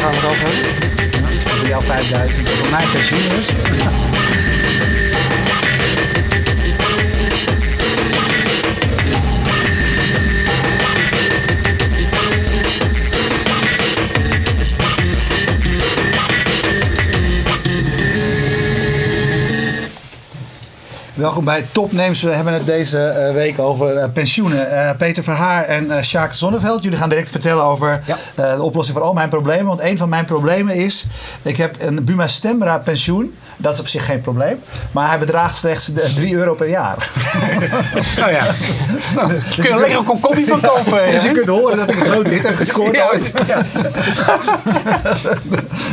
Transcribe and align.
gaan 0.00 0.10
we 0.10 0.16
het 0.16 0.24
over 0.24 0.48
hebben? 0.48 1.58
Voor 1.58 1.68
jou 1.68 1.84
5000, 1.84 2.48
voor 2.48 2.70
mijn 2.70 2.88
pensioen 2.90 3.20
is. 3.38 4.99
Welkom 21.20 21.44
bij 21.44 21.66
Topnames. 21.72 22.22
We 22.22 22.30
hebben 22.30 22.52
het 22.52 22.66
deze 22.66 22.98
eh, 22.98 23.34
week 23.34 23.58
over 23.58 23.96
eh, 23.96 24.08
pensioenen. 24.12 24.70
Eh, 24.70 24.96
Peter 24.96 25.24
Verhaar 25.24 25.64
en 25.64 26.04
Sjaak 26.04 26.32
Zonneveld. 26.32 26.82
Jullie 26.82 26.98
gaan 26.98 27.08
direct 27.08 27.30
vertellen 27.30 27.64
over 27.64 28.00
Ja. 28.06 28.16
de 28.34 28.62
oplossing 28.62 28.96
voor 28.96 29.06
al 29.06 29.12
mijn 29.12 29.28
problemen. 29.28 29.66
Want 29.66 29.80
een 29.80 29.96
van 29.96 30.08
mijn 30.08 30.24
problemen 30.24 30.74
is... 30.74 31.06
Ik 31.42 31.56
heb 31.56 31.76
een 31.78 32.04
Buma 32.04 32.26
Stemra 32.26 32.78
pensioen. 32.78 33.34
Dat 33.60 33.74
is 33.74 33.80
op 33.80 33.88
zich 33.88 34.06
geen 34.06 34.20
probleem. 34.20 34.60
Maar 34.92 35.08
hij 35.08 35.18
bedraagt 35.18 35.56
slechts 35.56 35.92
eh, 35.94 36.04
3 36.14 36.34
euro 36.34 36.54
per 36.54 36.68
jaar. 36.68 36.96
Nou 38.20 38.32
ja, 38.32 38.44
nou, 39.14 39.28
kun 39.54 39.62
je 39.62 39.68
er 39.68 39.78
lekker 39.80 39.98
een 39.98 40.04
kop 40.04 40.22
koffie 40.22 40.46
van 40.46 40.60
kopen. 40.60 41.10
Dus 41.12 41.22
je 41.22 41.30
kunt 41.30 41.48
horen 41.48 41.76
dat 41.76 41.90
ik 41.90 41.96
een 42.00 42.10
grote 42.10 42.30
hit 42.30 42.42
heb 42.46 42.56
gescoord 42.56 42.96
Ja. 42.96 43.08
ooit. 43.12 43.32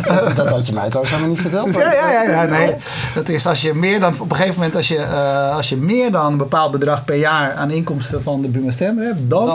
Dat, 0.08 0.36
dat 0.36 0.48
had 0.48 0.68
je 0.68 0.74
mij 0.74 0.88
trouwens 0.88 1.12
helemaal 1.16 1.30
niet 1.36 1.42
verteld. 1.42 1.76
Ja, 1.76 1.94
ja, 1.94 2.12
ja, 2.12 2.24
ja, 2.24 2.44
nee. 2.44 2.76
Dat 3.16 3.30
is 3.30 3.46
als 3.48 3.62
je 3.62 3.74
meer 3.74 4.00
dan, 4.00 4.14
op 4.20 4.30
een 4.32 4.36
gegeven 4.36 4.56
moment, 4.56 4.76
als 4.76 4.88
je, 4.88 4.98
eh, 4.98 5.56
als 5.56 5.70
je 5.70 5.76
meer 5.78 6.12
dan 6.12 6.26
een 6.32 6.38
bepaald 6.38 6.72
bedrag 6.72 7.06
per 7.06 7.16
jaar 7.16 7.54
aan 7.54 7.72
inkomsten 7.72 8.24
van 8.24 8.42
de 8.42 8.48
Buma 8.48 8.72
Stemra 8.72 9.04
hebt, 9.04 9.30
dan, 9.30 9.46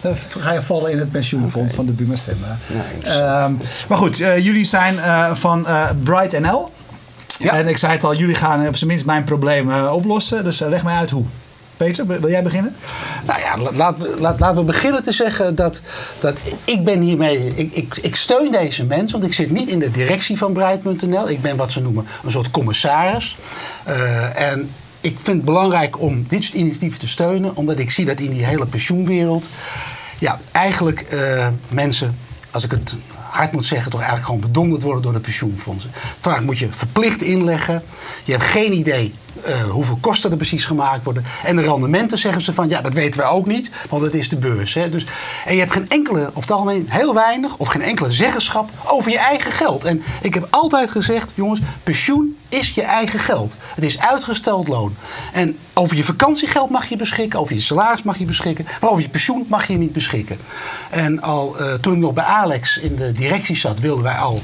Dan- 0.00 0.16
ga 0.38 0.52
je 0.52 0.62
vallen 0.62 0.90
in 0.90 0.98
het 0.98 1.10
pensioenfonds 1.10 1.74
van 1.74 1.86
de 1.86 1.92
Buma 1.92 2.14
interessant. 2.94 3.04
Ehm, 3.04 3.52
maar 3.88 3.98
goed, 3.98 4.20
eh, 4.20 4.38
jullie 4.44 4.64
zijn 4.64 4.98
eh, 4.98 5.30
van 5.34 5.66
eh, 5.66 5.84
Bright 6.02 6.40
NL. 6.40 6.70
Ja. 7.38 7.52
En 7.52 7.68
ik 7.68 7.76
zei 7.76 7.92
het 7.92 8.04
al, 8.04 8.14
jullie 8.14 8.34
gaan 8.34 8.66
op 8.68 8.76
zijn 8.76 8.90
minst 8.90 9.04
mijn 9.06 9.24
probleem 9.24 9.70
eh, 9.72 9.92
oplossen. 9.94 10.44
Dus 10.44 10.60
eh, 10.60 10.68
leg 10.68 10.82
mij 10.82 10.94
uit 10.96 11.10
hoe. 11.10 11.24
Peter, 11.76 12.06
wil 12.06 12.28
jij 12.30 12.42
beginnen? 12.42 12.76
Nou 13.26 13.40
ja, 13.40 13.58
la- 13.58 13.70
laten 13.74 14.02
we, 14.02 14.20
laat- 14.20 14.40
laten 14.40 14.56
we 14.56 14.64
beginnen 14.64 15.02
te 15.02 15.12
zeggen 15.12 15.54
dat, 15.54 15.80
dat 16.18 16.38
ik 16.64 16.84
ben 16.84 17.00
hiermee... 17.00 17.52
Ik, 17.54 17.74
ik, 17.74 17.96
ik 18.02 18.16
steun 18.16 18.50
deze 18.52 18.84
mensen, 18.84 19.10
want 19.20 19.24
ik 19.30 19.36
zit 19.36 19.50
niet 19.50 19.68
in 19.68 19.78
de 19.78 19.90
directie 19.90 20.38
van 20.38 20.52
Bright.nl. 20.52 21.28
Ik 21.30 21.40
ben 21.40 21.56
wat 21.56 21.72
ze 21.72 21.80
noemen 21.80 22.06
een 22.24 22.30
soort 22.30 22.50
commissaris. 22.50 23.36
Eh, 23.84 24.50
en 24.50 24.70
ik 25.00 25.14
vind 25.20 25.36
het 25.36 25.44
belangrijk 25.44 26.00
om 26.00 26.24
dit 26.28 26.44
soort 26.44 26.56
initiatieven 26.56 26.98
te 26.98 27.08
steunen... 27.08 27.56
omdat 27.56 27.78
ik 27.78 27.90
zie 27.90 28.04
dat 28.04 28.20
in 28.20 28.30
die 28.30 28.44
hele 28.44 28.66
pensioenwereld... 28.66 29.48
ja, 30.18 30.40
eigenlijk 30.52 31.00
eh, 31.00 31.48
mensen, 31.68 32.16
als 32.50 32.64
ik 32.64 32.70
het 32.70 32.94
hard 33.36 33.52
moet 33.52 33.64
zeggen... 33.64 33.90
toch 33.90 34.00
eigenlijk 34.00 34.28
gewoon 34.28 34.46
bedonderd 34.46 34.82
worden 34.82 35.02
door 35.02 35.12
de 35.12 35.20
pensioenfondsen. 35.20 35.90
Vaak 36.20 36.42
moet 36.42 36.58
je 36.58 36.68
verplicht 36.70 37.22
inleggen. 37.22 37.82
Je 38.24 38.32
hebt 38.32 38.44
geen 38.44 38.72
idee 38.72 39.12
eh, 39.42 39.60
hoeveel 39.60 39.98
kosten 40.00 40.30
er 40.30 40.36
precies 40.36 40.64
gemaakt 40.64 41.04
worden. 41.04 41.24
En 41.44 41.56
de 41.56 41.62
rendementen 41.62 42.18
zeggen 42.18 42.42
ze 42.42 42.52
van, 42.52 42.68
ja, 42.68 42.80
dat 42.80 42.94
weten 42.94 43.20
we 43.20 43.26
ook 43.26 43.46
niet, 43.46 43.70
want 43.88 44.02
het 44.02 44.14
is 44.14 44.28
de 44.28 44.36
beurs. 44.36 44.74
Hè. 44.74 44.88
Dus, 44.88 45.06
en 45.44 45.54
je 45.54 45.60
hebt 45.60 45.72
geen 45.72 45.88
enkele, 45.88 46.30
of 46.34 46.42
het 46.42 46.50
algemeen 46.50 46.86
heel 46.88 47.14
weinig, 47.14 47.56
of 47.56 47.68
geen 47.68 47.82
enkele 47.82 48.12
zeggenschap 48.12 48.70
over 48.84 49.10
je 49.10 49.18
eigen 49.18 49.52
geld. 49.52 49.84
En 49.84 50.02
ik 50.22 50.34
heb 50.34 50.46
altijd 50.50 50.90
gezegd, 50.90 51.32
jongens, 51.34 51.60
pensioen 51.82 52.36
is 52.48 52.70
je 52.70 52.82
eigen 52.82 53.18
geld. 53.18 53.56
Het 53.74 53.84
is 53.84 53.98
uitgesteld 53.98 54.68
loon. 54.68 54.94
En 55.32 55.58
over 55.74 55.96
je 55.96 56.04
vakantiegeld 56.04 56.70
mag 56.70 56.88
je 56.88 56.96
beschikken, 56.96 57.40
over 57.40 57.54
je 57.54 57.60
salaris 57.60 58.02
mag 58.02 58.18
je 58.18 58.24
beschikken, 58.24 58.66
maar 58.80 58.90
over 58.90 59.02
je 59.02 59.08
pensioen 59.08 59.46
mag 59.48 59.66
je 59.66 59.78
niet 59.78 59.92
beschikken. 59.92 60.38
En 60.90 61.22
al 61.22 61.58
eh, 61.58 61.74
toen 61.74 61.92
ik 61.92 61.98
nog 61.98 62.12
bij 62.12 62.24
Alex 62.24 62.78
in 62.78 62.96
de 62.96 63.12
directie 63.12 63.56
zat, 63.56 63.80
wilden 63.80 64.04
wij 64.04 64.16
al 64.16 64.42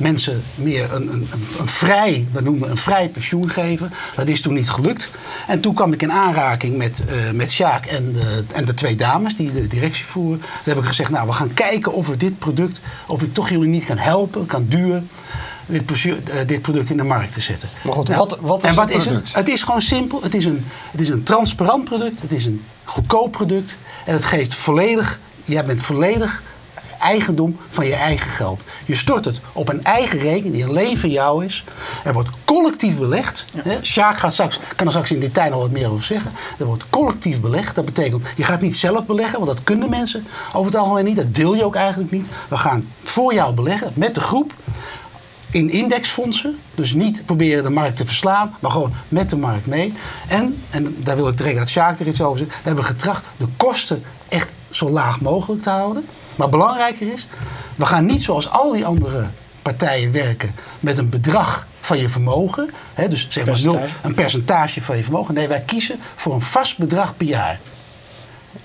mensen 0.00 0.42
meer 0.54 0.92
een, 0.94 1.12
een, 1.12 1.28
een, 1.58 1.68
vrij, 1.68 2.26
we 2.32 2.40
noemen 2.40 2.70
een 2.70 2.76
vrij 2.76 3.08
pensioen 3.08 3.50
geven. 3.50 3.92
Dat 4.16 4.28
is 4.28 4.40
toen 4.40 4.54
niet 4.54 4.70
gelukt. 4.70 5.08
En 5.46 5.60
toen 5.60 5.74
kwam 5.74 5.92
ik 5.92 6.02
in 6.02 6.12
aanraking 6.12 6.76
met, 6.76 7.04
eh 7.08 7.30
met 7.30 7.50
Sjaak 7.50 7.86
en 7.86 8.12
de, 8.12 8.44
en 8.52 8.64
de 8.64 8.74
twee 8.74 8.96
dames 8.96 9.34
die 9.36 9.52
de 9.52 9.66
directie 9.66 10.04
voeren. 10.04 10.38
Toen 10.40 10.48
heb 10.74 10.78
ik 10.78 10.84
gezegd, 10.84 11.10
nou 11.10 11.26
we 11.26 11.32
gaan 11.32 11.54
kijken 11.54 11.92
of 11.92 12.06
we 12.08 12.16
dit 12.16 12.38
product, 12.38 12.80
of 13.06 13.22
ik 13.22 13.34
toch 13.34 13.48
jullie 13.48 13.68
niet 13.68 13.84
kan 13.84 13.98
helpen, 13.98 14.46
kan 14.46 14.66
duwen. 14.68 15.08
Dit, 15.66 15.90
eh, 16.50 16.60
product 16.60 16.90
in 16.90 16.96
de 16.96 17.02
markt 17.02 17.32
te 17.32 17.40
zetten. 17.40 17.68
Maar 17.84 17.92
goed, 17.92 18.08
wat- 18.08 18.38
wat 18.40 18.62
is 18.62 18.68
en 18.68 18.74
wat 18.74 18.88
het 18.88 18.96
is 18.96 19.04
het? 19.04 19.32
Het 19.32 19.48
is 19.48 19.62
gewoon 19.62 19.82
simpel. 19.82 20.22
Het 20.22 20.34
is, 20.34 20.44
een, 20.44 20.64
het 20.90 21.00
is 21.00 21.08
een 21.08 21.22
transparant 21.22 21.84
product. 21.84 22.20
Het 22.20 22.32
is 22.32 22.44
een 22.46 22.62
goedkoop 22.84 23.32
product. 23.32 23.76
En 24.06 24.12
het 24.14 24.24
geeft 24.24 24.54
volledig, 24.54 25.18
jij 25.44 25.64
bent 25.64 25.82
volledig 25.82 26.42
eigendom 27.00 27.56
van 27.70 27.86
je 27.86 27.94
eigen 27.94 28.30
geld. 28.30 28.64
Je 28.84 28.94
stort 28.94 29.24
het 29.24 29.40
op 29.52 29.68
een 29.68 29.84
eigen 29.84 30.18
rekening 30.18 30.54
die 30.54 30.66
alleen 30.66 30.98
van 30.98 31.10
jou 31.10 31.44
is. 31.44 31.64
Er 32.04 32.12
wordt 32.12 32.28
collectief 32.44 32.98
belegd. 32.98 33.44
Hè? 33.56 33.78
Sjaak 33.82 34.18
gaat 34.18 34.32
straks, 34.32 34.58
kan 34.76 34.86
er 34.86 34.92
straks 34.92 35.10
in 35.10 35.20
detail 35.20 35.50
nog 35.50 35.60
wat 35.60 35.70
meer 35.70 35.90
over 35.90 36.04
zeggen. 36.04 36.32
Er 36.58 36.66
wordt 36.66 36.84
collectief 36.90 37.40
belegd. 37.40 37.74
Dat 37.74 37.84
betekent, 37.84 38.26
je 38.36 38.42
gaat 38.42 38.60
niet 38.60 38.76
zelf 38.76 39.06
beleggen, 39.06 39.40
want 39.40 39.50
dat 39.50 39.64
kunnen 39.64 39.90
mensen 39.90 40.26
over 40.52 40.72
het 40.72 40.80
algemeen 40.80 41.04
niet. 41.04 41.16
Dat 41.16 41.26
wil 41.32 41.54
je 41.54 41.64
ook 41.64 41.74
eigenlijk 41.74 42.10
niet. 42.10 42.26
We 42.48 42.56
gaan 42.56 42.84
voor 43.02 43.34
jou 43.34 43.54
beleggen 43.54 43.92
met 43.94 44.14
de 44.14 44.20
groep 44.20 44.52
in 45.50 45.70
indexfondsen. 45.70 46.58
Dus 46.74 46.92
niet 46.92 47.22
proberen 47.26 47.62
de 47.62 47.70
markt 47.70 47.96
te 47.96 48.06
verslaan, 48.06 48.54
maar 48.60 48.70
gewoon 48.70 48.92
met 49.08 49.30
de 49.30 49.36
markt 49.36 49.66
mee. 49.66 49.94
En, 50.28 50.62
en 50.70 50.96
daar 50.98 51.16
wil 51.16 51.28
ik 51.28 51.36
direct 51.36 51.58
uit 51.58 51.68
Sjaak 51.68 51.98
er 51.98 52.06
iets 52.06 52.20
over 52.20 52.38
zeggen. 52.38 52.56
We 52.56 52.66
hebben 52.66 52.84
getracht 52.84 53.22
de 53.36 53.46
kosten 53.56 54.02
echt 54.28 54.48
zo 54.70 54.90
laag 54.90 55.20
mogelijk 55.20 55.62
te 55.62 55.70
houden. 55.70 56.06
Maar 56.40 56.48
belangrijker 56.48 57.12
is, 57.12 57.26
we 57.76 57.84
gaan 57.84 58.04
niet 58.06 58.22
zoals 58.22 58.50
al 58.50 58.72
die 58.72 58.86
andere 58.86 59.24
partijen 59.62 60.12
werken 60.12 60.54
met 60.80 60.98
een 60.98 61.08
bedrag 61.08 61.66
van 61.80 61.98
je 61.98 62.08
vermogen. 62.08 62.70
Hè, 62.94 63.08
dus 63.08 63.26
zeg 63.30 63.46
maar 63.46 63.60
nul, 63.62 63.80
een 64.02 64.14
percentage 64.14 64.82
van 64.82 64.96
je 64.96 65.02
vermogen. 65.02 65.34
Nee, 65.34 65.48
wij 65.48 65.60
kiezen 65.60 65.98
voor 66.16 66.34
een 66.34 66.40
vast 66.40 66.78
bedrag 66.78 67.16
per 67.16 67.26
jaar. 67.26 67.58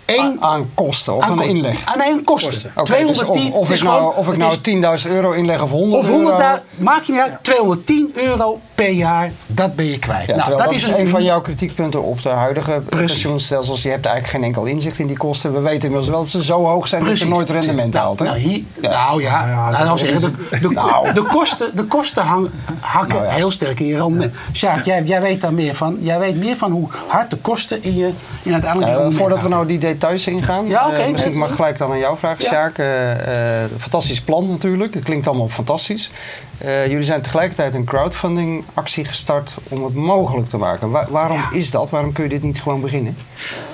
Eén 0.05 0.19
Aan, 0.19 0.41
aan 0.43 0.69
kosten 0.73 1.15
of 1.15 1.23
aan, 1.23 1.31
aan 1.31 1.43
inleg. 1.43 1.85
Ah, 1.85 1.95
nee, 1.95 2.11
een 2.11 2.23
kosten. 2.23 2.51
Kosten. 2.51 2.71
Oké, 2.75 3.05
dus 3.07 3.17
210 3.17 3.53
of, 3.53 3.71
ik 3.71 3.83
nou, 3.83 3.97
gewoon- 3.97 4.13
of 4.15 4.29
ik 4.31 4.37
nou 4.37 4.51
is- 4.51 4.57
10.000 4.61 5.11
euro 5.13 5.31
inleg 5.31 5.61
of 5.61 5.69
100 5.69 6.03
of 6.03 6.09
euro. 6.09 6.17
100 6.29 6.61
maak 6.77 7.03
je 7.03 7.11
niet 7.11 7.21
uit, 7.21 7.37
210 7.41 8.11
euro 8.13 8.59
per 8.75 8.89
jaar, 8.89 9.31
dat 9.47 9.75
ben 9.75 9.85
je 9.85 9.99
kwijt. 9.99 10.27
Ja, 10.27 10.35
nou, 10.35 10.47
terwijl 10.49 10.63
dat, 10.69 10.73
is 10.79 10.87
een 10.87 10.99
een 10.99 11.07
van 11.07 11.23
jouw 11.23 11.41
kritiekpunten 11.41 12.03
op 12.03 12.21
de 12.21 12.29
huidige 12.29 12.81
Precies. 12.89 13.11
pensioenstelsels. 13.11 13.81
Je 13.81 13.89
hebt 13.89 14.05
eigenlijk 14.05 14.35
geen 14.35 14.43
enkel 14.43 14.65
inzicht 14.65 14.99
in 14.99 15.07
die 15.07 15.17
kosten. 15.17 15.53
We 15.53 15.59
weten 15.59 15.81
inmiddels 15.81 16.07
wel 16.07 16.19
dat 16.19 16.27
ze 16.29 16.43
zo 16.43 16.65
hoog 16.65 16.87
zijn 16.87 17.03
dat 17.05 17.19
je 17.19 17.27
nooit 17.27 17.49
rendement 17.49 17.93
nou, 17.93 18.05
haalt. 18.05 18.19
Hè? 18.19 18.25
Nou, 18.25 18.37
hier, 18.37 18.63
Ja. 18.81 18.89
nou 18.89 19.21
ja, 19.21 19.47
ja, 19.47 19.69
nou, 19.69 19.85
dat 19.87 19.99
zeggen, 19.99 20.19
de, 20.21 20.31
de, 20.59 21.11
de 21.13 21.21
kosten, 21.21 21.75
de 21.75 21.83
kosten 21.83 22.23
hang- 22.23 22.49
hakken 22.79 23.17
Nou 23.17 23.29
ja. 23.29 23.35
heel 23.35 23.51
sterk 23.51 23.79
in 23.79 23.85
je 23.85 23.97
rendement. 23.97 24.33
Sjaak, 24.53 24.85
jij, 24.85 25.03
jij 25.03 25.21
weet 25.21 25.41
daar 25.41 25.53
meer 25.53 25.75
van. 25.75 25.97
Jij 26.01 26.19
weet 26.19 26.35
meer 26.37 26.57
van 26.57 26.71
hoe 26.71 26.87
hard 27.07 27.29
de 27.29 27.37
kosten 27.37 27.83
in 27.83 27.95
je 27.95 28.09
in 28.43 28.51
uiteindelijk 28.53 29.13
voordat 29.13 29.41
we 29.41 29.47
nou 29.47 29.65
die 29.67 29.74
details 29.77 30.27
ingaan, 30.27 30.67
Ja, 30.67 30.87
oké, 30.87 30.95
eh, 30.95 31.09
misschien 31.11 31.29
net- 31.31 31.39
mag 31.39 31.49
ik 31.49 31.55
gelijk 31.55 31.77
dan 31.77 31.91
aan 31.91 31.99
jou 31.99 32.17
vragen, 32.17 32.43
Ja. 32.43 32.49
Sjaak. 32.49 32.77
Eh, 32.77 33.63
eh, 33.63 33.69
fantastisch 33.77 34.21
plan 34.21 34.49
natuurlijk, 34.49 34.93
het 34.93 35.03
klinkt 35.03 35.27
allemaal 35.27 35.49
fantastisch. 35.49 36.09
Eh, 36.57 36.87
jullie 36.87 37.03
zijn 37.03 37.21
tegelijkertijd 37.21 37.73
een 37.73 37.83
crowdfunding 37.85 38.63
actie 38.73 39.05
gestart 39.05 39.55
om 39.69 39.83
het 39.83 39.93
mogelijk 39.95 40.49
te 40.49 40.57
maken. 40.57 40.89
Wa- 40.89 41.07
waarom 41.09 41.37
Ja. 41.37 41.49
is 41.57 41.71
dat? 41.71 41.89
Waarom 41.89 42.11
kun 42.13 42.23
je 42.23 42.29
dit 42.29 42.43
niet 42.43 42.61
gewoon 42.61 42.81
beginnen? 42.81 43.17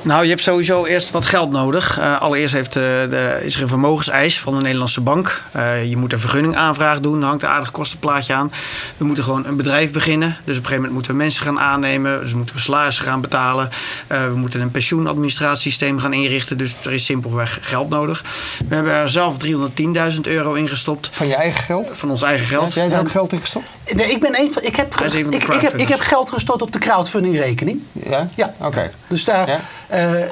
Nou, 0.01 0.23
je 0.23 0.29
hebt 0.29 0.41
sowieso 0.41 0.85
eerst 0.85 1.11
wat 1.11 1.25
geld 1.25 1.51
nodig. 1.51 2.00
Allereerst 2.19 2.53
heeft, 2.53 2.75
eh, 2.75 2.81
de, 2.84 3.40
is 3.44 3.56
er 3.56 3.61
een 3.61 3.67
vermogenseis 3.67 4.40
van 4.40 4.56
de 4.56 4.61
Nederlandse 4.61 5.01
bank. 5.01 5.41
Eh, 5.51 5.90
je 5.90 5.97
moet 5.97 6.13
een 6.13 6.19
vergunningaanvraag 6.19 7.00
doen. 7.00 7.19
Daar 7.19 7.29
hangt 7.29 7.44
een 7.44 7.50
aardig 7.50 7.72
kostenplaatje 7.72 8.34
aan. 8.34 8.51
We 8.97 9.06
moeten 9.06 9.23
gewoon 9.23 9.45
een 9.45 9.56
bedrijf 9.56 9.91
beginnen. 9.91 10.28
Dus 10.29 10.38
op 10.40 10.45
een 10.47 10.53
gegeven 10.53 10.75
moment 10.75 10.94
moeten 10.94 11.11
we 11.11 11.17
mensen 11.17 11.44
gaan 11.44 11.59
aannemen. 11.59 12.19
Dus 12.19 12.34
moeten 12.34 12.56
we 12.56 12.61
salarissen 12.61 13.06
gaan 13.06 13.22
betalen. 13.22 13.69
Eh, 14.07 14.25
we 14.25 14.35
moeten 14.35 14.61
een 14.61 14.72
pensioenadministratiesysteem 14.72 15.91
gaan 16.00 16.13
inrichten. 16.13 16.57
Dus 16.57 16.75
er 16.84 16.94
is 16.94 17.06
simpelweg 17.06 17.57
geld 17.62 17.90
nodig. 17.90 18.24
We 18.68 18.75
hebben 18.75 18.94
er 18.94 19.09
zelf 19.09 19.35
310.000 19.46 20.22
euro 20.22 20.53
in 20.53 20.68
gestopt. 20.68 21.09
Van 21.12 21.28
je 21.28 21.35
eigen 21.35 21.63
geld? 21.63 21.90
Van 21.94 22.09
ons 22.09 22.22
eigen 22.22 22.47
geld. 22.47 22.64
Heb 22.64 22.73
jij 22.73 22.90
daar 22.90 22.99
ook 22.99 23.11
geld 23.11 23.34
in 23.34 23.40
gestopt? 23.41 23.66
Nee, 23.93 24.11
ik 24.11 24.20
ben 24.20 24.40
een 24.40 24.52
van. 24.52 24.64
Ik 24.64 24.76
heb, 24.76 24.96
ik, 24.96 25.14
ik, 25.14 25.61
heb, 25.61 25.76
ik 25.76 25.88
heb 25.88 25.99
geld 25.99 26.29
gestort 26.29 26.61
op 26.61 26.72
de 26.72 26.79
crowdfunding 26.79 27.38
rekening. 27.38 27.82
Ja? 27.91 28.28
Ja. 28.35 28.53
Oké. 28.58 28.91
Dus 29.08 29.23
daar. 29.23 29.47
Ja. 29.47 29.59
eh, 29.88 30.26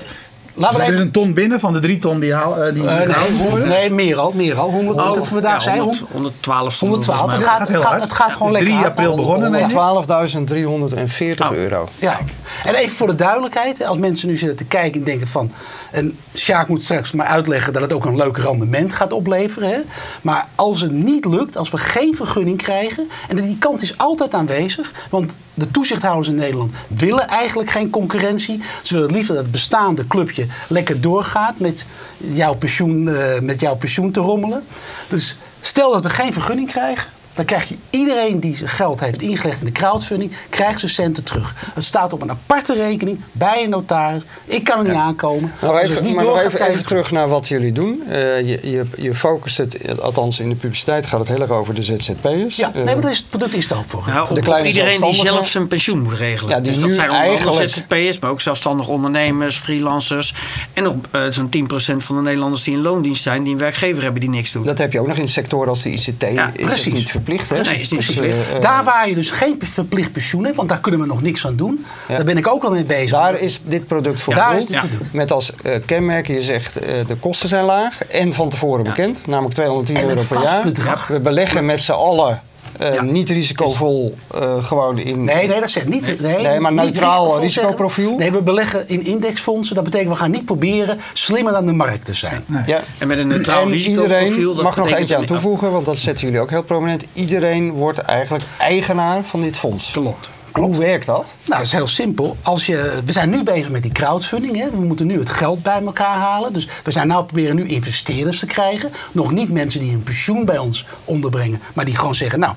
laten 0.54 0.80
we 0.80 0.86
Er 0.86 0.94
is 0.94 1.00
een 1.00 1.12
ton 1.12 1.34
binnen 1.34 1.60
van 1.60 1.74
de 1.74 1.80
drie 1.80 2.00
ton 2.00 2.20
die, 2.20 2.34
haal, 2.34 2.58
eh, 2.64 2.74
die 2.74 2.88
Eh, 2.88 2.96
gehaald 2.98 3.30
nee, 3.40 3.50
worden. 3.50 3.68
nee, 3.68 3.90
meer 3.90 4.18
al, 4.18 4.32
meer 4.36 4.60
al. 4.60 4.70
100 4.70 4.98
Oh, 4.98 5.24
vandaag 5.24 5.54
ja, 5.54 5.60
zijn. 5.60 5.80
100, 5.80 6.04
112 6.12 6.74
stond 6.74 6.92
er 6.92 6.98
112. 6.98 7.20
volgens 7.20 7.40
Het 7.46 7.50
gaat, 7.50 7.60
het 7.60 7.70
heel 7.70 7.82
gaat, 7.82 7.90
hard. 7.92 8.04
het 8.04 8.12
gaat 8.12 8.32
gewoon 8.32 8.48
dus 8.54 8.58
lekker 8.62 8.70
3 8.78 8.84
hard. 8.86 8.98
april 8.98 9.16
begonnen, 9.16 9.52
Ja. 9.52 9.58
denk 9.58 9.70
ik. 9.70 9.76
12.340 9.76 11.50
Oh. 11.50 11.56
euro. 11.56 11.88
Ja. 12.00 12.20
En 12.66 12.76
even 12.76 12.96
voor 12.98 13.08
de 13.08 13.16
duidelijkheid, 13.16 13.84
als 13.84 13.98
mensen 13.98 14.28
nu 14.28 14.38
zitten 14.38 14.58
te 14.58 14.66
kijken 14.66 15.00
en 15.00 15.06
denken 15.06 15.28
van... 15.28 15.52
En 15.92 16.18
Sjaak 16.36 16.68
moet 16.68 16.84
straks 16.84 17.12
maar 17.12 17.26
uitleggen 17.26 17.74
dat 17.74 17.82
het 17.82 17.94
ook 17.94 18.06
een 18.06 18.16
leuk 18.16 18.38
rendement 18.38 18.94
gaat 18.94 19.14
opleveren. 19.14 19.70
Hè? 19.70 19.80
Maar 20.22 20.48
als 20.56 20.82
het 20.82 20.92
niet 20.92 21.26
lukt, 21.26 21.58
als 21.58 21.70
we 21.70 21.78
geen 21.78 22.16
vergunning 22.16 22.58
krijgen... 22.58 23.10
en 23.28 23.36
die 23.36 23.58
kant 23.58 23.82
is 23.82 23.98
altijd 23.98 24.34
aanwezig, 24.34 24.92
want 25.10 25.36
de 25.60 25.72
toezichthouders 25.72 26.28
in 26.28 26.36
Nederland 26.36 26.72
willen 26.88 27.28
eigenlijk 27.28 27.70
geen 27.70 27.90
concurrentie. 27.90 28.62
Ze 28.84 28.94
willen 28.94 29.12
liever 29.12 29.34
dat 29.34 29.44
het 29.44 29.52
bestaande 29.52 30.08
clubje 30.08 30.46
lekker 30.68 31.02
doorgaat 31.02 31.60
met 31.60 31.86
jouw 32.18 32.54
pensioen, 32.54 33.10
eh, 33.10 33.40
met 33.40 33.60
jouw 33.60 33.76
pensioen 33.76 34.12
te 34.12 34.20
rommelen. 34.20 34.64
Dus 35.08 35.36
Stel 35.62 35.92
dat 35.92 36.04
we 36.04 36.10
geen 36.10 36.34
vergunning 36.34 36.72
krijgen. 36.72 37.10
Dan 37.34 37.46
krijg 37.46 37.70
je 37.70 37.76
iedereen 37.90 38.40
die 38.40 38.56
zijn 38.56 38.70
geld 38.70 39.00
heeft 39.00 39.22
ingelegd 39.22 39.60
in 39.60 39.66
de 39.66 39.72
crowdfunding, 39.72 40.32
krijgt 40.50 40.80
zijn 40.80 40.92
centen 40.92 41.24
terug. 41.24 41.56
Het 41.74 41.84
staat 41.84 42.14
op 42.14 42.22
een 42.22 42.30
aparte 42.32 42.74
rekening 42.74 43.20
bij 43.32 43.64
een 43.64 43.70
notaris. 43.70 44.22
Ik 44.46 44.64
kan 44.64 44.78
er 44.78 44.84
niet 44.84 44.94
aankomen. 44.94 45.52
Nou, 45.62 45.80
Als 45.80 45.90
even, 45.90 46.04
niet 46.04 46.16
maar 46.16 46.46
even, 46.46 46.86
terug 46.86 47.12
naar 47.12 47.28
wat 47.30 47.48
jullie 47.48 47.72
doen. 47.72 48.04
Eh, 48.08 48.40
je, 48.40 48.60
je, 48.70 48.86
je 48.98 49.16
focust 49.16 49.58
het, 49.58 50.02
althans 50.02 50.40
in 50.40 50.50
de 50.50 50.56
publiciteit 50.56 51.06
gaat 51.08 51.20
het 51.20 51.28
heel 51.28 51.42
erg 51.42 51.50
over 51.52 51.74
de 51.76 51.84
ZZP'ers. 51.84 52.56
Ja, 52.56 52.72
nee, 52.74 52.84
Eh, 52.84 52.94
maar 52.94 53.02
dat 53.02 53.12
is, 53.12 53.18
het 53.18 53.28
product 53.30 53.54
is 53.54 53.70
er 53.70 53.78
ook 53.78 53.84
voor. 53.90 54.04
Nou, 54.08 54.28
de 54.28 54.34
op- 54.40 54.42
kleine 54.46 54.68
iedereen 54.68 55.02
die 55.02 55.14
zelf 55.14 55.48
zijn 55.48 55.68
pensioen 55.68 56.02
moet 56.02 56.14
regelen. 56.14 56.56
Ja, 56.56 56.62
dus 56.62 56.80
dat 56.80 56.90
nu 56.90 56.94
zijn 56.96 57.10
eigenlijk- 57.10 57.70
ZZP'ers, 57.70 58.20
maar 58.20 58.30
ook 58.30 58.42
zelfstandige 58.42 58.92
ondernemers, 58.92 59.58
freelancers. 59.58 60.34
En 60.74 60.84
nog 60.84 60.96
eh, 61.12 61.22
zo'n 61.30 61.50
10% 61.50 62.04
van 62.04 62.16
de 62.16 62.22
Nederlanders 62.22 62.64
die 62.64 62.74
in 62.74 62.82
loondienst 62.82 63.24
zijn, 63.24 63.44
die 63.44 63.54
een 63.54 63.60
werkgever 63.60 64.04
hebben 64.04 64.22
die 64.22 64.30
niks 64.30 64.52
doet. 64.52 64.66
dat 64.66 64.78
heb 64.78 64.92
je 64.92 65.00
ook 65.00 65.08
nog 65.08 65.18
in 65.18 65.28
sectoren 65.28 65.68
als 65.70 65.82
de 65.82 65.90
ICT. 65.90 66.22
Ja, 66.34 66.52
is 66.56 66.66
precies. 66.66 66.94
niet 66.94 67.10
verplicht, 67.12 67.28
hè? 67.32 67.62
Nee, 67.62 67.80
is 67.80 67.90
niet 67.90 67.90
Dus, 67.90 68.06
verplicht. 68.06 68.48
eh, 68.48 68.56
eh, 68.56 68.62
daar 68.62 68.84
waar 68.84 69.10
je 69.10 69.16
dus 69.16 69.30
geen 69.30 69.56
verplicht 69.64 70.12
pensioen 70.12 70.44
hebt, 70.44 70.56
want 70.56 70.70
daar 70.70 70.80
kunnen 70.80 71.00
we 71.00 71.06
nog 71.06 71.22
niks 71.22 71.46
aan 71.46 71.56
doen. 71.56 71.86
Ja. 72.08 72.16
Daar 72.16 72.26
ben 72.26 72.38
ik 72.38 72.48
ook 72.48 72.64
al 72.64 72.72
mee 72.72 72.84
bezig. 72.84 73.10
Daar 73.12 73.40
is 73.40 73.60
dit 73.64 73.88
product 73.88 74.22
voor 74.22 74.34
Daar 74.34 74.50
bedoeld. 74.54 74.70
is 74.70 74.82
dit. 74.82 75.14
Met 75.14 75.32
als 75.32 75.52
eh, 75.64 75.76
kenmerk, 75.86 76.28
je 76.28 76.42
zegt 76.42 76.78
eh, 76.78 76.94
de 77.08 77.16
kosten 77.16 77.50
zijn 77.50 77.64
laag 77.66 78.06
en 78.06 78.34
van 78.34 78.50
tevoren 78.50 78.84
bekend, 78.84 79.28
namelijk 79.28 79.54
210 79.56 79.96
En 79.96 80.02
een 80.04 80.10
euro 80.10 80.22
per 80.28 80.42
jaar. 80.42 80.64
bedrag. 80.64 81.08
We 81.08 81.20
beleggen 81.20 81.66
met 81.66 81.82
z'n 81.82 81.92
allen 81.92 82.42
eh, 82.80 82.94
Ja. 82.94 83.02
niet 83.02 83.30
risicovol 83.30 84.16
eh, 84.36 84.64
gewoon 84.64 84.98
in. 84.98 85.24
Nee, 85.24 85.48
nee, 85.48 85.60
dat 85.60 85.70
zegt 85.70 85.88
niet. 85.88 86.22
Nee, 86.22 86.38
Nee, 86.42 86.60
maar 86.60 86.74
neutraal 86.74 87.16
risicovol 87.24 87.40
risicoprofiel? 87.42 88.04
zeggen. 88.04 88.20
Nee, 88.20 88.32
we 88.32 88.42
beleggen 88.42 88.88
in 88.88 89.06
indexfondsen. 89.06 89.76
Dat 89.76 89.84
betekent 89.84 90.10
we 90.10 90.16
gaan 90.16 90.32
niet 90.32 90.46
proberen 90.46 91.00
slimmer 91.14 91.54
dan 91.54 91.66
de 91.66 91.74
markt 91.74 92.06
te 92.06 92.14
zijn. 92.14 92.44
Ja. 92.66 92.82
En 92.98 93.08
met 93.08 93.18
een 93.18 93.28
neutraal 93.28 93.62
En 93.62 93.70
risicoprofiel. 93.70 94.18
iedereen, 94.28 94.56
dat 94.56 94.64
mag 94.64 94.76
nog 94.76 94.92
eentje 94.92 95.16
aan 95.16 95.26
toevoegen, 95.26 95.72
want 95.72 95.86
dat 95.86 95.98
zetten 95.98 96.26
jullie 96.26 96.42
ook 96.42 96.50
heel 96.50 96.64
prominent. 96.64 97.04
Iedereen 97.14 97.72
wordt 97.72 98.00
eigenlijk 98.00 98.44
eigenaar 98.60 99.24
van 99.24 99.42
dit 99.42 99.58
fonds. 99.58 99.92
Klopt. 99.92 100.30
Hoe 100.52 100.78
werkt 100.78 101.06
dat? 101.06 101.34
Nou, 101.46 101.58
dat 101.58 101.66
is 101.66 101.72
heel 101.72 101.88
simpel. 101.88 102.38
Als 102.42 102.66
je, 102.66 103.00
we 103.06 103.12
zijn 103.12 103.30
nu 103.30 103.44
bezig 103.44 103.70
met 103.70 103.84
die 103.84 103.92
crowdfunding. 103.92 104.58
Hè. 104.58 104.70
We 104.70 104.78
moeten 104.78 105.08
nu 105.08 105.20
het 105.20 105.30
geld 105.30 105.64
bij 105.64 105.82
elkaar 105.82 106.18
halen. 106.18 106.54
Dus 106.54 106.68
we 106.84 106.92
zijn 106.92 107.08
nou 107.08 107.26
proberen 107.26 107.56
nu 107.56 107.68
investeerders 107.68 108.40
te 108.40 108.46
krijgen. 108.46 108.92
Nog 109.12 109.32
niet 109.32 109.52
mensen 109.52 109.80
die 109.80 109.92
een 109.92 110.04
pensioen 110.04 110.46
bij 110.46 110.58
ons 110.58 110.86
onderbrengen. 111.06 111.62
Maar 111.74 111.86
die 111.86 111.96
gewoon 111.96 112.16
zeggen, 112.16 112.40
nou, 112.40 112.54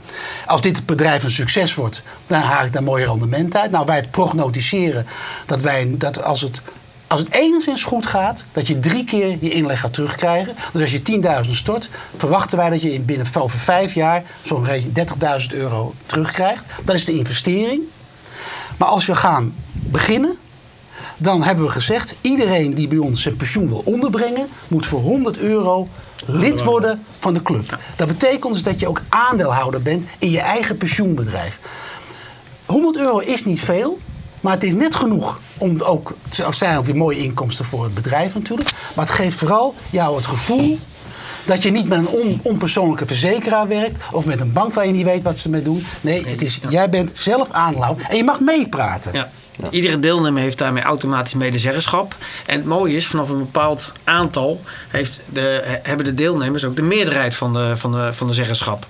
als 0.46 0.60
dit 0.60 0.86
bedrijf 0.86 1.24
een 1.24 1.30
succes 1.30 1.74
wordt... 1.74 2.02
dan 2.26 2.40
haal 2.40 2.64
ik 2.64 2.72
daar 2.72 2.82
mooi 2.82 3.04
rendement 3.04 3.56
uit. 3.56 3.70
Nou, 3.70 3.86
wij 3.86 4.02
prognosticeren 4.10 5.06
dat, 5.46 5.62
wij, 5.62 5.94
dat 5.98 6.22
als 6.22 6.40
het... 6.40 6.62
Als 7.12 7.20
het 7.20 7.32
enigszins 7.32 7.82
goed 7.82 8.06
gaat, 8.06 8.44
dat 8.52 8.66
je 8.66 8.78
drie 8.80 9.04
keer 9.04 9.36
je 9.40 9.50
inleg 9.50 9.80
gaat 9.80 9.92
terugkrijgen. 9.92 10.54
Dus 10.72 10.80
als 10.80 10.90
je 10.90 11.44
10.000 11.44 11.50
stort, 11.50 11.90
verwachten 12.16 12.58
wij 12.58 12.70
dat 12.70 12.82
je 12.82 12.92
in 12.92 13.04
binnen 13.04 13.26
over 13.38 13.58
vijf 13.58 13.94
jaar 13.94 14.22
zo'n 14.42 14.66
30.000 14.66 15.54
euro 15.54 15.94
terugkrijgt. 16.06 16.64
Dat 16.84 16.94
is 16.94 17.04
de 17.04 17.12
investering. 17.12 17.82
Maar 18.76 18.88
als 18.88 19.06
we 19.06 19.14
gaan 19.14 19.54
beginnen, 19.72 20.36
dan 21.16 21.42
hebben 21.42 21.64
we 21.64 21.70
gezegd: 21.70 22.14
iedereen 22.20 22.74
die 22.74 22.88
bij 22.88 22.98
ons 22.98 23.22
zijn 23.22 23.36
pensioen 23.36 23.68
wil 23.68 23.82
onderbrengen, 23.84 24.48
moet 24.68 24.86
voor 24.86 25.00
100 25.00 25.38
euro 25.38 25.88
lid 26.26 26.62
worden 26.64 27.04
van 27.18 27.34
de 27.34 27.42
club. 27.42 27.78
Dat 27.96 28.08
betekent 28.08 28.52
dus 28.52 28.62
dat 28.62 28.80
je 28.80 28.88
ook 28.88 29.00
aandeelhouder 29.08 29.82
bent 29.82 30.08
in 30.18 30.30
je 30.30 30.40
eigen 30.40 30.76
pensioenbedrijf. 30.76 31.58
100 32.66 32.96
euro 32.96 33.18
is 33.18 33.44
niet 33.44 33.60
veel, 33.60 33.98
maar 34.42 34.52
het 34.52 34.64
is 34.64 34.74
net 34.74 34.94
genoeg 34.94 35.40
om 35.58 35.80
ook. 35.80 36.14
Er 36.46 36.54
zijn 36.54 36.78
ook 36.78 36.84
weer 36.84 36.96
mooie 36.96 37.18
inkomsten 37.18 37.64
voor 37.64 37.84
het 37.84 37.94
bedrijf 37.94 38.34
natuurlijk. 38.34 38.70
Maar 38.94 39.04
het 39.06 39.14
geeft 39.14 39.38
vooral 39.38 39.74
jou 39.90 40.16
het 40.16 40.26
gevoel 40.26 40.78
dat 41.44 41.62
je 41.62 41.70
niet 41.70 41.88
met 41.88 41.98
een 41.98 42.08
on- 42.08 42.40
onpersoonlijke 42.42 43.06
verzekeraar 43.06 43.68
werkt. 43.68 44.04
of 44.12 44.24
met 44.24 44.40
een 44.40 44.52
bank 44.52 44.74
waar 44.74 44.86
je 44.86 44.92
niet 44.92 45.04
weet 45.04 45.22
wat 45.22 45.38
ze 45.38 45.48
mee 45.48 45.62
doen. 45.62 45.86
Nee, 46.00 46.26
het 46.26 46.42
is, 46.42 46.60
jij 46.68 46.88
bent 46.90 47.10
zelf 47.18 47.50
aandeelhouder 47.50 48.06
en 48.08 48.16
je 48.16 48.24
mag 48.24 48.40
meepraten. 48.40 49.12
Ja. 49.12 49.30
Iedere 49.70 50.00
deelnemer 50.00 50.42
heeft 50.42 50.58
daarmee 50.58 50.82
automatisch 50.82 51.34
medezeggenschap. 51.34 52.16
En 52.46 52.56
het 52.56 52.64
mooie 52.64 52.96
is, 52.96 53.06
vanaf 53.06 53.28
een 53.28 53.38
bepaald 53.38 53.92
aantal 54.04 54.60
heeft 54.88 55.20
de, 55.32 55.78
hebben 55.82 56.04
de 56.04 56.14
deelnemers 56.14 56.64
ook 56.64 56.76
de 56.76 56.82
meerderheid 56.82 57.34
van 57.34 57.52
de, 57.52 57.72
van 57.76 57.92
de, 57.92 58.12
van 58.12 58.26
de 58.26 58.32
zeggenschap. 58.34 58.86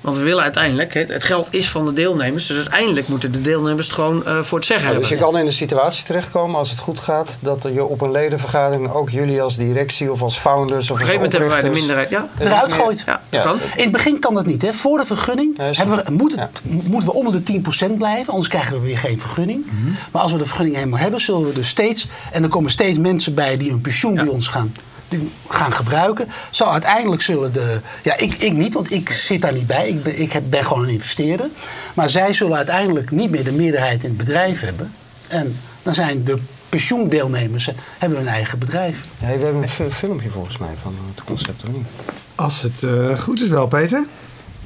Want 0.00 0.16
we 0.16 0.22
willen 0.22 0.42
uiteindelijk, 0.42 0.94
het 0.94 1.08
het 1.08 1.24
geld 1.24 1.48
is 1.50 1.68
van 1.70 1.84
de 1.86 1.92
deelnemers, 1.92 2.46
dus 2.46 2.56
uiteindelijk 2.56 3.08
moeten 3.08 3.32
de 3.32 3.40
deelnemers 3.40 3.86
het 3.86 3.94
gewoon 3.94 4.26
eh, 4.26 4.42
voor 4.42 4.58
het 4.58 4.66
zeggen 4.66 4.90
Ja, 4.92 4.98
dus 4.98 5.08
je 5.08 5.14
hebben. 5.14 5.32
kan 5.32 5.40
in 5.40 5.46
een 5.46 5.52
situatie 5.52 6.04
terechtkomen 6.04 6.58
als 6.58 6.70
het 6.70 6.78
goed 6.78 7.00
gaat, 7.00 7.38
dat 7.40 7.62
je 7.72 7.84
op 7.84 8.00
een 8.00 8.10
ledenvergadering 8.10 8.92
ook 8.92 9.10
jullie 9.10 9.42
als 9.42 9.56
directie 9.56 10.12
of 10.12 10.22
als 10.22 10.36
founders 10.38 10.90
of 10.90 10.90
Op 10.90 10.96
een 10.96 11.02
als 11.02 11.10
gegeven 11.10 11.14
moment 11.14 11.32
hebben 11.32 11.50
wij 11.50 11.60
de 11.70 11.78
minderheid. 11.78 12.10
Ja, 12.10 12.28
Eruit 12.38 12.62
Het- 12.62 12.72
gooit. 12.72 13.02
ja, 13.06 13.20
Ja. 13.30 13.42
dat 13.42 13.46
kan. 13.58 13.58
In 13.76 13.82
het 13.82 13.92
begin 13.92 14.18
kan 14.20 14.34
dat 14.34 14.46
niet. 14.46 14.62
Hè. 14.62 14.72
Voor 14.72 14.98
de 14.98 15.06
vergunning 15.06 15.56
hebben 15.58 16.04
we, 16.04 16.10
moet 16.12 16.30
het, 16.36 16.60
Ja. 16.64 16.70
moeten 16.84 17.08
we 17.08 17.14
onder 17.14 17.32
de 17.32 17.42
10% 17.42 17.98
blijven. 17.98 18.32
Anders 18.32 18.48
krijgen 18.48 18.72
we 18.72 18.86
weer 18.86 18.98
geen 18.98 19.20
vergunning. 19.20 19.66
Maar 20.12 20.22
als 20.22 20.32
we 20.32 20.38
de 20.38 20.46
vergunning 20.46 20.76
helemaal 20.76 20.98
hebben, 20.98 21.20
zullen 21.20 21.46
we 21.46 21.52
dus 21.52 21.68
steeds... 21.68 22.06
en 22.32 22.42
er 22.42 22.48
komen 22.48 22.70
steeds 22.70 22.98
mensen 22.98 23.34
bij 23.34 23.56
die 23.56 23.70
hun 23.70 23.80
pensioen 23.80 24.14
Ja. 24.14 24.22
bij 24.24 24.32
ons 24.32 24.46
gaan, 24.46 24.74
die 25.08 25.30
gaan 25.48 25.72
gebruiken. 25.72 26.28
Zo 26.50 26.64
uiteindelijk 26.64 27.22
zullen 27.22 27.52
de... 27.52 27.80
Ja, 28.02 28.16
ik, 28.16 28.32
ik 28.34 28.52
niet, 28.52 28.74
want 28.74 28.92
ik 28.92 29.10
zit 29.10 29.42
daar 29.42 29.52
niet 29.52 29.66
bij. 29.66 29.88
Ik 29.88 30.02
ben, 30.02 30.20
ik 30.20 30.32
heb, 30.32 30.42
ben 30.50 30.64
gewoon 30.64 30.82
een 30.82 30.88
investeerder. 30.88 31.46
Maar 31.94 32.10
zij 32.10 32.32
zullen 32.32 32.56
uiteindelijk 32.56 33.10
niet 33.10 33.30
meer 33.30 33.44
de 33.44 33.52
meerderheid 33.52 34.02
in 34.02 34.08
het 34.08 34.18
bedrijf 34.18 34.60
hebben. 34.60 34.92
En 35.28 35.56
dan 35.82 35.94
zijn 35.94 36.24
de 36.24 36.38
pensioendeelnemers... 36.68 37.68
eh, 37.68 37.74
hebben 37.98 38.18
hun 38.18 38.28
eigen 38.28 38.58
bedrijf. 38.58 39.00
Nee, 39.18 39.38
we 39.38 39.44
hebben 39.44 39.62
een 39.62 39.68
fi- 39.68 39.90
filmpje 39.90 40.30
volgens 40.30 40.58
mij 40.58 40.74
van 40.82 40.96
het 41.14 41.24
concept, 41.24 41.64
of 41.64 41.72
niet? 41.72 41.86
Als 42.34 42.62
het 42.62 42.82
eh, 42.82 43.18
goed 43.18 43.42
is 43.42 43.48
wel, 43.48 43.66
Peter. 43.66 44.04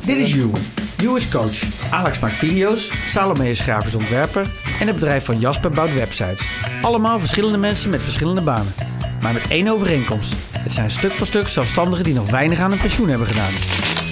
Dit 0.02 0.16
is 0.18 0.32
You. 0.32 0.50
You 0.96 1.16
is 1.16 1.28
coach. 1.28 1.62
Alex 1.90 2.18
maakt 2.18 2.34
video's, 2.34 2.90
Salome 3.08 3.50
is 3.50 3.60
grafisch 3.60 3.94
ontwerper 3.94 4.46
en 4.80 4.86
het 4.86 4.94
bedrijf 4.96 5.24
van 5.24 5.38
Jasper 5.40 5.70
bouwt 5.70 5.94
websites. 5.94 6.50
Allemaal 6.82 7.18
verschillende 7.18 7.58
mensen 7.58 7.90
met 7.90 8.02
verschillende 8.02 8.40
banen. 8.40 8.74
Maar 9.22 9.32
met 9.32 9.48
één 9.48 9.68
overeenkomst. 9.68 10.34
Het 10.58 10.72
zijn 10.72 10.90
stuk 10.90 11.12
voor 11.12 11.26
stuk 11.26 11.48
zelfstandigen 11.48 12.04
die 12.04 12.14
nog 12.14 12.30
weinig 12.30 12.60
aan 12.60 12.70
hun 12.70 12.80
pensioen 12.80 13.08
hebben 13.08 13.26
gedaan. 13.26 13.52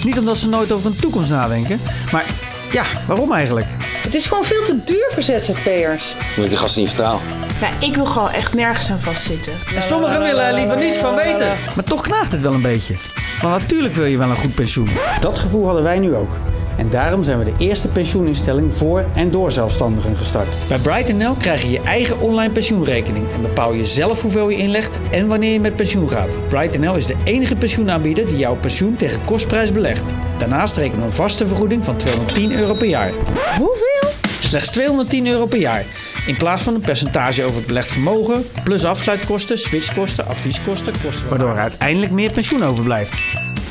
Niet 0.03 0.17
omdat 0.17 0.37
ze 0.37 0.49
nooit 0.49 0.71
over 0.71 0.85
hun 0.85 0.99
toekomst 0.99 1.29
nadenken, 1.29 1.79
maar 2.11 2.25
ja, 2.71 2.83
waarom 3.07 3.33
eigenlijk? 3.33 3.67
Het 4.01 4.15
is 4.15 4.25
gewoon 4.25 4.43
veel 4.43 4.63
te 4.63 4.75
duur 4.85 5.09
voor 5.13 5.23
ZZP'ers. 5.23 6.15
Moet 6.35 6.43
ik 6.43 6.49
die 6.49 6.57
gasten 6.57 6.81
niet 6.81 6.89
vertrouwen? 6.89 7.23
Nou, 7.61 7.73
ik 7.79 7.95
wil 7.95 8.05
gewoon 8.05 8.29
echt 8.31 8.53
nergens 8.53 8.91
aan 8.91 8.99
vastzitten. 8.99 9.53
En 9.75 9.81
sommigen 9.81 10.21
willen 10.21 10.45
er 10.45 10.53
liever 10.53 10.77
niets 10.77 10.97
van 10.97 11.15
weten. 11.15 11.57
Maar 11.75 11.83
toch 11.83 12.01
knaagt 12.01 12.31
het 12.31 12.41
wel 12.41 12.53
een 12.53 12.61
beetje. 12.61 12.95
Want 13.41 13.61
natuurlijk 13.61 13.93
wil 13.93 14.05
je 14.05 14.17
wel 14.17 14.29
een 14.29 14.35
goed 14.35 14.55
pensioen. 14.55 14.89
Dat 15.19 15.37
gevoel 15.37 15.65
hadden 15.65 15.83
wij 15.83 15.99
nu 15.99 16.15
ook. 16.15 16.31
En 16.79 16.89
daarom 16.89 17.23
zijn 17.23 17.39
we 17.39 17.45
de 17.45 17.53
eerste 17.57 17.87
pensioeninstelling 17.87 18.77
voor 18.77 19.05
en 19.15 19.31
door 19.31 19.51
zelfstandigen 19.51 20.15
gestart. 20.15 20.47
Bij 20.67 20.77
BrightNL 20.77 21.33
krijg 21.33 21.61
je 21.61 21.69
je 21.69 21.81
eigen 21.81 22.19
online 22.19 22.53
pensioenrekening 22.53 23.25
en 23.33 23.41
bepaal 23.41 23.73
je 23.73 23.85
zelf 23.85 24.21
hoeveel 24.21 24.49
je 24.49 24.57
inlegt 24.57 24.99
en 25.11 25.27
wanneer 25.27 25.53
je 25.53 25.59
met 25.59 25.75
pensioen 25.75 26.09
gaat. 26.09 26.47
BrightNL 26.47 26.95
is 26.95 27.05
de 27.05 27.15
enige 27.23 27.55
pensioenaanbieder 27.55 28.27
die 28.27 28.37
jouw 28.37 28.55
pensioen 28.55 28.95
tegen 28.95 29.25
kostprijs 29.25 29.71
belegt. 29.71 30.13
Daarnaast 30.37 30.75
rekenen 30.75 30.99
we 30.99 31.05
een 31.05 31.11
vaste 31.11 31.47
vergoeding 31.47 31.83
van 31.83 31.97
210 31.97 32.51
euro 32.51 32.73
per 32.73 32.87
jaar. 32.87 33.11
Hoeveel? 33.57 34.09
Slechts 34.39 34.69
210 34.69 35.27
euro 35.27 35.45
per 35.45 35.59
jaar. 35.59 35.85
In 36.27 36.37
plaats 36.37 36.63
van 36.63 36.73
een 36.73 36.79
percentage 36.79 37.43
over 37.43 37.57
het 37.57 37.67
belegd 37.67 37.87
vermogen, 37.91 38.45
plus 38.63 38.85
afsluitkosten, 38.85 39.57
switchkosten, 39.57 40.27
advieskosten, 40.27 40.93
kosten 41.03 41.29
waardoor 41.29 41.49
er 41.49 41.59
uiteindelijk 41.59 42.11
meer 42.11 42.31
pensioen 42.31 42.63
overblijft. 42.63 43.21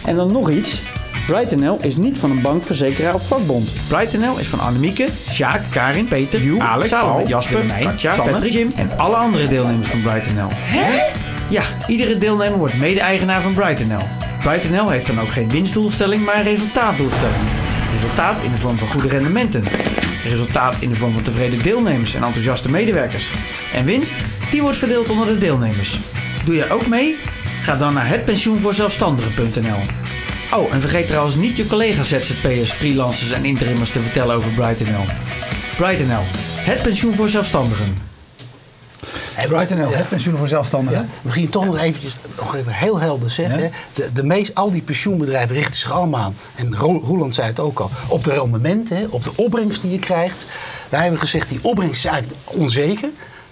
En 0.05 0.17
dan 0.17 0.33
nog 0.33 0.51
iets. 0.51 0.83
BrightNL 1.29 1.79
is 1.83 1.97
niet 1.97 2.19
van 2.19 2.31
een 2.31 2.41
bank, 2.41 2.65
verzekeraar 2.65 3.15
of 3.15 3.27
vakbond. 3.27 3.73
BrightNL 3.89 4.39
is 4.39 4.47
van 4.47 4.61
Annemieke, 4.61 5.09
Sjaak, 5.31 5.61
Karin, 5.71 6.09
Peter, 6.09 6.43
Joep, 6.43 6.61
Alex, 6.61 6.91
Paul, 6.91 7.29
Jasper, 7.29 7.65
Katja, 7.83 8.17
Patrick, 8.17 8.53
Jim 8.53 8.73
en 8.77 8.91
alle 8.97 9.17
andere 9.17 9.49
deelnemers 9.49 9.89
van 9.89 10.03
BrightNL. 10.03 10.49
Hè? 10.51 11.13
Ja, 11.49 11.63
iedere 11.87 12.19
deelnemer 12.19 12.59
wordt 12.59 12.79
mede-eigenaar 12.79 13.43
van 13.43 13.53
BrightNL. 13.53 14.01
BrightNL 14.41 14.89
heeft 14.89 15.07
dan 15.07 15.21
ook 15.21 15.31
geen 15.31 15.51
winstdoelstelling, 15.51 16.25
maar 16.25 16.37
een 16.37 16.43
resultaatdoelstelling. 16.43 17.43
Resultaat 17.93 18.43
in 18.43 18.51
de 18.51 18.59
vorm 18.59 18.79
van 18.79 18.89
goede 18.89 19.09
rendementen. 19.09 19.63
Resultaat 20.25 20.77
in 20.81 20.89
de 20.89 20.95
vorm 20.95 21.13
van 21.13 21.23
tevreden 21.23 21.59
deelnemers 21.59 22.15
en 22.15 22.23
enthousiaste 22.23 22.71
medewerkers. 22.71 23.31
En 23.75 23.85
winst, 23.85 24.15
die 24.51 24.63
wordt 24.63 24.77
verdeeld 24.77 25.09
onder 25.09 25.27
de 25.27 25.39
deelnemers. 25.39 25.99
Doe 26.45 26.55
jij 26.55 26.71
ook 26.71 26.87
mee? 26.87 27.17
Ga 27.63 27.77
dan 27.77 27.95
naar 27.95 28.09
hetpensioenvoorzelfstandigen.nl 28.09 30.08
Oh, 30.55 30.73
en 30.75 30.81
vergeet 30.81 31.07
trouwens 31.07 31.35
niet 31.35 31.57
je 31.57 31.67
collega's 31.67 32.09
ZZP'ers, 32.09 32.71
freelancers 32.71 33.31
en 33.31 33.45
interimmers 33.45 33.91
te 33.91 34.01
vertellen 34.01 34.37
over 34.37 34.51
BrightNL. 34.51 35.05
BrightNL, 35.77 36.23
het 36.61 36.83
pensioen 36.83 37.15
voor 37.15 37.29
zelfstandigen. 37.29 37.99
BrightNL, 39.49 39.91
het 39.93 40.09
pensioen 40.09 40.37
voor 40.37 40.49
zelfstandigen. 40.49 41.09
We 41.23 41.31
gingen 41.33 41.51
toch 41.51 41.65
nog 41.65 41.79
eventjes 41.79 42.17
nog 42.37 42.55
even 42.57 42.73
heel 42.73 42.99
helder 43.01 43.31
zeggen. 43.31 43.59
Ja. 43.59 43.65
Hè? 43.65 43.71
De, 43.93 44.13
de 44.13 44.23
meest, 44.23 44.55
al 44.55 44.71
die 44.71 44.83
pensioenbedrijven 44.83 45.57
richten 45.57 45.75
zich 45.81 45.93
allemaal 45.93 46.21
aan. 46.23 46.37
En 46.55 46.77
Ro- 46.77 47.01
Roeland 47.05 47.35
zei 47.35 47.47
het 47.47 47.61
ook 47.61 47.79
al. 47.81 47.91
Op 48.09 48.25
de 48.25 48.33
rendementen, 48.33 48.97
hè, 48.97 49.05
op 49.11 49.23
de 49.23 49.31
opbrengst 49.35 49.83
die 49.83 49.91
je 49.91 49.99
krijgt. 49.99 50.47
Wij 50.89 51.01
hebben 51.01 51.19
gezegd, 51.21 51.49
die 51.49 51.59
opbrengst 51.63 52.05
is 52.05 52.11
eigenlijk 52.11 52.41
onzeker. 52.45 53.09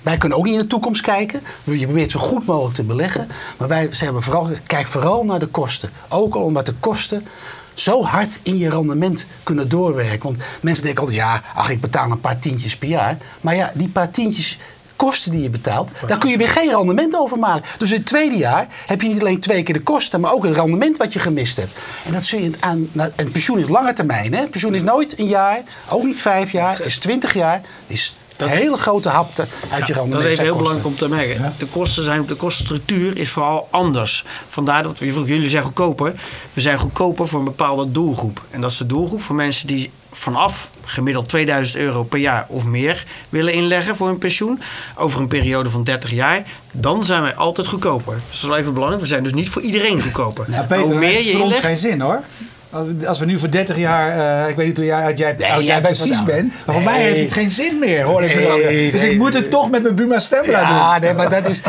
Wij 0.06 0.16
kunnen 0.16 0.38
ook 0.38 0.44
niet 0.44 0.54
in 0.54 0.60
de 0.60 0.66
toekomst 0.66 1.00
kijken. 1.00 1.40
Je 1.64 1.84
probeert 1.84 2.10
zo 2.10 2.20
goed 2.20 2.46
mogelijk 2.46 2.74
te 2.74 2.82
beleggen. 2.82 3.28
Maar 3.58 3.68
wij 3.68 3.88
zeggen 3.90 4.22
vooral, 4.22 4.48
kijk 4.66 4.86
vooral 4.86 5.24
naar 5.24 5.38
de 5.38 5.46
kosten. 5.46 5.90
Ook 6.08 6.34
al 6.34 6.42
omdat 6.42 6.66
de 6.66 6.74
kosten 6.80 7.26
zo 7.74 8.02
hard 8.02 8.40
in 8.42 8.58
je 8.58 8.70
rendement 8.70 9.26
kunnen 9.42 9.68
doorwerken. 9.68 10.22
Want 10.22 10.36
mensen 10.60 10.84
denken 10.84 11.02
altijd, 11.02 11.20
ja, 11.20 11.42
ach, 11.54 11.70
ik 11.70 11.80
betaal 11.80 12.10
een 12.10 12.20
paar 12.20 12.38
tientjes 12.38 12.76
per 12.76 12.88
jaar. 12.88 13.18
Maar 13.40 13.54
ja, 13.54 13.72
die 13.74 13.88
paar 13.88 14.10
tientjes 14.10 14.58
kosten 14.96 15.30
die 15.30 15.42
je 15.42 15.50
betaalt, 15.50 15.90
daar 16.06 16.18
kun 16.18 16.30
je 16.30 16.38
weer 16.38 16.48
geen 16.48 16.70
rendement 16.70 17.16
over 17.16 17.38
maken. 17.38 17.64
Dus 17.78 17.90
in 17.90 17.96
het 17.96 18.06
tweede 18.06 18.36
jaar 18.36 18.66
heb 18.86 19.02
je 19.02 19.08
niet 19.08 19.20
alleen 19.20 19.40
twee 19.40 19.62
keer 19.62 19.74
de 19.74 19.82
kosten, 19.82 20.20
maar 20.20 20.32
ook 20.32 20.44
het 20.44 20.56
rendement 20.56 20.96
wat 20.96 21.12
je 21.12 21.18
gemist 21.18 21.56
hebt. 21.56 21.78
En 22.04 22.12
dat 22.12 22.24
zul 22.24 22.40
je 22.40 22.50
aan. 22.60 22.88
nou, 22.92 23.10
En 23.16 23.32
pensioen 23.32 23.58
is 23.58 23.68
lange 23.68 23.92
termijn. 23.92 24.34
Hè? 24.34 24.46
Pensioen 24.46 24.74
is 24.74 24.82
nooit 24.82 25.18
een 25.18 25.28
jaar, 25.28 25.62
ook 25.90 26.04
niet 26.04 26.20
vijf 26.20 26.52
jaar, 26.52 26.80
is 26.80 26.98
twintig 26.98 27.34
jaar. 27.34 27.60
Is 27.86 28.14
een 28.42 28.48
hele 28.48 28.76
grote 28.76 29.08
hapte 29.08 29.46
uit 29.70 29.86
je 29.86 29.92
rendement. 29.92 30.12
Dat 30.12 30.24
is 30.24 30.30
even 30.30 30.44
heel 30.44 30.54
kosten. 30.54 30.80
belangrijk 30.80 30.86
om 30.86 30.96
te 30.96 31.08
merken. 31.08 31.54
De, 31.58 31.66
kosten 31.66 32.04
zijn, 32.04 32.26
de 32.26 32.34
kostenstructuur 32.34 33.16
is 33.16 33.30
vooral 33.30 33.68
anders. 33.70 34.24
Vandaar 34.46 34.82
dat 34.82 34.98
we, 34.98 35.06
jullie 35.06 35.48
zijn 35.48 35.62
goedkoper. 35.62 36.14
We 36.52 36.60
zijn 36.60 36.78
goedkoper 36.78 37.28
voor 37.28 37.38
een 37.38 37.44
bepaalde 37.44 37.90
doelgroep. 37.90 38.42
En 38.50 38.60
dat 38.60 38.70
is 38.70 38.76
de 38.76 38.86
doelgroep 38.86 39.22
voor 39.22 39.34
mensen 39.34 39.66
die 39.66 39.90
vanaf 40.12 40.70
gemiddeld 40.84 41.28
2000 41.28 41.78
euro 41.78 42.02
per 42.02 42.18
jaar 42.18 42.46
of 42.48 42.64
meer 42.64 43.06
willen 43.28 43.52
inleggen 43.52 43.96
voor 43.96 44.06
hun 44.06 44.18
pensioen. 44.18 44.60
Over 44.96 45.20
een 45.20 45.28
periode 45.28 45.70
van 45.70 45.84
30 45.84 46.10
jaar. 46.10 46.42
Dan 46.72 47.04
zijn 47.04 47.22
wij 47.22 47.34
altijd 47.34 47.66
goedkoper. 47.66 48.14
Dus 48.14 48.24
dat 48.24 48.42
is 48.42 48.48
wel 48.48 48.56
even 48.56 48.72
belangrijk. 48.72 49.02
We 49.02 49.08
zijn 49.08 49.22
dus 49.22 49.32
niet 49.32 49.48
voor 49.48 49.62
iedereen 49.62 50.02
goedkoper. 50.02 50.50
Ja, 50.50 50.62
Peter, 50.62 50.78
hoe 50.78 50.90
dat 50.90 50.98
meer 50.98 51.08
heeft 51.08 51.26
je 51.26 51.32
voor 51.32 51.40
ons 51.40 51.48
inlegt, 51.48 51.66
geen 51.66 51.76
zin 51.76 52.00
hoor. 52.00 52.22
Als 52.70 52.86
we- 52.98 53.08
Als 53.08 53.18
we 53.18 53.26
nu 53.26 53.38
voor 53.38 53.50
30 53.50 53.76
jaar, 53.76 54.42
eh, 54.42 54.48
ik 54.50 54.56
weet 54.56 54.66
niet 54.66 54.76
hoe 54.76 54.86
jij, 54.86 55.04
oud 55.04 55.18
jij, 55.18 55.34
Nee, 55.38 55.52
oud 55.52 55.64
jij 55.66 55.80
precies 55.80 56.22
bent, 56.24 56.52
maar 56.64 56.74
voor 56.74 56.84
mij 56.84 56.96
Nee. 56.98 57.06
heeft 57.06 57.20
het 57.20 57.32
geen 57.32 57.50
zin 57.50 57.78
meer, 57.78 58.02
hoor 58.04 58.22
ik 58.22 58.34
Nee, 58.36 58.64
nee, 58.64 58.90
Dus 58.90 59.00
nee, 59.00 59.10
ik 59.10 59.18
moet 59.18 59.34
het 59.34 59.50
toch 59.50 59.70
met 59.70 59.82
mijn 59.82 59.94
Buma 59.94 60.18
Stemra 60.18 60.44
doen. 60.64 60.76
Ja, 60.76 60.98
nee, 60.98 61.12
maar 61.12 61.30
dat 61.30 61.48
is. 61.48 61.60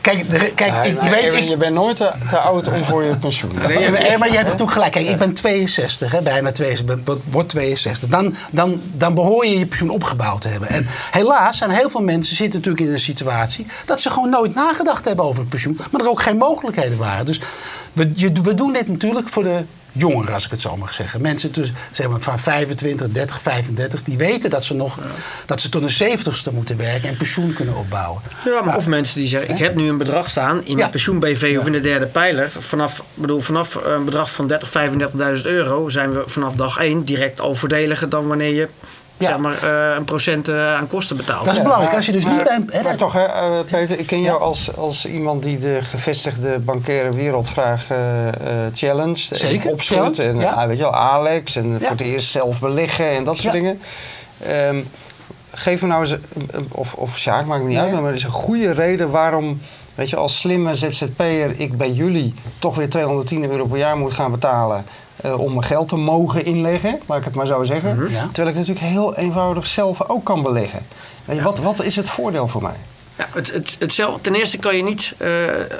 Kijk, 0.00 0.30
de- 0.30 0.52
kijk 0.54 0.86
ik, 0.86 1.02
je 1.02 1.10
weet, 1.10 1.32
ik, 1.32 1.48
je 1.48 1.56
bent 1.56 1.74
nooit 1.74 1.96
te, 1.96 2.10
te 2.28 2.38
oud 2.38 2.68
om 2.68 2.84
voor 2.84 3.02
je 3.02 3.14
pensioen. 3.16 3.50
Ja, 3.68 3.90
maar, 3.90 4.18
maar 4.18 4.28
je 4.28 4.34
hebt 4.34 4.44
natuurlijk 4.46 4.72
gelijk. 4.72 4.92
Kijk, 4.92 5.06
ik 5.08 5.16
ben 5.18 5.32
62, 5.32 6.12
hè, 6.12 6.22
bijna 6.22 6.52
62, 6.52 7.04
ben- 7.04 7.22
word 7.30 7.48
62. 7.48 8.08
Dan, 8.08 8.34
dan, 8.50 8.80
dan 8.92 9.14
behoor 9.14 9.46
je 9.46 9.58
je 9.58 9.66
pensioen 9.66 9.90
opgebouwd 9.90 10.40
te 10.40 10.48
hebben. 10.48 10.68
En 10.68 10.86
helaas 11.10 11.58
zijn 11.58 11.70
heel 11.70 11.90
veel 11.90 12.02
mensen 12.02 12.36
zitten 12.36 12.58
natuurlijk 12.58 12.86
in 12.86 12.92
een 12.92 12.98
situatie 13.00 13.66
dat 13.86 14.00
ze 14.00 14.10
gewoon 14.10 14.30
nooit 14.30 14.54
nagedacht 14.54 15.04
hebben 15.04 15.24
over 15.24 15.40
het 15.40 15.48
pensioen, 15.48 15.78
maar 15.90 16.00
er 16.00 16.08
ook 16.10 16.22
geen 16.22 16.36
mogelijkheden 16.36 16.98
waren. 16.98 17.26
Dus 17.26 17.40
we, 17.92 18.10
je, 18.14 18.32
we 18.42 18.54
doen 18.54 18.72
dit 18.72 18.88
natuurlijk 18.88 19.28
voor 19.28 19.42
de 19.42 19.62
jongeren, 19.96 20.34
als 20.34 20.44
ik 20.44 20.50
het 20.50 20.60
zo 20.60 20.76
mag 20.76 20.94
zeggen. 20.94 21.20
Mensen 21.20 21.50
tussen, 21.50 21.76
zeg 21.92 22.08
maar, 22.08 22.20
van 22.20 22.38
25, 22.38 23.08
30, 23.08 23.42
35, 23.42 24.02
die 24.02 24.18
weten 24.18 24.50
dat 24.50 24.64
ze 24.64 24.74
nog 24.74 24.98
dat 25.46 25.60
ze 25.60 25.68
tot 25.68 25.82
een 25.82 26.18
70ste 26.18 26.52
moeten 26.52 26.76
werken 26.76 27.08
en 27.08 27.16
pensioen 27.16 27.52
kunnen 27.52 27.76
opbouwen. 27.76 28.22
Ja, 28.44 28.62
maar 28.62 28.76
of 28.76 28.86
mensen 28.86 29.18
die 29.18 29.28
zeggen, 29.28 29.50
ik 29.50 29.58
heb 29.58 29.74
nu 29.74 29.88
een 29.88 29.98
bedrag 29.98 30.30
staan 30.30 30.64
in 30.64 30.76
mijn 30.76 30.90
pensioen-BV 30.90 31.56
of 31.60 31.66
in 31.66 31.72
de 31.72 31.80
derde 31.80 32.06
pijler. 32.06 32.50
Vanaf, 32.58 33.04
bedoel, 33.14 33.40
vanaf 33.40 33.74
een 33.84 34.04
bedrag 34.04 34.30
van 34.30 34.46
30, 34.46 34.72
35.000 35.36 35.42
euro 35.42 35.88
zijn 35.88 36.12
we 36.12 36.22
vanaf 36.26 36.54
dag 36.54 36.78
1 36.78 37.04
direct 37.04 37.40
al 37.40 37.54
voordeliger 37.54 38.08
dan 38.08 38.26
wanneer 38.26 38.54
je 38.54 38.68
Ja. 39.18 39.26
zeg 39.28 39.38
maar, 39.38 39.62
eh, 39.62 39.96
een 39.96 40.04
procent 40.04 40.48
eh, 40.48 40.74
aan 40.74 40.86
kosten 40.86 41.16
betaalt. 41.16 41.44
Dat 41.44 41.56
is 41.56 41.62
belangrijk. 41.62 41.94
Als 41.94 42.06
je 42.06 42.12
dus 42.12 42.26
niet 42.26 42.42
bij... 42.44 42.60
hè, 42.70 42.82
Maar 42.82 42.96
toch, 42.96 43.12
hè, 43.12 43.24
eh, 43.24 43.60
Peter, 43.70 43.98
ik 43.98 44.06
ken 44.06 44.20
jou 44.20 44.40
als, 44.40 44.76
als 44.76 45.06
iemand 45.06 45.42
die 45.42 45.58
de 45.58 45.78
gevestigde 45.82 46.58
bankaire 46.58 47.10
wereld 47.10 47.48
graag 47.48 47.90
eh, 47.90 48.28
eh, 48.28 48.34
challenged. 48.74 49.18
Zeker, 49.38 49.66
En 49.66 49.72
opschudt. 49.72 50.16
challenge, 50.16 50.22
En 50.22 50.38
ja. 50.40 50.50
ah, 50.52 50.66
weet 50.66 50.76
je 50.76 50.82
wel, 50.82 50.94
Alex. 50.94 51.56
En 51.56 51.70
Ja. 51.72 51.78
voor 51.78 51.88
het 51.88 52.00
eerst 52.00 52.30
zelf 52.30 52.60
beleggen 52.60 53.10
en 53.10 53.24
dat 53.24 53.34
soort 53.38 53.54
Ja. 53.54 53.60
dingen. 53.60 53.80
Ehm, 54.46 54.80
geef 55.50 55.82
me 55.82 55.88
nou 55.88 56.00
eens, 56.00 56.10
een- 56.10 56.48
een- 56.50 56.68
of, 56.72 56.94
of 56.94 57.18
Sjaak, 57.18 57.46
maakt 57.46 57.62
me 57.62 57.68
niet 57.68 57.76
Ja. 57.76 57.82
uit, 57.82 57.92
maar 57.92 58.04
er 58.04 58.14
is 58.14 58.22
een 58.22 58.30
goede 58.30 58.72
reden 58.72 59.10
waarom, 59.10 59.60
weet 59.94 60.10
je, 60.10 60.16
als 60.16 60.38
slimme 60.38 60.74
ZZP'er 60.74 61.60
ik 61.60 61.76
bij 61.76 61.90
jullie 61.90 62.34
toch 62.58 62.74
weer 62.76 62.90
210 62.90 63.50
euro 63.50 63.64
per 63.66 63.78
jaar 63.78 63.96
moet 63.96 64.12
gaan 64.12 64.30
betalen. 64.30 64.84
Eh, 65.16 65.40
om 65.40 65.52
mijn 65.52 65.64
geld 65.64 65.88
te 65.88 65.96
mogen 65.96 66.44
inleggen, 66.44 67.00
laat 67.06 67.18
ik 67.18 67.24
het 67.24 67.34
maar 67.34 67.46
zo 67.46 67.62
zeggen. 67.62 67.96
Mhm. 67.96 68.12
Ja. 68.12 68.24
Terwijl 68.32 68.48
ik 68.48 68.54
natuurlijk 68.54 68.86
heel 68.86 69.16
eenvoudig 69.16 69.66
zelf 69.66 70.08
ook 70.08 70.24
kan 70.24 70.42
beleggen. 70.42 70.80
Weet 71.24 71.36
je, 71.36 71.42
wat, 71.42 71.58
wat 71.58 71.82
is 71.82 71.96
het 71.96 72.08
voordeel 72.08 72.48
voor 72.48 72.62
mij? 72.62 72.76
Ja, 73.18 73.28
het, 73.32 73.52
het, 73.52 73.76
het 73.78 73.92
zelf, 73.92 74.18
ten 74.20 74.34
eerste 74.34 74.58
kan 74.58 74.76
je 74.76 74.82
niet, 74.82 75.14
eh, 75.16 75.30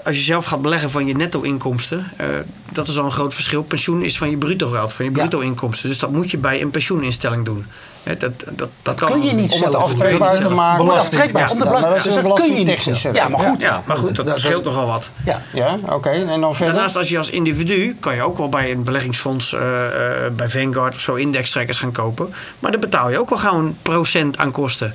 als 0.05 0.15
je 0.17 0.23
zelf 0.23 0.45
gaat 0.45 0.63
beleggen 0.63 0.91
van 0.91 1.07
je 1.07 1.15
netto-inkomsten, 1.17 2.11
eh, 2.17 2.27
dat 2.73 2.89
is 2.89 2.99
al 2.99 3.05
een 3.05 3.11
groot 3.13 3.35
verschil. 3.35 3.63
Pensioen 3.63 4.03
is 4.03 4.19
van 4.19 4.31
je 4.31 4.37
bruto 4.37 4.69
geld, 4.69 4.93
van 4.93 5.05
je 5.05 5.11
Ja. 5.11 5.17
bruto-inkomsten. 5.19 5.89
Dus 5.89 5.99
dat 5.99 6.11
moet 6.13 6.31
je 6.31 6.39
bij 6.39 6.63
een 6.63 6.71
pensioeninstelling 6.71 7.45
doen. 7.45 7.67
Hè, 8.03 8.17
dat, 8.17 8.33
dat, 8.51 8.69
dat 8.83 8.95
kan 8.95 9.11
kun 9.11 9.23
je 9.23 9.33
niet 9.33 9.53
Om 9.53 9.59
zelf 9.59 9.75
aftrekbaar 9.75 10.35
te 10.35 10.43
zelf. 10.43 10.55
maken. 10.55 10.83
Om 10.85 10.91
aftrekbaar, 10.91 11.43
Ja, 11.43 11.53
om 11.53 11.59
de 11.59 11.65
maar 11.65 11.73
belasting- 11.75 11.97
dat 11.97 12.07
is 12.07 12.15
dus 12.15 12.23
een 12.23 12.29
dat 12.29 12.39
kun 12.39 12.57
je 12.57 12.65
niet 12.65 12.99
zelf. 12.99 13.17
Ja, 13.17 13.29
maar 13.29 13.41
goed. 13.41 13.61
Ja, 13.61 13.83
maar 13.87 13.97
goed, 13.97 14.17
dat, 14.17 14.41
scheelt 14.41 14.65
nogal 14.65 14.87
wat. 14.87 15.11
Ja. 15.25 15.43
Ja, 15.53 15.79
oké. 15.89 16.09
En 16.11 16.41
dan 16.41 16.55
verder? 16.55 16.75
Daarnaast, 16.75 16.97
als 16.97 17.09
je 17.09 17.19
als 17.19 17.31
individu, 17.31 17.97
kan 18.01 18.15
je 18.15 18.23
ook 18.23 18.39
wel 18.39 18.49
bij 18.49 18.71
een 18.71 18.85
beleggingsfonds, 18.85 19.53
eh, 19.53 19.87
eh, 19.87 20.33
bij 20.33 20.49
Vanguard 20.49 20.95
of 20.95 21.01
zo, 21.01 21.15
indextrekkers 21.15 21.79
gaan 21.79 21.93
kopen. 21.93 22.35
Maar 22.59 22.71
dan 22.71 22.81
betaal 22.81 23.11
je 23.11 23.19
ook 23.19 23.29
wel 23.29 23.39
gewoon 23.39 23.65
een 23.65 23.77
procent 23.83 24.39
aan 24.39 24.51
kosten. 24.51 24.95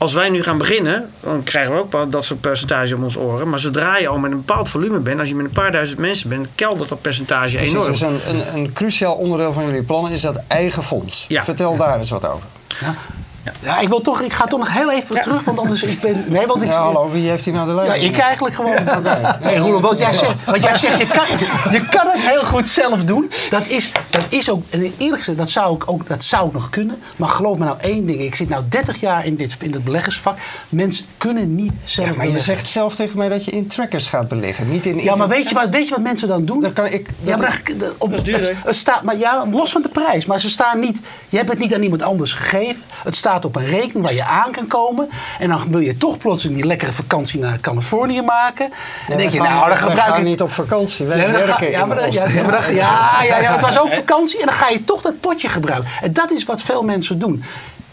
Als 0.00 0.12
wij 0.12 0.28
nu 0.28 0.42
gaan 0.42 0.58
beginnen, 0.58 1.10
dan 1.20 1.42
krijgen 1.42 1.72
we 1.72 1.78
ook 1.78 1.92
wel 1.92 2.08
dat 2.08 2.24
soort 2.24 2.40
percentage 2.40 2.94
om 2.94 3.02
ons 3.02 3.16
oren. 3.16 3.48
Maar 3.48 3.58
zodra 3.58 3.98
je 3.98 4.08
al 4.08 4.18
met 4.18 4.30
een 4.30 4.36
bepaald 4.36 4.68
volume 4.68 4.98
bent, 4.98 5.20
als 5.20 5.28
je 5.28 5.34
met 5.34 5.44
een 5.44 5.52
paar 5.52 5.72
duizend 5.72 5.98
mensen 5.98 6.28
bent, 6.28 6.48
keldert 6.54 6.88
dat 6.88 7.00
percentage 7.00 7.56
Precies, 7.56 7.72
enorm. 7.72 7.90
dus 7.92 8.00
een, 8.00 8.20
een, 8.28 8.54
een 8.54 8.72
cruciaal 8.72 9.14
onderdeel 9.14 9.52
van 9.52 9.64
jullie 9.64 9.82
plannen 9.82 10.12
is 10.12 10.20
dat 10.20 10.40
eigen 10.46 10.82
fonds. 10.82 11.24
Ja. 11.28 11.44
Vertel 11.44 11.76
daar 11.76 11.98
eens 11.98 12.10
wat 12.10 12.26
over. 12.26 12.46
Ja. 12.80 12.94
Ja, 13.62 13.78
ik, 13.78 13.88
wil 13.88 14.00
toch, 14.00 14.20
ik 14.20 14.32
ga 14.32 14.46
toch 14.46 14.58
nog 14.58 14.72
heel 14.72 14.92
even 14.92 15.20
terug, 15.20 15.44
want 15.44 15.58
anders 15.58 15.82
ik 15.82 16.00
ben... 16.00 16.24
Nee, 16.26 16.46
want 16.46 16.62
ik... 16.62 16.70
Ja, 16.70 16.82
hallo, 16.82 17.10
wie 17.10 17.28
heeft 17.28 17.44
hier 17.44 17.54
nou 17.54 17.66
de 17.66 17.74
Ja, 17.74 17.82
leiding? 17.82 18.14
ik 18.14 18.20
eigenlijk 18.20 18.54
gewoon. 18.54 18.74
Nee, 19.42 19.58
Roelof, 19.58 19.80
wat 19.80 19.98
jij 19.98 20.12
zegt, 20.12 20.34
wat 20.46 20.62
jij 20.62 20.76
zegt 20.76 20.98
je, 20.98 21.06
kan, 21.06 21.26
je 21.72 21.86
kan 21.90 22.06
het 22.06 22.20
heel 22.20 22.44
goed 22.44 22.68
zelf 22.68 23.04
doen. 23.04 23.30
Dat 23.50 23.66
is, 23.66 23.92
dat 24.10 24.24
is 24.28 24.50
ook, 24.50 24.62
en 24.70 24.92
eerlijk 24.98 25.18
gezegd, 25.18 25.38
dat 25.38 25.50
zou, 25.50 25.74
ik 25.74 25.82
ook, 25.86 26.08
dat 26.08 26.24
zou 26.24 26.46
ik 26.46 26.52
nog 26.52 26.70
kunnen. 26.70 27.02
Maar 27.16 27.28
geloof 27.28 27.58
me 27.58 27.64
nou 27.64 27.76
één 27.80 28.06
ding. 28.06 28.20
Ik 28.20 28.34
zit 28.34 28.48
nou 28.48 28.62
30 28.68 29.00
jaar 29.00 29.26
in 29.26 29.36
dit, 29.36 29.56
in 29.60 29.72
het 29.72 29.84
beleggersvak. 29.84 30.38
Mensen 30.68 31.04
kunnen 31.18 31.54
niet 31.54 31.78
zelf 31.84 32.08
Ja, 32.08 32.14
maar 32.16 32.28
je 32.28 32.40
zegt 32.40 32.68
zelf 32.68 32.94
tegen 32.94 33.18
mij 33.18 33.28
dat 33.28 33.44
je 33.44 33.50
in 33.50 33.66
trackers 33.66 34.06
gaat 34.06 34.28
beleggen, 34.28 34.70
niet 34.70 34.86
in... 34.86 35.02
Ja, 35.02 35.14
maar 35.14 35.28
weet 35.28 35.48
je, 35.48 35.54
wat, 35.54 35.68
weet 35.68 35.88
je 35.88 35.94
wat 35.94 36.02
mensen 36.02 36.28
dan 36.28 36.44
doen? 36.44 36.60
Dan 36.60 36.72
kan 36.72 36.86
ik... 36.86 37.08
Ja, 37.22 37.36
maar, 37.36 37.62
dat, 37.78 37.92
op, 37.98 38.10
Dat 38.10 38.18
is 38.18 38.24
duur, 38.24 38.38
het, 38.38 38.52
het 38.64 38.76
staat, 38.76 39.02
maar 39.02 39.16
ja, 39.16 39.46
los 39.50 39.72
van 39.72 39.82
de 39.82 39.88
prijs. 39.88 40.26
Maar 40.26 40.40
ze 40.40 40.50
staan 40.50 40.78
niet. 40.80 41.00
Je 41.28 41.36
hebt 41.36 41.48
het 41.48 41.58
niet 41.58 41.74
aan 41.74 41.82
iemand 41.82 42.02
anders 42.02 42.32
gegeven. 42.32 42.82
Het 43.02 43.16
staat 43.16 43.39
op 43.44 43.56
een 43.56 43.66
rekening 43.66 44.04
waar 44.04 44.14
je 44.14 44.24
aan 44.24 44.52
kan 44.52 44.66
komen. 44.66 45.08
En 45.38 45.48
dan 45.48 45.70
wil 45.70 45.80
je 45.80 45.96
toch 45.96 46.18
plotseling 46.18 46.58
die 46.58 46.66
lekkere 46.68 46.92
vakantie 46.92 47.40
naar 47.40 47.60
Californië 47.60 48.22
maken. 48.22 48.64
En 48.64 48.72
dan 49.08 49.16
denk 49.16 49.32
je, 49.32 49.40
nou, 49.40 49.68
dan 49.68 49.76
gebruik 49.76 50.16
ik. 50.16 50.24
niet 50.24 50.42
op 50.42 50.52
vakantie. 50.52 51.06
Wij 51.06 51.18
Ja, 51.18 51.30
werken 51.30 51.70
ja, 51.70 51.86
maar 51.86 52.10
ja, 52.74 53.22
ja, 53.22 53.52
het 53.52 53.62
was 53.62 53.78
ook 53.78 53.92
vakantie. 53.92 54.38
En 54.38 54.46
dan 54.46 54.54
ga 54.54 54.68
je 54.68 54.84
toch 54.84 55.02
dat 55.02 55.20
potje 55.20 55.48
gebruiken. 55.48 55.90
En 56.02 56.12
dat 56.12 56.30
is 56.30 56.44
wat 56.44 56.62
veel 56.62 56.82
mensen 56.82 57.18
doen. 57.18 57.42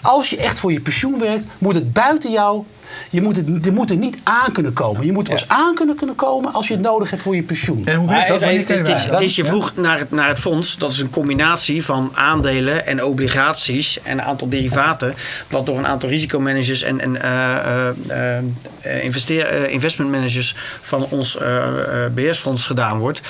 Als 0.02 0.30
je 0.30 0.38
echt 0.38 0.60
voor 0.60 0.72
je 0.72 0.82
pensioen 0.82 1.20
werkt, 1.20 1.46
moet 1.58 1.76
het 1.76 1.94
buiten 1.94 2.32
jou. 2.32 2.64
Je 3.10 3.22
moet, 3.22 3.36
het, 3.36 3.50
je 3.62 3.72
moet 3.72 3.90
er 3.90 3.96
niet 3.98 4.18
aan 4.24 4.52
kunnen 4.52 4.74
komen. 4.74 5.06
Je 5.06 5.12
moet 5.12 5.28
er 5.28 5.34
pas 5.34 5.48
aan 5.48 5.76
kunnen, 5.76 5.96
kunnen 5.96 6.16
komen 6.16 6.54
als 6.54 6.68
je 6.68 6.74
het 6.74 6.82
nodig 6.84 7.10
hebt 7.10 7.22
voor 7.22 7.36
je 7.36 7.44
pensioen. 7.44 7.86
En 7.86 7.96
hoe 7.96 8.08
dat? 8.08 8.18
even- 8.24 8.40
Wanneer 8.40 8.60
het, 8.60 8.70
is, 8.70 8.78
het, 8.78 8.88
is, 8.88 9.04
wij- 9.06 9.12
het 9.12 9.22
is 9.22 9.36
je 9.36 9.46
vroeg 9.46 9.76
naar 9.76 10.00
het, 10.00 10.12
naar 10.12 10.28
het 10.28 10.40
fonds. 10.40 10.78
Dat 10.78 10.92
is 10.92 11.00
een 11.00 11.10
combinatie 11.10 11.86
van 11.86 12.12
aandelen 12.14 12.86
en 12.86 13.04
obligaties 13.04 14.02
en 14.02 14.12
een 14.12 14.22
aantal 14.26 14.50
derivaten. 14.50 15.14
Wat 15.50 15.66
door 15.66 15.78
een 15.78 15.88
aantal 15.88 16.10
risicomanagers 16.10 16.82
en, 16.82 17.00
en 17.00 17.22
eh, 17.22 17.88
eh, 17.88 18.38
eh, 18.82 19.04
investeer, 19.04 19.46
eh, 19.46 19.72
investmentmanagers 19.74 20.56
van 20.82 21.06
ons 21.10 21.38
eh, 21.38 21.58
eh, 22.06 22.12
beheersfonds 22.14 22.66
gedaan 22.66 22.98
wordt. 23.00 23.22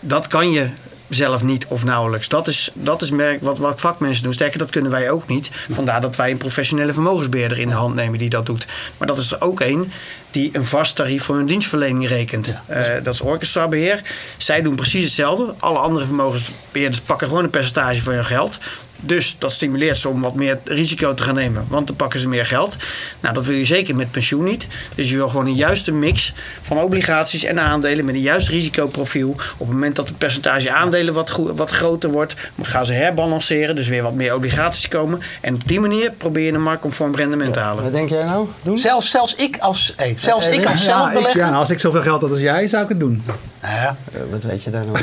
Dat 0.00 0.26
kan 0.28 0.50
je 0.50 0.68
zelf 1.08 1.42
niet 1.42 1.66
of 1.66 1.84
nauwelijks. 1.84 2.28
Dat 2.28 2.48
is, 2.48 2.70
dat 2.72 3.02
is 3.02 3.10
merk 3.10 3.42
wat, 3.42 3.58
wat 3.58 3.80
vakmensen 3.80 4.24
doen. 4.24 4.32
Sterker, 4.32 4.58
dat 4.58 4.70
kunnen 4.70 4.90
wij 4.90 5.10
ook 5.10 5.28
niet. 5.28 5.50
Vandaar 5.70 6.00
dat 6.00 6.16
wij 6.16 6.30
een 6.30 6.36
professionele 6.36 6.92
vermogensbeheerder 6.92 7.58
in 7.58 7.68
de 7.68 7.74
hand 7.74 7.94
nemen 7.94 8.18
die 8.18 8.30
dat 8.30 8.46
doet. 8.46 8.66
Maar 8.98 9.08
dat 9.08 9.18
is 9.18 9.32
er 9.32 9.40
ook 9.40 9.60
één 9.60 9.92
die 10.30 10.50
een 10.52 10.66
vast 10.66 10.96
tarief 10.96 11.24
voor 11.24 11.36
hun 11.36 11.46
dienstverlening 11.46 12.08
rekent. 12.08 12.52
Eh, 12.66 12.84
dat 13.02 13.14
is 13.14 13.20
Orchestra 13.20 13.68
Beheer. 13.68 14.02
Zij 14.36 14.62
doen 14.62 14.74
precies 14.74 15.04
hetzelfde. 15.04 15.54
Alle 15.58 15.78
andere 15.78 16.04
vermogensbeheerders 16.04 17.00
pakken 17.00 17.28
gewoon 17.28 17.44
een 17.44 17.50
percentage 17.50 18.02
van 18.02 18.12
hun 18.12 18.24
geld. 18.24 18.58
Dus 19.06 19.36
dat 19.38 19.52
stimuleert 19.52 19.98
ze 19.98 20.08
om 20.08 20.20
wat 20.20 20.34
meer 20.34 20.58
risico 20.64 21.14
te 21.14 21.22
gaan 21.22 21.34
nemen. 21.34 21.64
Want 21.68 21.86
dan 21.86 21.96
pakken 21.96 22.20
ze 22.20 22.28
meer 22.28 22.46
geld. 22.46 22.76
Nou, 23.20 23.34
dat 23.34 23.44
wil 23.46 23.56
je 23.56 23.64
zeker 23.64 23.96
met 23.96 24.10
pensioen 24.10 24.44
niet. 24.44 24.66
Dus 24.94 25.10
je 25.10 25.16
wil 25.16 25.28
gewoon 25.28 25.46
een 25.46 25.54
juiste 25.54 25.92
mix 25.92 26.32
van 26.62 26.78
obligaties 26.78 27.44
en 27.44 27.60
aandelen. 27.60 28.04
Met 28.04 28.14
een 28.14 28.20
juist 28.20 28.48
risicoprofiel. 28.48 29.28
Op 29.30 29.58
het 29.58 29.68
moment 29.68 29.96
dat 29.96 30.08
het 30.08 30.18
percentage 30.18 30.72
aandelen 30.72 31.14
wat, 31.14 31.40
wat 31.56 31.70
groter 31.70 32.10
wordt. 32.10 32.34
gaan 32.62 32.86
ze 32.86 32.92
herbalanceren. 32.92 33.76
Dus 33.76 33.88
weer 33.88 34.02
wat 34.02 34.14
meer 34.14 34.34
obligaties 34.34 34.88
komen. 34.88 35.20
En 35.40 35.54
op 35.54 35.68
die 35.68 35.80
manier 35.80 36.10
probeer 36.10 36.44
je 36.46 36.52
een 36.52 36.62
marktconform 36.62 37.14
rendement 37.14 37.52
te 37.52 37.58
halen. 37.58 37.82
Wat 37.82 37.92
denk 37.92 38.08
jij 38.08 38.24
nou? 38.24 38.46
Doen? 38.62 38.78
Zelfs, 38.78 39.10
zelfs 39.10 39.34
ik 39.34 39.58
als, 39.58 39.92
hey, 39.96 40.14
zelfs 40.18 40.46
ik 40.46 40.52
als 40.52 40.64
Ja, 40.64 40.70
ik- 40.72 40.76
zelfbelegger. 41.02 41.40
ja, 41.40 41.50
als 41.52 41.70
ik 41.70 41.80
zoveel 41.80 42.02
geld 42.02 42.20
had 42.20 42.30
als 42.30 42.40
jij, 42.40 42.66
zou 42.66 42.82
ik 42.82 42.88
het 42.88 43.00
doen. 43.00 43.22
Ja. 43.62 43.96
Eh, 44.12 44.20
wat 44.30 44.42
weet 44.42 44.62
je 44.62 44.70
daar 44.70 44.84
nou? 44.92 44.98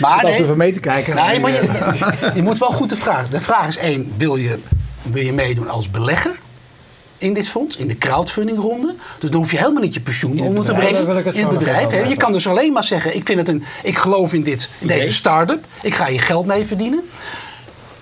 Maar 0.00 0.24
nee, 0.24 0.34
even 0.34 0.56
mee 0.56 0.72
te 0.72 0.80
kijken. 0.80 1.14
nee, 1.14 1.40
maar 1.40 1.50
je, 1.50 2.00
je 2.34 2.42
moet 2.42 2.58
wel 2.58 2.70
goed 2.70 2.88
de 2.88 2.96
vraag. 3.10 3.28
De 3.28 3.40
vraag 3.40 3.66
is 3.66 3.76
één: 3.76 4.12
wil 4.16 4.36
je, 4.36 4.58
wil 5.02 5.22
je 5.22 5.32
meedoen 5.32 5.68
als 5.68 5.90
belegger? 5.90 6.36
in 7.18 7.34
dit 7.34 7.48
fonds, 7.48 7.76
in 7.76 7.88
de 7.88 7.98
crowdfundingronde. 7.98 8.94
Dus 9.18 9.30
dan 9.30 9.40
hoef 9.40 9.50
je 9.50 9.56
helemaal 9.56 9.82
niet 9.82 9.94
je 9.94 10.00
pensioen 10.00 10.40
onder 10.40 10.64
te 10.64 10.74
brengen 10.74 11.34
in 11.34 11.46
het 11.46 11.58
bedrijf. 11.58 12.08
Je 12.08 12.16
kan 12.16 12.32
dus 12.32 12.48
alleen 12.48 12.72
maar 12.72 12.84
zeggen, 12.84 13.16
ik, 13.16 13.26
vind 13.26 13.38
het 13.38 13.48
een, 13.48 13.64
ik 13.82 13.98
geloof 13.98 14.32
in, 14.32 14.42
dit, 14.42 14.68
in 14.78 14.86
deze 14.86 15.12
start-up. 15.12 15.64
Ik 15.82 15.94
ga 15.94 16.06
hier 16.06 16.20
geld 16.20 16.46
mee 16.46 16.66
verdienen. 16.66 17.08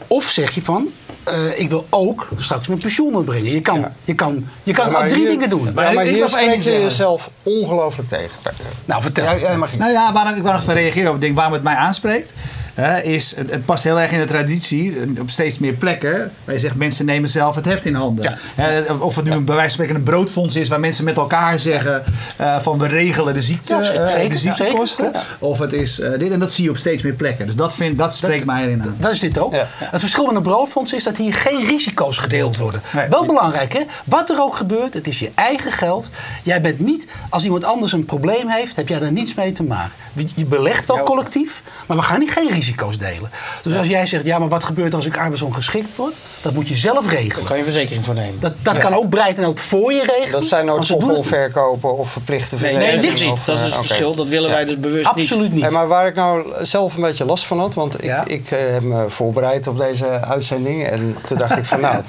Of 0.06 0.24
zeg 0.24 0.50
je 0.50 0.62
van, 0.62 0.88
eh, 1.24 1.58
ik 1.58 1.68
wil 1.68 1.86
ook 1.90 2.28
straks 2.36 2.66
mijn 2.66 2.80
pensioen 2.80 3.06
onderbrengen. 3.06 3.52
Je 3.52 3.60
kan, 3.60 3.84
je 4.04 4.14
kan, 4.14 4.48
je 4.62 4.72
kan 4.72 4.92
maar 4.92 5.08
drie 5.08 5.20
hier- 5.20 5.30
dingen 5.30 5.50
doen. 5.50 5.62
Maar, 5.74 5.94
maar 5.94 6.06
ik 6.06 6.28
één 6.30 6.50
ding 6.50 6.64
je 6.64 6.70
jezelf 6.70 7.30
ongelooflijk 7.42 8.08
tegen. 8.08 8.36
Nou, 8.84 9.02
vertel. 9.02 9.24
Jij, 9.24 9.40
jij 9.40 9.56
mag 9.56 9.68
iets. 9.68 9.78
Nou 9.78 9.92
ja, 9.92 10.12
waar 10.12 10.36
ik 10.36 10.42
wil 10.42 10.52
nog 10.52 10.60
even 10.60 10.74
reageren 10.74 11.06
op 11.06 11.12
het 11.12 11.22
ding 11.22 11.34
waarom 11.34 11.52
het 11.52 11.62
mij 11.62 11.74
aanspreekt. 11.74 12.34
Hè, 12.74 13.00
is, 13.00 13.36
het, 13.36 13.50
het 13.50 13.64
past 13.64 13.84
heel 13.84 14.00
erg 14.00 14.10
in 14.12 14.18
de 14.18 14.24
traditie, 14.24 14.92
eh, 15.00 15.20
op 15.20 15.30
steeds 15.30 15.58
meer 15.58 15.72
plekken, 15.72 16.32
waar 16.44 16.54
je 16.54 16.60
zegt 16.60 16.74
mensen 16.74 17.04
nemen 17.06 17.28
zelf 17.28 17.54
het 17.54 17.64
heft 17.64 17.84
in 17.84 17.94
handen. 17.94 18.38
Hè, 18.54 18.92
of 18.92 19.16
het 19.16 19.24
nu 19.24 19.30
een, 19.30 19.44
bij 19.44 19.54
wijze 19.54 19.76
van 19.76 19.84
spreken 19.84 19.94
een 19.94 20.02
broodfonds 20.12 20.56
is, 20.56 20.68
waar 20.68 20.80
mensen 20.80 21.04
met 21.04 21.16
elkaar 21.16 21.58
zeggen 21.58 22.04
eh, 22.36 22.60
van 22.60 22.78
we 22.78 22.86
regelen 22.86 23.34
de, 23.34 23.40
ziekte, 23.40 23.74
Ja, 23.74 23.82
zeker, 23.82 24.02
eh, 24.04 24.10
zeker, 24.10 24.28
de 24.28 24.36
ziektekosten. 24.36 25.04
zeker, 25.04 25.26
Of 25.38 25.58
het 25.58 25.72
is 25.72 26.00
eh, 26.00 26.18
dit, 26.18 26.30
en 26.32 26.38
dat 26.38 26.52
zie 26.52 26.64
je 26.64 26.70
op 26.70 26.76
steeds 26.76 27.02
meer 27.02 27.12
plekken. 27.12 27.46
Dus 27.46 27.54
dat, 27.56 27.74
vind, 27.74 27.98
dat 27.98 28.14
spreekt 28.14 28.44
mij 28.44 28.62
erin 28.64 28.82
aan. 28.82 28.96
Dat 28.98 29.10
is 29.12 29.20
dit 29.20 29.38
ook. 29.38 29.54
Ja. 29.54 29.66
Het 29.78 30.00
verschil 30.00 30.26
met 30.26 30.34
een 30.36 30.42
broodfonds 30.42 30.92
is 30.92 31.04
dat 31.04 31.16
hier 31.16 31.34
geen 31.34 31.64
risico's 31.64 32.18
gedeeld 32.18 32.58
worden. 32.58 32.80
Nee. 32.94 33.08
Wel 33.08 33.26
belangrijk, 33.26 33.72
hè? 33.72 33.80
Wat 34.04 34.30
er 34.30 34.40
ook 34.40 34.56
gebeurt, 34.56 34.94
het 34.94 35.06
is 35.06 35.18
je 35.18 35.30
eigen 35.34 35.72
geld. 35.72 36.10
Jij 36.42 36.60
bent 36.60 36.78
niet, 36.78 37.06
als 37.28 37.44
iemand 37.44 37.64
anders 37.64 37.92
een 37.92 38.04
probleem 38.04 38.48
heeft, 38.48 38.76
heb 38.76 38.88
jij 38.88 38.98
daar 38.98 39.12
niets 39.12 39.34
mee 39.34 39.52
te 39.52 39.62
maken. 39.62 39.92
Je- 40.12 40.26
Je 40.34 40.44
belegt 40.44 40.86
wel 40.86 41.02
collectief, 41.02 41.62
maar 41.86 41.96
we 41.96 42.02
gaan 42.02 42.18
niet 42.18 42.30
geen 42.30 42.48
risico's 42.48 42.62
delen. 42.98 43.30
Dus 43.62 43.76
als 43.76 43.86
jij 43.86 44.06
zegt, 44.06 44.24
ja, 44.24 44.38
maar 44.38 44.48
wat 44.48 44.64
gebeurt 44.64 44.94
als 44.94 45.06
ik 45.06 45.16
arbeidsongeschikt 45.18 45.96
word? 45.96 46.14
Dat 46.42 46.52
moet 46.54 46.68
je 46.68 46.74
zelf 46.74 47.10
regelen. 47.10 47.44
kan 47.46 47.56
je 47.58 47.62
verzekering 47.62 48.04
voor 48.04 48.14
nemen. 48.14 48.40
Dat, 48.40 48.52
dat 48.62 48.78
kan 48.78 48.94
ook 48.94 49.08
breid 49.08 49.38
en 49.38 49.44
ook 49.44 49.58
voor 49.58 49.92
je 49.92 50.00
regelen. 50.06 50.30
Dat 50.32 50.46
zijn 50.46 50.68
het 50.68 50.86
koppel 50.86 51.22
verkopen 51.22 51.96
of 51.98 52.10
verplichte 52.10 52.54
Nee, 52.54 52.60
verzekeringen. 52.64 53.02
nee, 53.02 53.10
dit 53.10 53.20
niet. 53.22 53.32
of, 53.32 53.44
Dat 53.44 53.56
is 53.56 53.62
eh, 53.62 53.68
het 53.68 53.86
verschil. 53.86 54.14
Dat 54.14 54.28
willen 54.28 54.50
wij 54.50 54.64
dus 54.64 54.78
bewust 54.80 54.96
niet. 55.14 55.22
Absoluut 55.22 55.52
niet. 55.52 55.62
Hey, 55.62 55.70
maar 55.70 55.88
waar 55.88 56.06
ik 56.06 56.14
nou 56.14 56.52
zelf 56.62 56.94
een 56.94 57.00
beetje 57.02 57.24
last 57.24 57.44
van 57.46 57.58
had, 57.58 57.74
want 57.74 57.94
ik, 57.94 58.04
Ja. 58.04 58.24
ik 58.26 58.50
eh, 58.50 58.58
heb 58.72 58.82
me 58.82 59.04
voorbereid 59.08 59.66
op 59.66 59.78
deze 59.78 60.06
uitzending. 60.20 60.86
En 60.86 61.16
toen 61.26 61.38
dacht 61.38 61.56
ik 61.56 61.64
van 61.64 61.80
nou, 61.80 61.94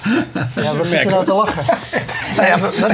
ja, 0.61 0.75
wat 0.75 0.87
zit 0.87 1.01
je 1.01 1.09
nou 1.09 1.25
te 1.25 1.33
lachen? 1.33 1.63
Nou 2.35 2.47
ja, 2.47 2.57
dat- 2.79 2.91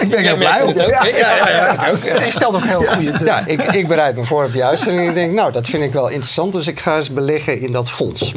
Ik 0.00 0.08
ben 0.10 0.18
heel 0.22 0.36
blij 0.36 0.62
op. 0.62 0.76
Ja, 0.76 1.04
ja, 1.06 1.48
ja, 1.48 1.90
ook. 1.90 2.02
je 2.24 2.26
stelt 2.30 2.54
ook 2.54 2.64
heel 2.64 2.82
goede... 2.86 3.24
Ja, 3.24 3.42
ik, 3.46 3.62
ik 3.62 3.88
bereid 3.88 4.16
me 4.16 4.24
voor 4.24 4.44
op 4.44 4.52
die 4.52 4.64
uitzending. 4.64 5.08
Ik 5.08 5.14
denk, 5.14 5.32
nou, 5.32 5.52
dat 5.52 5.66
vind 5.66 5.82
ik 5.82 5.92
wel 5.92 6.08
interessant. 6.08 6.52
Dus 6.52 6.66
ik 6.66 6.80
ga 6.80 6.96
eens 6.96 7.10
beleggen 7.12 7.60
in 7.60 7.72
dat 7.72 7.90
fonds. 7.90 8.34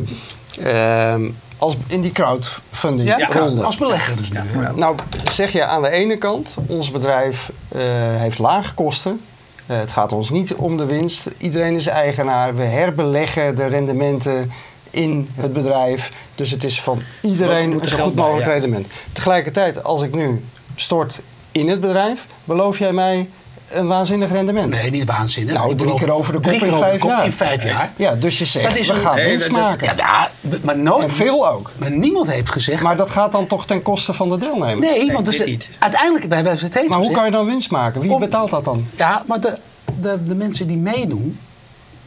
Ehm, 0.64 1.22
als 1.58 1.78
in 1.88 2.02
die 2.02 2.12
crowdfunding 2.12 3.10
Ja, 3.18 3.28
ronde. 3.32 3.64
als 3.64 3.78
belegger 3.78 4.16
dus 4.16 4.30
nu. 4.32 4.40
Nou, 4.76 4.96
zeg 5.32 5.52
je 5.52 5.66
aan 5.66 5.82
de 5.82 5.90
ene 5.90 6.18
kant, 6.18 6.56
ons 6.68 6.92
bedrijf 6.92 7.52
eh, 7.68 7.82
heeft 8.16 8.40
lage 8.40 8.74
kosten. 8.74 9.22
Eh, 9.66 9.78
het 9.78 9.92
gaat 9.92 10.14
ons 10.14 10.30
niet 10.30 10.54
om 10.54 10.78
de 10.78 10.86
winst. 10.86 11.28
Iedereen 11.38 11.76
is 11.76 11.88
eigenaar. 11.88 12.56
We 12.56 12.64
herbeleggen 12.64 13.56
de 13.56 13.66
rendementen 13.66 14.52
in 14.90 15.30
het 15.36 15.54
bedrijf. 15.54 16.12
Dus 16.36 16.52
het 16.52 16.64
is 16.64 16.82
van 16.82 17.02
iedereen 17.22 17.70
moet 17.70 17.86
er 17.86 17.92
een 17.92 17.98
zo 17.98 18.04
goed 18.04 18.14
bij, 18.16 18.24
mogelijk 18.24 18.48
ja. 18.48 18.52
rendement. 18.54 18.88
Tegelijkertijd, 19.12 19.84
als 19.84 20.02
ik 20.02 20.16
nu 20.16 20.44
stort 20.76 21.20
in 21.52 21.70
het 21.70 21.80
bedrijf, 21.82 22.26
beloof 22.44 22.80
jij 22.80 22.92
mij 22.94 23.30
een 23.70 23.88
waanzinnig 23.88 24.32
rendement. 24.32 24.70
Nee, 24.70 24.92
niet 24.92 25.06
waanzinnig. 25.06 25.54
Nou, 25.54 25.76
drie 25.76 25.94
keer 25.96 26.12
over 26.12 26.32
de 26.34 26.40
kop 26.40 26.44
drie 26.48 26.56
in 26.56 26.62
keer 26.68 26.74
over 26.74 26.84
de 26.84 26.90
vijf 26.90 27.02
kop 27.02 27.10
jaar. 27.10 27.26
in 27.26 27.32
vijf 27.32 27.64
jaar. 27.64 27.92
Ja, 27.96 28.16
dus 28.16 28.38
je 28.40 28.46
zegt, 28.46 28.68
Dat 28.68 28.76
is 28.78 28.88
we 28.88 28.94
een- 28.94 29.00
gaan 29.00 29.16
Nee, 29.16 29.30
winst 29.30 29.52
maken. 29.52 29.96
Ja, 29.98 30.30
maar 30.62 30.78
nooit. 30.78 31.04
En 31.04 31.12
veel 31.12 31.50
ook. 31.50 31.72
Maar 31.78 31.92
niemand 31.92 32.32
heeft 32.32 32.50
gezegd. 32.50 32.84
Maar 32.84 32.98
dat 32.98 33.10
gaat 33.10 33.32
dan 33.32 33.48
toch 33.48 33.66
ten 33.66 33.82
koste 33.82 34.14
van 34.14 34.30
de 34.30 34.38
deelnemer? 34.38 34.78
nee, 34.80 35.12
want 35.12 35.26
dus, 35.26 35.46
niet. 35.46 35.70
uiteindelijk 35.80 36.26
wij 36.26 36.36
hebben 36.36 36.54
het 36.54 36.66
steeds 36.72 36.90
Maar 36.90 36.98
hoe 37.00 37.12
kan 37.12 37.26
je 37.26 37.32
dan 37.32 37.46
winst 37.46 37.72
maken? 37.72 38.02
Wie 38.02 38.12
Om- 38.12 38.20
betaalt 38.20 38.50
dat 38.52 38.66
dan? 38.66 38.86
Ja, 38.96 39.24
maar 39.28 39.40
de, 39.42 39.58
de, 40.00 40.26
de 40.26 40.36
mensen 40.36 40.68
die 40.68 40.78
meedoen, 40.78 41.40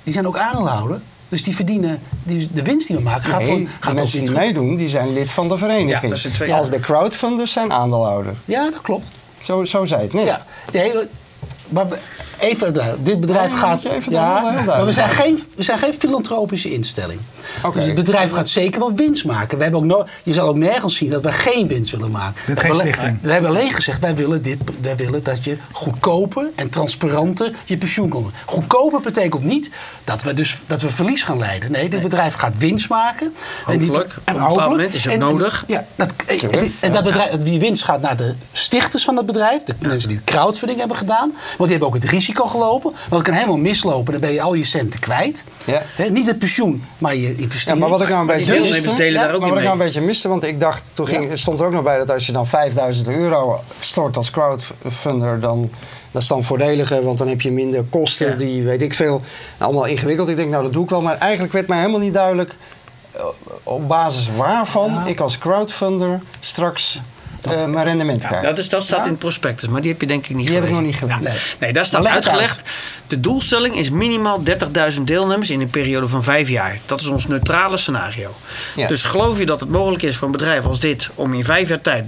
die 0.02 0.12
zijn 0.12 0.26
ook 0.26 0.36
aandeelhouder. 0.38 1.00
Dus 1.30 1.42
die 1.42 1.54
verdienen, 1.56 2.00
die, 2.22 2.48
de 2.52 2.62
winst 2.62 2.86
die 2.86 2.96
we 2.96 3.02
maken 3.02 3.30
gaat, 3.30 3.38
Nee, 3.40 3.48
van, 3.48 3.64
de 3.64 3.70
gaat 3.80 3.94
mensen 3.94 4.18
die 4.18 4.28
terug. 4.28 4.42
meedoen, 4.44 4.76
die 4.76 4.88
zijn 4.88 5.12
lid 5.12 5.30
van 5.30 5.48
de 5.48 5.56
vereniging. 5.58 6.02
Ja, 6.02 6.08
dat 6.08 6.18
zijn 6.18 6.32
twee- 6.32 6.54
Als 6.54 6.70
de 6.70 6.80
crowdfunders 6.80 7.52
zijn 7.52 7.72
aandeelhouder. 7.72 8.34
Ja, 8.44 8.70
dat 8.70 8.80
klopt. 8.80 9.08
Zo, 9.42 9.64
zo 9.64 9.84
zei 9.84 10.02
het 10.02 10.12
net. 10.12 10.26
Ja. 10.26 10.44
Nee, 10.72 10.92
we- 10.92 11.08
maar 11.68 11.86
even, 12.40 12.76
eh, 12.76 12.86
dit 13.02 13.20
bedrijf 13.20 13.52
Oh, 13.52 13.58
gaat. 13.58 13.84
even 13.84 14.12
ja, 14.12 14.62
maar 14.66 14.84
we 14.84 14.92
zijn, 14.92 15.08
geen, 15.08 15.42
we 15.56 15.62
zijn 15.62 15.78
geen 15.78 15.94
filantropische 15.94 16.72
instelling. 16.72 17.20
Dus 17.74 17.84
het 17.86 17.94
bedrijf 17.94 18.32
gaat 18.32 18.48
zeker 18.48 18.78
wel 18.80 18.94
winst 18.94 19.24
maken. 19.24 19.56
We 19.56 19.62
hebben 19.62 19.80
ook 19.80 19.86
no- 19.86 20.06
je 20.22 20.32
zal 20.32 20.48
ook 20.48 20.58
nergens 20.58 20.96
zien 20.96 21.10
dat 21.10 21.24
we 21.24 21.32
geen 21.32 21.68
winst 21.68 21.90
willen 21.90 22.10
maken. 22.10 22.42
Bent 22.46 22.60
geen 22.60 22.70
We- 22.70 22.76
stichting. 22.76 23.18
We 23.22 23.32
hebben 23.32 23.50
alleen 23.50 23.72
gezegd, 23.72 24.00
wij 24.00 24.14
willen, 24.14 24.42
dit, 24.42 24.58
wij 24.80 24.96
willen 24.96 25.22
dat 25.22 25.44
je 25.44 25.56
goedkoper 25.72 26.46
en 26.54 26.70
transparanter 26.70 27.52
je 27.64 27.76
pensioen 27.76 28.08
kan. 28.08 28.32
Goedkoper 28.44 29.00
betekent 29.00 29.44
niet 29.44 29.70
dat 30.04 30.22
we, 30.22 30.34
dus, 30.34 30.58
dat 30.66 30.80
we 30.82 30.90
verlies 30.90 31.22
gaan 31.22 31.38
leiden. 31.38 31.72
Nee, 31.72 31.88
dit 31.88 32.02
bedrijf 32.02 32.34
gaat 32.34 32.58
winst 32.58 32.88
maken. 32.88 33.34
Hopelijk. 33.64 33.94
Op 33.94 34.22
een 34.24 34.32
bepaald 34.34 34.56
moment 34.70 34.94
is 34.94 35.04
het 35.04 35.12
En- 35.12 35.20
en- 35.20 35.26
nodig. 35.26 35.64
Ja, 35.66 35.86
dat, 35.96 36.12
eh, 36.26 36.42
en 36.80 36.92
dat 36.92 37.04
bedrijf, 37.04 37.30
die 37.42 37.58
winst 37.60 37.82
gaat 37.84 38.00
naar 38.00 38.16
de 38.16 38.34
stichters 38.52 39.04
van 39.04 39.16
het 39.16 39.26
bedrijf. 39.26 39.62
De 39.62 39.74
mensen 39.78 40.08
die 40.08 40.16
de 40.18 40.24
crowdfunding 40.24 40.78
hebben 40.78 40.96
gedaan. 40.96 41.28
Want 41.30 41.58
die 41.58 41.68
hebben 41.70 41.88
ook 41.88 41.94
het 41.94 42.04
risico 42.04 42.28
gelopen. 42.38 42.90
Want 42.92 43.12
het 43.12 43.22
kan 43.22 43.32
helemaal 43.34 43.56
mislopen. 43.56 44.12
Dan 44.12 44.20
ben 44.20 44.32
je 44.32 44.40
al 44.42 44.54
je 44.54 44.64
centen 44.64 45.00
kwijt. 45.00 45.44
Ja. 45.64 45.82
Hè, 45.96 46.08
niet 46.10 46.26
het 46.26 46.38
pensioen, 46.38 46.84
maar 46.98 47.14
je 47.14 47.20
Ja, 47.20 47.34
investering. 47.42 47.80
maar 47.80 47.90
wat 47.90 48.02
ik 48.02 48.08
nou 48.08 48.20
een 48.20 48.26
beetje 48.26 48.58
miste, 48.60 48.94
delen 48.94 49.22
daar 49.22 49.34
ook 49.34 49.40
maar 49.40 49.48
in 49.48 49.54
wat 49.54 49.58
ik 49.62 49.64
nou 49.64 49.76
mee. 49.76 49.86
een 49.86 49.92
beetje 49.92 50.00
miste, 50.00 50.28
want 50.28 50.44
ik 50.44 50.60
dacht, 50.60 50.90
toen 50.94 51.06
ging, 51.06 51.38
stond 51.38 51.60
er 51.60 51.66
ook 51.66 51.72
nog 51.72 51.82
bij 51.82 51.98
dat 51.98 52.10
als 52.10 52.26
je 52.26 52.32
dan 52.32 52.46
5000 52.46 53.08
euro 53.08 53.60
stort 53.80 54.16
als 54.16 54.30
crowdfunder, 54.30 55.40
dan 55.40 55.70
dat 56.10 56.22
is 56.22 56.28
dan 56.28 56.44
voordeliger, 56.44 57.02
want 57.02 57.18
dan 57.18 57.28
heb 57.28 57.40
je 57.40 57.50
minder 57.52 57.84
kosten, 57.90 58.28
Ja. 58.28 58.34
die 58.36 58.62
weet 58.62 58.82
ik 58.82 58.94
veel, 58.94 59.20
allemaal 59.58 59.84
ingewikkeld. 59.84 60.28
Ik 60.28 60.36
denk, 60.36 60.50
nou 60.50 60.62
dat 60.62 60.72
doe 60.72 60.84
ik 60.84 60.90
wel, 60.90 61.00
maar 61.02 61.18
eigenlijk 61.18 61.52
werd 61.52 61.66
mij 61.66 61.78
helemaal 61.78 62.00
niet 62.00 62.14
duidelijk 62.14 62.54
eh, 63.12 63.20
op 63.62 63.88
basis 63.88 64.28
waarvan 64.36 65.06
ik 65.06 65.20
als 65.20 65.38
crowdfunder 65.38 66.20
straks 66.40 67.00
eh, 67.40 67.64
mijn 67.64 67.84
rendement 67.84 68.24
krijg. 68.24 68.42
Dat, 68.42 68.58
is, 68.58 68.68
dat 68.68 68.82
staat 68.82 69.04
in 69.04 69.10
het 69.10 69.18
prospectus, 69.18 69.68
maar 69.68 69.80
die 69.80 69.90
heb 69.90 70.00
je 70.00 70.06
denk 70.06 70.26
ik 70.26 70.36
niet 70.36 70.46
Die 70.46 70.54
heb 70.54 70.64
ik 70.64 70.70
nog 70.70 70.82
niet 70.82 70.96
gelezen. 70.96 71.22
Nee. 71.22 71.38
Nee, 71.58 71.72
daar 71.72 71.86
staat 71.86 72.02
Maar 72.02 72.12
uitgelegd. 72.12 72.70
De 73.06 73.20
doelstelling 73.20 73.76
is 73.76 73.90
minimaal 73.90 74.42
30.000 74.94 75.00
deelnemers 75.02 75.50
in 75.50 75.60
een 75.60 75.70
periode 75.70 76.08
van 76.08 76.22
vijf 76.22 76.48
jaar. 76.48 76.78
Dat 76.86 77.00
is 77.00 77.06
ons 77.06 77.26
neutrale 77.26 77.76
scenario. 77.76 78.34
Ja. 78.76 78.88
Dus 78.88 79.04
geloof 79.04 79.38
je 79.38 79.46
dat 79.46 79.60
het 79.60 79.68
mogelijk 79.68 80.02
is 80.02 80.16
voor 80.16 80.26
een 80.26 80.32
bedrijf 80.32 80.64
als 80.64 80.80
dit 80.80 81.08
om 81.14 81.34
in 81.34 81.44
vijf 81.44 81.68
jaar 81.68 81.80
tijd 81.80 82.04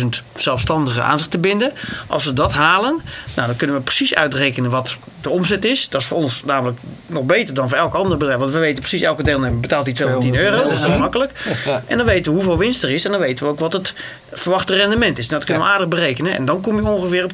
30.000 0.00 0.06
zelfstandigen 0.36 1.04
aan 1.04 1.18
zich 1.18 1.28
te 1.28 1.38
binden? 1.38 1.72
Als 2.06 2.22
ze 2.22 2.32
dat 2.32 2.52
halen, 2.52 3.00
nou, 3.34 3.46
dan 3.46 3.56
kunnen 3.56 3.76
we 3.76 3.82
precies 3.82 4.14
uitrekenen 4.14 4.70
wat 4.70 4.96
de 5.26 5.32
omzet 5.32 5.64
is. 5.64 5.88
Dat 5.88 6.00
is 6.00 6.06
voor 6.06 6.16
ons 6.16 6.42
namelijk 6.44 6.78
nog 7.06 7.24
beter 7.24 7.54
dan 7.54 7.68
voor 7.68 7.78
elk 7.78 7.94
ander 7.94 8.18
bedrijf. 8.18 8.38
Want 8.38 8.52
we 8.52 8.58
weten 8.58 8.80
precies, 8.80 9.00
elke 9.00 9.22
deelnemer 9.22 9.60
betaalt 9.60 9.84
die 9.84 9.94
210 9.94 10.36
euro. 10.36 10.62
Dat 10.62 10.72
is 10.72 10.82
heel 10.82 10.98
makkelijk. 10.98 11.32
Ja. 11.64 11.82
En 11.86 11.96
dan 11.96 12.06
weten 12.06 12.32
we 12.32 12.38
hoeveel 12.38 12.58
winst 12.58 12.82
er 12.82 12.90
is. 12.90 13.04
En 13.04 13.10
dan 13.10 13.20
weten 13.20 13.44
we 13.44 13.50
ook 13.50 13.58
wat 13.58 13.72
het 13.72 13.94
verwachte 14.32 14.74
rendement 14.74 15.18
is. 15.18 15.28
Dat 15.28 15.44
kunnen 15.44 15.62
we 15.62 15.68
aardig 15.68 15.88
berekenen. 15.88 16.34
En 16.34 16.44
dan 16.44 16.60
kom 16.60 16.76
je 16.76 16.88
ongeveer 16.88 17.24
op 17.24 17.32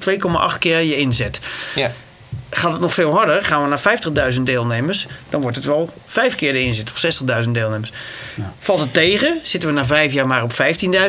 2,8 0.52 0.59
keer 0.59 0.81
je 0.81 0.96
inzet. 0.96 1.40
Ja. 1.74 1.92
Gaat 2.54 2.72
het 2.72 2.80
nog 2.80 2.94
veel 2.94 3.12
harder, 3.14 3.44
gaan 3.44 3.62
we 3.62 3.68
naar 3.68 4.32
50.000 4.34 4.40
deelnemers, 4.42 5.06
dan 5.30 5.40
wordt 5.40 5.56
het 5.56 5.64
wel 5.66 5.90
vijf 6.06 6.34
keer 6.34 6.52
de 6.52 6.60
inzet 6.62 6.90
of 6.90 7.20
60.000 7.44 7.50
deelnemers. 7.50 7.92
Valt 8.58 8.80
het 8.80 8.92
tegen, 8.94 9.38
zitten 9.42 9.68
we 9.68 9.74
na 9.74 9.86
vijf 9.86 10.12
jaar 10.12 10.26
maar 10.26 10.42
op 10.42 10.52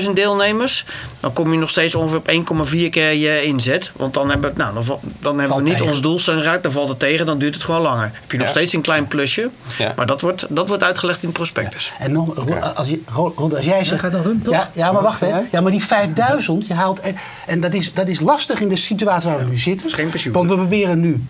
15.000 0.04 0.10
deelnemers, 0.14 0.86
dan 1.20 1.34
kom 1.34 1.52
je 1.52 1.58
nog 1.58 1.70
steeds 1.70 1.96
ongeveer 1.96 2.18
op 2.18 2.68
1,4 2.74 2.90
keer 2.90 3.14
je 3.14 3.44
inzet. 3.44 3.92
Want 3.96 4.14
dan 4.14 4.30
hebben 4.30 4.50
we, 4.54 4.58
nou, 4.58 4.74
dan, 5.20 5.40
hebben 5.40 5.58
we 5.58 5.62
niet 5.64 5.72
tegen. 5.72 5.88
onze 5.88 6.02
doelstelling 6.02 6.44
eruit, 6.44 6.64
dan 6.64 6.72
valt 6.72 6.90
het 6.90 7.00
tegen, 7.00 7.26
dan 7.26 7.38
duurt 7.38 7.54
het 7.54 7.64
gewoon 7.64 7.82
langer. 7.82 8.12
Heb 8.14 8.32
je 8.32 8.38
nog 8.38 8.46
Ja. 8.46 8.52
steeds 8.52 8.74
een 8.74 8.82
klein 8.82 9.08
plusje, 9.08 9.50
Ja. 9.78 9.94
maar 9.96 10.06
dat 10.06 10.22
wordt, 10.22 10.46
dat 10.50 10.68
wordt 10.68 10.84
uitgelegd 10.84 11.22
in 11.22 11.28
het 11.28 11.38
prospectus. 11.38 11.92
En 12.00 12.12
nog, 12.12 12.36
Ron, 12.36 12.76
als, 12.76 12.88
je, 12.88 13.00
als 13.56 13.66
jij 13.66 13.84
zegt. 13.84 14.02
gaat 14.02 14.12
dan 14.12 14.22
Rum, 14.24 14.44
toch? 14.44 14.54
Ja, 14.54 14.70
ja, 14.74 14.92
maar 14.92 15.02
wacht 15.02 15.20
hè. 15.20 15.40
Ja, 15.52 15.62
maar 15.62 15.72
die 15.72 15.84
5000, 15.84 16.68
je 16.68 16.74
haalt. 16.74 17.02
En, 17.46 17.60
dat, 17.60 17.74
is, 17.74 17.94
dat 17.94 18.08
is 18.08 18.20
lastig 18.20 18.60
in 18.62 18.68
de 18.70 18.76
situatie 18.76 19.30
waar 19.30 19.40
we 19.40 19.46
nu 19.46 19.58
zitten. 19.58 19.88
is 19.88 19.94
geen 19.94 20.10
pensioen. 20.10 20.34
Want 20.34 20.50
we 20.50 20.56
proberen 20.56 21.00
nu 21.00 21.24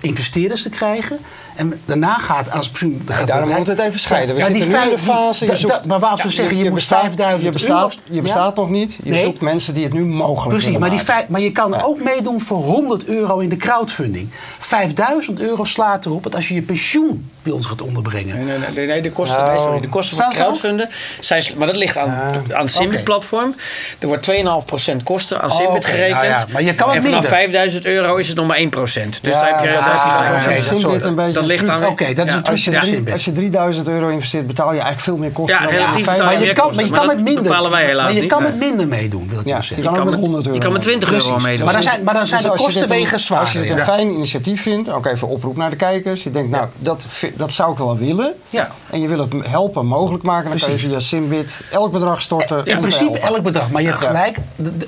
investeerders 0.00 0.62
te 0.62 0.70
krijgen. 0.70 1.18
En 1.58 1.80
daarna 1.84 2.12
gaat 2.18 2.50
als 2.50 2.68
pensioen. 2.70 3.02
gaat 3.06 3.26
daarom 3.26 3.48
moet 3.56 3.66
het 3.66 3.78
even 3.78 4.00
scheiden. 4.00 4.34
We 4.34 4.40
Ja, 4.40 4.46
zitten 4.46 4.68
nu 4.68 4.74
in 4.82 4.90
de 4.90 4.98
fase. 4.98 5.46
je 5.46 5.56
zoekt- 5.56 5.84
maar 5.84 6.00
we 6.22 6.28
Ja, 6.28 6.42
zeggen, 6.42 6.56
je, 6.56 6.64
moet 6.64 6.74
bestaat- 6.74 7.00
5000 7.00 7.42
je 7.42 7.50
bestaat, 7.50 7.92
euro- 7.94 8.14
je 8.14 8.22
bestaat 8.22 8.56
nog 8.56 8.70
niet. 8.70 8.98
Je 9.02 9.10
Nee. 9.10 9.20
zoekt 9.24 9.40
mensen 9.40 9.74
die 9.74 9.84
het 9.84 9.92
nu 9.92 10.04
mogelijk 10.04 10.56
Precies, 10.58 10.78
maar, 10.78 10.90
die 10.90 11.00
vijf, 11.00 11.28
maar 11.28 11.40
je 11.40 11.52
kan 11.52 11.82
ook 11.82 12.02
meedoen 12.02 12.40
voor 12.40 12.58
100 12.64 13.04
euro 13.06 13.38
in 13.38 13.48
de 13.48 13.56
crowdfunding. 13.56 14.28
5000 14.58 15.40
euro 15.40 15.64
slaat 15.64 16.06
erop 16.06 16.22
dat 16.22 16.34
als 16.34 16.48
je 16.48 16.54
je 16.54 16.62
pensioen 16.62 17.30
bij 17.42 17.52
ons 17.52 17.66
gaat 17.66 17.82
onderbrengen. 17.82 18.36
Nee, 18.36 18.44
nee, 18.58 18.68
nee, 18.74 18.86
nee, 18.86 19.00
de 19.02 19.12
kosten, 19.12 19.38
Nou, 19.38 19.50
nee, 19.50 19.60
sorry, 19.60 19.80
de 19.80 19.88
kosten 19.88 20.16
van 20.16 20.26
er 20.30 20.34
crowdfunden 20.36 20.88
zijn, 21.20 21.42
maar 21.56 21.66
dat 21.66 21.76
ligt 21.76 21.96
aan, 21.96 22.08
aan 22.52 22.62
het 22.62 22.70
Simbi-platform. 22.72 23.54
Er 23.98 24.06
wordt 24.06 24.22
2,5% 24.22 25.02
kosten 25.02 25.40
aan 25.40 25.50
Oh, 25.50 25.56
Simbi 25.56 25.72
oké. 25.76 25.86
gerekend. 25.86 26.12
Nou 26.14 26.26
ja, 26.26 26.46
maar 26.52 26.62
je 26.62 26.74
kan 26.74 26.86
het 26.88 26.96
en 26.96 27.02
vanaf 27.02 27.20
minder. 27.20 27.38
5000 27.38 27.84
euro 27.84 28.16
is 28.16 28.28
het 28.28 28.36
nog 28.36 28.46
maar 28.46 28.58
1%. 28.58 29.18
Dus 29.22 29.32
Ja, 29.34 29.40
daar 29.40 29.48
heb 29.48 29.64
je, 29.64 29.70
daar 29.70 29.94
is 29.94 30.04
niet 30.04 30.12
ja, 30.12 30.18
gelijk. 30.18 30.60
sorry, 30.80 31.04
een 31.04 31.14
beetje 31.14 31.32
dat 31.32 31.46
ligt 31.48 31.68
aan... 31.68 31.86
Oké, 31.86 32.12
dat 32.14 32.26
is 32.26 32.32
ja. 32.32 32.40
Als 32.50 32.64
je, 32.64 32.70
Ja. 32.70 32.80
drie- 32.80 33.12
als 33.12 33.24
je 33.24 33.32
3000 33.32 33.88
euro 33.88 34.08
investeert, 34.08 34.46
betaal 34.46 34.66
je 34.66 34.72
eigenlijk 34.72 35.00
veel 35.00 35.16
meer 35.16 35.30
kosten. 35.30 35.54
Ja, 35.56 35.62
dan 35.66 35.70
relatief 35.70 36.04
betaal 36.04 36.24
Maar 36.24 36.32
je 36.32 36.38
meer 36.38 36.52
kan, 36.54 36.66
kosten, 36.66 36.90
maar 36.90 37.00
je 37.00 37.06
kan 37.06 37.16
met 37.16 37.24
minder. 37.24 37.42
bepalen 37.42 37.70
wij 37.70 37.84
helaas 37.84 38.04
maar 38.04 38.14
je 38.14 38.20
niet. 38.20 38.30
kan 38.30 38.42
Nee. 38.42 38.50
met 38.50 38.60
minder 38.60 38.88
meedoen, 38.88 39.28
wil 39.28 39.38
ik 39.40 39.44
Ja, 39.46 39.52
maar 39.52 39.60
je 39.60 39.66
zeggen. 39.66 39.90
Je 39.90 39.94
kan 39.96 40.04
met 40.04 40.14
met- 40.14 40.22
100 40.24 40.44
euro. 40.44 40.56
je 40.56 40.62
kan 40.64 40.72
met 40.72 40.82
20 40.82 41.12
euro 41.12 41.24
Precies. 41.26 41.42
meedoen. 41.44 41.64
Maar 41.64 41.74
dan 41.74 41.82
zijn, 41.82 42.02
maar 42.04 42.14
dan 42.14 42.26
zijn 42.26 42.40
Dus 42.40 42.50
de 42.50 42.56
als 42.56 42.60
je 42.60 42.66
dit 42.72 42.76
kostenwegen 42.80 43.12
een- 43.12 43.18
zwaar. 43.24 43.40
Als 43.40 43.52
je 43.52 43.60
dit 43.60 43.70
een 43.70 43.78
fijn 43.78 44.10
initiatief 44.10 44.62
vindt, 44.62 44.90
ook 44.90 45.06
even 45.06 45.28
oproep 45.28 45.56
naar 45.56 45.70
de 45.70 45.76
kijkers. 45.76 46.22
Je 46.22 46.30
denkt, 46.30 46.50
nou, 46.50 46.66
dat, 46.78 47.06
dat 47.34 47.52
zou 47.52 47.72
ik 47.72 47.78
wel 47.78 47.96
willen. 47.96 48.32
Ja. 48.50 48.70
En 48.90 49.00
je 49.00 49.08
wil 49.08 49.18
het 49.18 49.32
helpen 49.48 49.86
mogelijk 49.86 50.22
maken. 50.24 50.50
Dan 50.50 50.58
kan 50.58 50.70
je 50.70 50.78
via 50.78 50.98
Simbit 51.00 51.60
elk 51.72 51.92
bedrag 51.92 52.20
storten. 52.20 52.66
In 52.66 52.78
principe 52.80 53.18
elk 53.18 53.42
bedrag. 53.42 53.70
Maar 53.70 53.82
je 53.82 53.88
hebt 53.88 54.04
gelijk, 54.04 54.36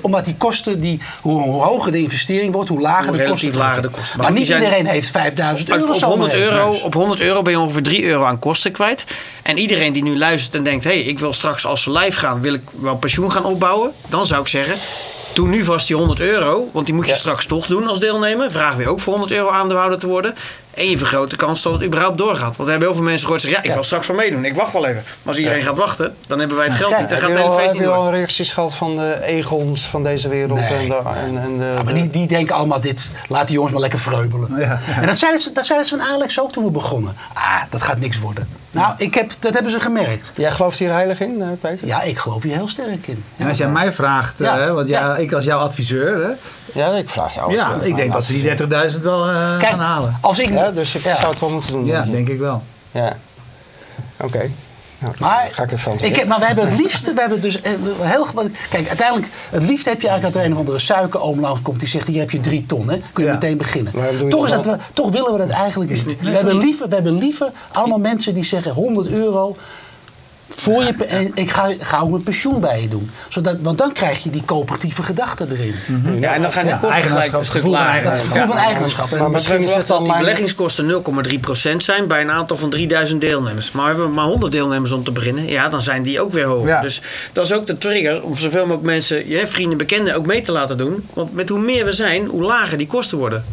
omdat 0.01 0.25
die 0.25 0.35
kosten, 0.37 0.79
die, 0.79 0.99
hoe, 1.21 1.41
hoger 1.63 1.91
de 1.91 1.97
investering 2.01 2.53
wordt, 2.53 2.69
hoe 2.69 2.79
lager 2.81 3.11
de 3.11 3.23
kosten 3.23 3.51
de 3.81 3.89
kosten. 3.89 4.19
Maar, 4.19 4.31
niet 4.31 4.47
zijn- 4.47 4.61
iedereen 4.63 4.85
heeft 4.85 5.11
5000 5.11 5.69
euro 5.69 5.87
op, 5.87 5.95
zo 5.95 6.07
100 6.07 6.31
mee. 6.33 6.41
Euro, 6.51 6.71
op 6.71 6.93
100 6.93 7.21
euro 7.21 7.41
ben 7.41 7.53
je 7.53 7.59
ongeveer 7.59 7.83
3 7.83 8.05
euro 8.05 8.23
aan 8.25 8.39
kosten 8.39 8.71
kwijt. 8.71 9.05
En 9.43 9.57
iedereen 9.57 9.93
die 9.93 10.03
nu 10.03 10.17
luistert 10.17 10.55
en 10.55 10.63
denkt... 10.63 10.83
hé, 10.83 10.89
hey, 10.89 11.01
ik 11.01 11.19
wil 11.19 11.33
straks 11.33 11.65
als 11.65 11.81
ze 11.81 11.91
live 11.91 12.19
gaan... 12.19 12.41
wil 12.41 12.53
ik 12.53 12.63
wel 12.81 12.95
pensioen 12.95 13.31
gaan 13.31 13.45
opbouwen. 13.45 13.91
Dan 14.07 14.25
zou 14.25 14.41
ik 14.41 14.47
zeggen... 14.47 14.75
Doe 15.33 15.47
nu 15.47 15.63
vast 15.63 15.87
die 15.87 15.95
100 15.95 16.19
euro, 16.19 16.69
want 16.71 16.85
die 16.85 16.95
moet 16.95 17.05
je 17.05 17.11
Ja. 17.11 17.17
straks 17.17 17.45
toch 17.45 17.65
doen 17.65 17.87
als 17.87 17.99
deelnemer. 17.99 18.51
Vragen 18.51 18.77
we 18.77 18.89
ook 18.89 18.99
voor 18.99 19.13
100 19.13 19.33
euro 19.33 19.49
aandeelhouder 19.49 19.99
te 19.99 20.07
worden. 20.07 20.35
En 20.73 20.89
je 20.89 20.97
vergroot 20.97 21.29
de 21.29 21.35
kans 21.35 21.61
dat 21.61 21.73
het 21.73 21.83
überhaupt 21.83 22.17
doorgaat. 22.17 22.41
Want 22.41 22.57
we 22.57 22.69
hebben 22.69 22.87
heel 22.87 22.93
veel 22.95 23.03
mensen 23.05 23.21
gehoord 23.25 23.41
zeggen: 23.41 23.61
ja, 23.63 23.67
ik 23.69 23.73
wil 23.75 23.83
straks 23.83 24.07
wel 24.07 24.15
meedoen. 24.15 24.45
Ik 24.45 24.55
wacht 24.55 24.73
wel 24.73 24.85
even. 24.85 25.01
Maar 25.05 25.27
als 25.27 25.37
iedereen 25.37 25.63
gaat 25.63 25.77
wachten, 25.77 26.15
dan 26.27 26.39
hebben 26.39 26.57
wij 26.57 26.65
het 26.65 26.75
geld 26.75 26.97
niet. 26.97 27.09
Dan 27.09 27.17
Heb 27.17 27.19
gaat 27.19 27.29
het 27.29 27.39
hele 27.39 27.51
feest 27.53 27.65
heb 27.65 27.73
niet 27.73 27.81
je 27.83 27.89
al 27.89 28.03
door. 28.03 28.11
reacties 28.13 28.51
gehad 28.51 28.73
van 28.73 28.95
de 28.95 29.17
Egons 29.23 29.85
van 29.85 30.03
deze 30.03 30.29
wereld? 30.29 30.59
Nee. 30.59 30.69
En 30.69 30.87
de, 30.87 30.95
en, 31.15 31.41
en 31.41 31.57
de, 31.57 31.65
Ja, 31.75 31.83
maar 31.83 31.93
die, 31.93 32.09
die 32.09 32.27
denken 32.27 32.55
allemaal 32.55 32.81
dit, 32.81 33.11
laat 33.27 33.45
die 33.45 33.53
jongens 33.55 33.71
maar 33.73 33.81
lekker 33.81 33.99
vreubelen. 33.99 34.49
Ja. 34.57 34.79
En 34.99 35.07
dat 35.07 35.17
zeiden, 35.17 35.41
ze, 35.41 35.51
dat 35.51 35.65
zeiden 35.65 35.87
ze 35.87 35.97
van 35.97 36.05
Alex 36.07 36.39
ook 36.41 36.51
toen 36.51 36.63
we 36.63 36.71
begonnen. 36.71 37.15
Ah, 37.33 37.61
dat 37.69 37.81
gaat 37.81 37.99
niks 37.99 38.19
worden. 38.19 38.47
Nou, 38.71 38.93
ik 38.97 39.13
heb, 39.13 39.31
dat 39.39 39.53
hebben 39.53 39.71
ze 39.71 39.79
gemerkt. 39.79 40.31
Jij 40.35 40.51
gelooft 40.51 40.79
hier 40.79 40.91
heilig 40.91 41.19
in, 41.19 41.41
eh, 41.41 41.47
Peter? 41.61 41.87
Ja, 41.87 42.01
ik 42.01 42.17
geloof 42.17 42.43
hier 42.43 42.53
heel 42.55 42.67
sterk 42.67 43.07
in. 43.07 43.23
En 43.37 43.47
als 43.47 43.57
jij 43.57 43.67
mij 43.67 43.93
vraagt, 43.93 44.39
Ja. 44.39 44.57
hè, 44.57 44.73
want 44.73 44.87
ja, 44.87 44.99
Ja. 45.07 45.15
ik 45.17 45.33
als 45.33 45.43
jouw 45.45 45.59
adviseur, 45.59 46.23
hè, 46.23 46.31
Ja, 46.73 46.91
ik 46.95 47.09
vraag 47.09 47.35
jou. 47.35 47.53
ja, 47.53 47.75
ik 47.81 47.95
denk 47.95 48.13
dat 48.13 48.23
ze 48.25 48.33
die 48.33 48.57
30.000 48.95 49.01
wel 49.01 49.29
eh, 49.29 49.57
Kijk, 49.57 49.69
gaan 49.69 49.79
halen. 49.79 50.17
als 50.21 50.39
ik... 50.39 50.49
Ja, 50.49 50.71
dus 50.71 50.95
ik 50.95 51.03
Ja. 51.03 51.15
zou 51.15 51.29
het 51.29 51.39
wel 51.39 51.49
moeten 51.49 51.71
doen. 51.71 51.85
Ja, 51.85 52.01
denk 52.11 52.27
ik 52.29 52.39
wel. 52.39 52.61
Ja. 52.91 53.17
Oké. 54.17 54.49
Nou, 54.99 55.13
Maar, 55.19 55.49
ga 55.51 55.63
ik 55.63 55.71
ik 56.01 56.15
heb, 56.15 56.27
maar 56.27 56.39
we 56.39 56.45
hebben 56.45 56.69
het 56.69 56.79
liefste, 56.79 57.13
we 57.13 57.19
hebben 57.19 57.41
dus 57.41 57.61
eh, 57.61 57.71
heel, 57.99 58.25
kijk, 58.69 58.87
uiteindelijk, 58.87 59.27
het 59.49 59.63
liefste 59.63 59.89
heb 59.89 60.01
je 60.01 60.07
eigenlijk 60.07 60.33
dat 60.33 60.43
er 60.43 60.47
een 60.49 60.53
of 60.53 60.59
andere 60.59 60.79
suikeroom 60.79 61.39
langskomt 61.39 61.79
die 61.79 61.87
zegt, 61.87 62.07
hier 62.07 62.19
heb 62.19 62.31
je 62.31 62.39
drie 62.39 62.65
ton, 62.65 62.89
hè? 62.89 62.97
kun 63.13 63.23
je 63.23 63.29
Ja. 63.29 63.33
meteen 63.35 63.57
beginnen. 63.57 63.93
Toch, 64.29 64.45
is 64.45 64.51
dat 64.51 64.63
dat, 64.63 64.75
we- 64.75 64.81
toch 64.93 65.09
willen 65.11 65.31
we 65.31 65.37
dat 65.37 65.49
eigenlijk 65.49 65.89
niet. 65.91 66.19
We 66.19 66.29
hebben, 66.29 66.57
liever, 66.57 66.87
we 66.87 66.93
hebben 66.95 67.17
liever 67.17 67.51
allemaal 67.71 67.99
mensen 67.99 68.33
die 68.33 68.43
zeggen 68.43 68.71
100 68.73 69.07
euro 69.09 69.55
voor 70.55 70.83
je, 70.83 70.93
en 71.05 71.31
ik 71.33 71.49
ga, 71.51 71.73
ga 71.79 71.99
ook 71.99 72.09
mijn 72.09 72.23
pensioen 72.23 72.59
bij 72.59 72.81
je 72.81 72.87
doen. 72.87 73.09
Zodat, 73.29 73.55
want 73.61 73.77
dan 73.77 73.91
krijg 73.93 74.23
je 74.23 74.29
die 74.29 74.43
coöperatieve 74.45 75.03
gedachte 75.03 75.47
erin. 75.51 75.75
Ja, 76.19 76.33
en 76.33 76.41
dan 76.41 76.51
gaan 76.51 76.63
die 76.63 76.71
Ja, 76.73 76.79
kosten 76.79 77.03
gelijk 77.03 77.33
een 77.33 77.45
stuk 77.45 77.63
lager. 77.63 78.03
Dat 78.03 78.17
is 78.17 78.23
het 78.23 78.31
gevoel 78.31 78.47
van 78.47 78.57
eigenschap. 78.57 79.05
Maar 79.09 79.13
En- 79.17 79.21
Maar 79.23 79.31
misschien 79.31 79.55
is 79.55 79.61
het 79.61 79.69
verwachten 79.71 79.95
dan 79.95 80.05
dat 80.05 80.13
die 80.15 80.23
beleggingskosten 80.23 80.85
0,3% 80.85 81.83
zijn 81.83 82.07
bij 82.07 82.21
een 82.21 82.31
aantal 82.31 82.57
van 82.57 82.69
3000 82.69 83.21
deelnemers. 83.21 83.71
Maar 83.71 83.87
hebben 83.87 84.05
we 84.05 84.11
maar 84.11 84.25
100 84.25 84.51
deelnemers 84.51 84.91
om 84.91 85.03
te 85.03 85.11
beginnen, 85.11 85.45
ja, 85.47 85.69
dan 85.69 85.81
zijn 85.81 86.03
die 86.03 86.21
ook 86.21 86.33
weer 86.33 86.45
hoog. 86.45 86.67
Ja. 86.67 86.81
Dus 86.81 87.01
dat 87.33 87.45
is 87.45 87.53
ook 87.53 87.67
de 87.67 87.77
trigger 87.77 88.23
om 88.23 88.35
zoveel 88.35 88.61
mogelijk 88.61 88.83
mensen, 88.85 89.29
je 89.29 89.47
vrienden, 89.47 89.77
bekenden 89.77 90.15
ook 90.15 90.25
mee 90.25 90.41
te 90.41 90.51
laten 90.51 90.77
doen. 90.77 91.07
Want 91.13 91.33
met 91.33 91.49
hoe 91.49 91.59
meer 91.59 91.85
we 91.85 91.91
zijn, 91.91 92.25
hoe 92.25 92.41
lager 92.43 92.77
die 92.77 92.87
kosten 92.87 93.17
worden. 93.17 93.45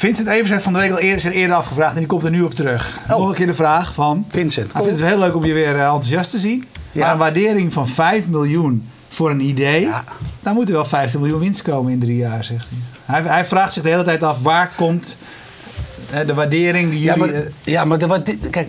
Vincent 0.00 0.28
Evers 0.28 0.50
heeft 0.50 0.62
van 0.62 0.72
de 0.72 0.78
week 0.78 0.90
al 0.90 0.98
eerder, 0.98 1.26
er 1.26 1.32
eerder 1.32 1.56
afgevraagd 1.56 1.92
en 1.92 1.98
die 1.98 2.06
komt 2.06 2.24
er 2.24 2.30
nu 2.30 2.42
op 2.42 2.54
terug. 2.54 2.98
Nog 3.08 3.28
een 3.28 3.34
keer 3.34 3.46
de 3.46 3.54
vraag 3.54 3.94
van... 3.94 4.24
Vincent, 4.28 4.72
Hij 4.72 4.82
vindt 4.82 5.00
het 5.00 5.08
heel 5.08 5.18
leuk 5.18 5.34
om 5.34 5.44
je 5.44 5.52
weer 5.52 5.74
eh, 5.74 5.82
enthousiast 5.82 6.30
te 6.30 6.38
zien. 6.38 6.64
Ja. 6.92 7.00
Maar 7.00 7.12
een 7.12 7.18
waardering 7.18 7.72
van 7.72 7.88
5 7.88 8.28
miljoen 8.28 8.88
voor 9.08 9.30
een 9.30 9.40
idee... 9.40 9.80
Ja. 9.80 10.04
daar 10.40 10.54
moet 10.54 10.68
er 10.68 10.74
wel 10.74 10.84
50 10.84 11.20
miljoen 11.20 11.38
winst 11.38 11.62
komen 11.62 11.92
in 11.92 11.98
drie 11.98 12.16
jaar, 12.16 12.44
zegt 12.44 12.68
hij. 12.70 12.78
Hij, 13.14 13.30
hij 13.32 13.44
vraagt 13.44 13.72
zich 13.72 13.82
de 13.82 13.88
hele 13.88 14.02
tijd 14.02 14.22
af, 14.22 14.42
waar 14.42 14.70
komt 14.76 15.18
eh, 16.10 16.26
de 16.26 16.34
waardering 16.34 16.90
die 16.90 17.00
Ja, 17.00 17.14
jullie... 17.14 17.32
maar, 17.32 17.42
eh, 17.42 17.50
ja, 17.62 17.84
maar 17.84 17.98
de, 17.98 18.38
kijk, 18.50 18.68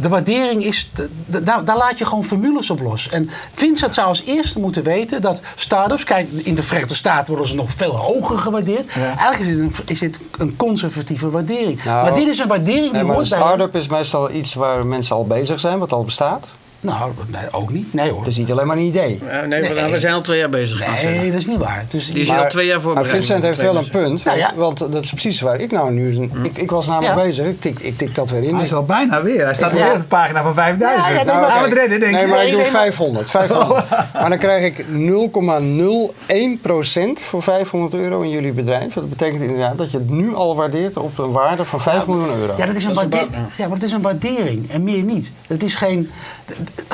de 0.00 0.08
waardering 0.08 0.64
is. 0.64 0.90
daar, 1.26 1.64
daar 1.64 1.76
laat 1.76 1.98
je 1.98 2.04
gewoon 2.04 2.24
formules 2.24 2.70
op 2.70 2.80
los. 2.80 3.08
En 3.08 3.30
Vincent 3.52 3.94
zou 3.94 4.06
als 4.06 4.22
eerste 4.24 4.58
moeten 4.58 4.82
weten 4.82 5.20
dat 5.22 5.40
start-ups. 5.54 6.04
Kijk, 6.04 6.28
in 6.30 6.54
de 6.54 6.62
Verenigde 6.62 6.94
Staten 6.94 7.26
worden 7.28 7.46
ze 7.48 7.54
nog 7.54 7.70
veel 7.76 7.96
hoger 7.96 8.38
gewaardeerd. 8.38 8.90
Eigenlijk 8.96 9.38
is 9.40 9.46
dit 9.46 9.58
een, 9.58 9.72
is 9.86 9.98
dit 9.98 10.18
een 10.38 10.56
conservatieve 10.56 11.30
waardering. 11.30 11.84
Nou, 11.84 12.02
maar 12.04 12.14
dit 12.14 12.28
is 12.28 12.38
een 12.38 12.48
waardering 12.48 12.82
die 12.84 12.92
Nee, 12.92 13.00
een 13.00 13.06
hoort 13.06 13.28
bij. 13.28 13.38
start-up 13.38 13.76
is 13.76 13.86
meestal 13.86 14.30
iets 14.30 14.54
waar 14.54 14.86
mensen 14.86 15.16
al 15.16 15.26
bezig 15.26 15.60
zijn, 15.60 15.78
wat 15.78 15.92
al 15.92 16.04
bestaat. 16.04 16.46
Nou, 16.84 17.10
nee, 17.26 17.42
ook 17.50 17.72
niet. 17.72 17.94
Nee 17.94 18.10
hoor. 18.10 18.18
Het 18.18 18.28
is 18.28 18.36
niet 18.36 18.50
alleen 18.52 18.66
maar 18.66 18.76
een 18.76 18.82
idee. 18.82 19.20
Nee, 19.48 19.62
we- 19.62 19.88
we 19.90 19.98
zijn 19.98 20.14
al 20.14 20.20
twee 20.20 20.38
jaar 20.38 20.48
bezig. 20.48 20.80
ik 20.80 20.86
zeggen. 20.86 21.10
Nee, 21.20 21.30
dat 21.30 21.40
is 21.40 21.46
niet 21.46 21.58
waar. 21.58 21.84
Dus, 21.88 22.12
Die 22.12 22.22
is 22.22 22.30
al 22.30 22.46
twee 22.48 22.66
jaar 22.66 22.74
maar 22.74 22.84
voorbereid. 22.84 23.14
Vincent 23.14 23.42
heeft 23.44 23.60
wel 23.60 23.76
een 23.76 23.88
punt, 23.90 24.24
Nou 24.24 24.38
ja. 24.38 24.52
want, 24.56 24.78
want 24.78 24.92
dat 24.92 25.04
is 25.04 25.10
precies 25.10 25.40
waar 25.40 25.60
ik 25.60 25.70
nou 25.70 25.92
nu... 25.92 26.28
Ik, 26.42 26.58
ik 26.58 26.70
was 26.70 26.86
namelijk 26.86 27.14
Ja. 27.16 27.22
bezig, 27.22 27.46
ik 27.46 27.60
tik, 27.60 27.78
ik 27.78 27.98
tik 27.98 28.14
dat 28.14 28.30
weer 28.30 28.42
in. 28.42 28.54
hij 28.54 28.62
is 28.62 28.74
al 28.74 28.84
bijna 28.84 29.22
weer. 29.22 29.44
Hij 29.44 29.54
staat 29.54 29.76
Ja. 29.76 29.82
weer 29.84 29.92
op 29.92 29.98
de 29.98 30.04
pagina 30.04 30.42
van 30.42 30.54
5000. 30.54 31.04
Ja, 31.06 31.10
ja, 31.10 31.16
nee, 31.16 31.24
nou, 31.26 31.40
maar- 31.40 31.50
gaan 31.50 31.62
we 31.62 31.68
het 31.68 31.78
redden, 31.78 32.00
denk 32.00 32.12
nee, 32.12 32.20
je? 32.22 32.26
maar 32.26 32.36
ik 32.38 32.42
Nee, 32.42 32.52
doe 32.52 32.62
nee, 32.62 32.70
maar- 32.72 32.80
500. 32.82 33.30
500. 33.30 33.88
Maar 34.14 34.28
dan 34.28 34.38
krijg 34.38 34.64
ik 34.64 34.84
0,01% 34.88 37.20
voor 37.22 37.42
500 37.42 37.94
euro 37.94 38.20
in 38.20 38.30
jullie 38.30 38.52
bedrijf. 38.52 38.92
Dat 38.94 39.08
betekent 39.08 39.42
inderdaad 39.42 39.78
dat 39.78 39.90
je 39.90 39.98
het 39.98 40.10
nu 40.10 40.34
al 40.34 40.56
waardeert 40.56 40.96
op 40.96 41.18
een 41.18 41.30
waarde 41.32 41.64
van 41.64 41.80
5 41.80 42.06
miljoen 42.06 42.34
euro. 42.40 42.54
Ja, 42.56 42.66
dat 42.66 42.74
is 42.76 42.84
een 42.84 42.94
waardering. 42.94 43.30
Ja, 43.56 43.64
maar 43.66 43.74
het 43.76 43.82
is 43.82 43.92
een 43.92 44.02
waardering 44.02 44.70
en 44.70 44.82
meer 44.84 45.02
niet. 45.02 45.32
Het 45.46 45.62
is 45.62 45.74
geen. 45.74 46.10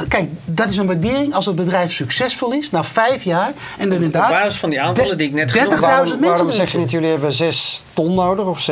Kijk, 0.09 0.29
dat 0.45 0.71
is 0.71 0.77
een 0.77 0.87
waardering 0.87 1.35
als 1.35 1.47
het 1.47 1.55
bedrijf 1.55 1.93
succesvol 1.93 2.53
is 2.53 2.71
na 2.71 2.85
vijf 2.85 3.23
jaar 3.23 3.53
en 3.79 3.88
er 3.88 3.95
inderdaad. 3.95 4.31
Op 4.31 4.37
basis 4.37 4.59
van 4.59 4.71
die 4.71 4.81
aantallen 4.81 5.19
die 5.19 5.27
ik 5.27 5.33
net 5.35 5.49
30.000 5.51 5.53
genoemd 5.61 5.81
waarom, 5.81 5.99
mensen 6.09 6.21
waarom 6.27 6.47
erin 6.47 6.53
zeg 6.59 6.73
je 6.73 6.79
niet, 6.79 6.90
jullie 6.90 7.09
hebben 7.11 7.33
6 7.33 7.83
ton 7.95 8.14
nodig 8.14 8.47
of 8.47 8.71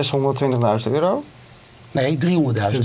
620.000 0.86 0.92
euro? 0.92 1.24
Nee, 1.90 2.18
300.000 2.26 2.28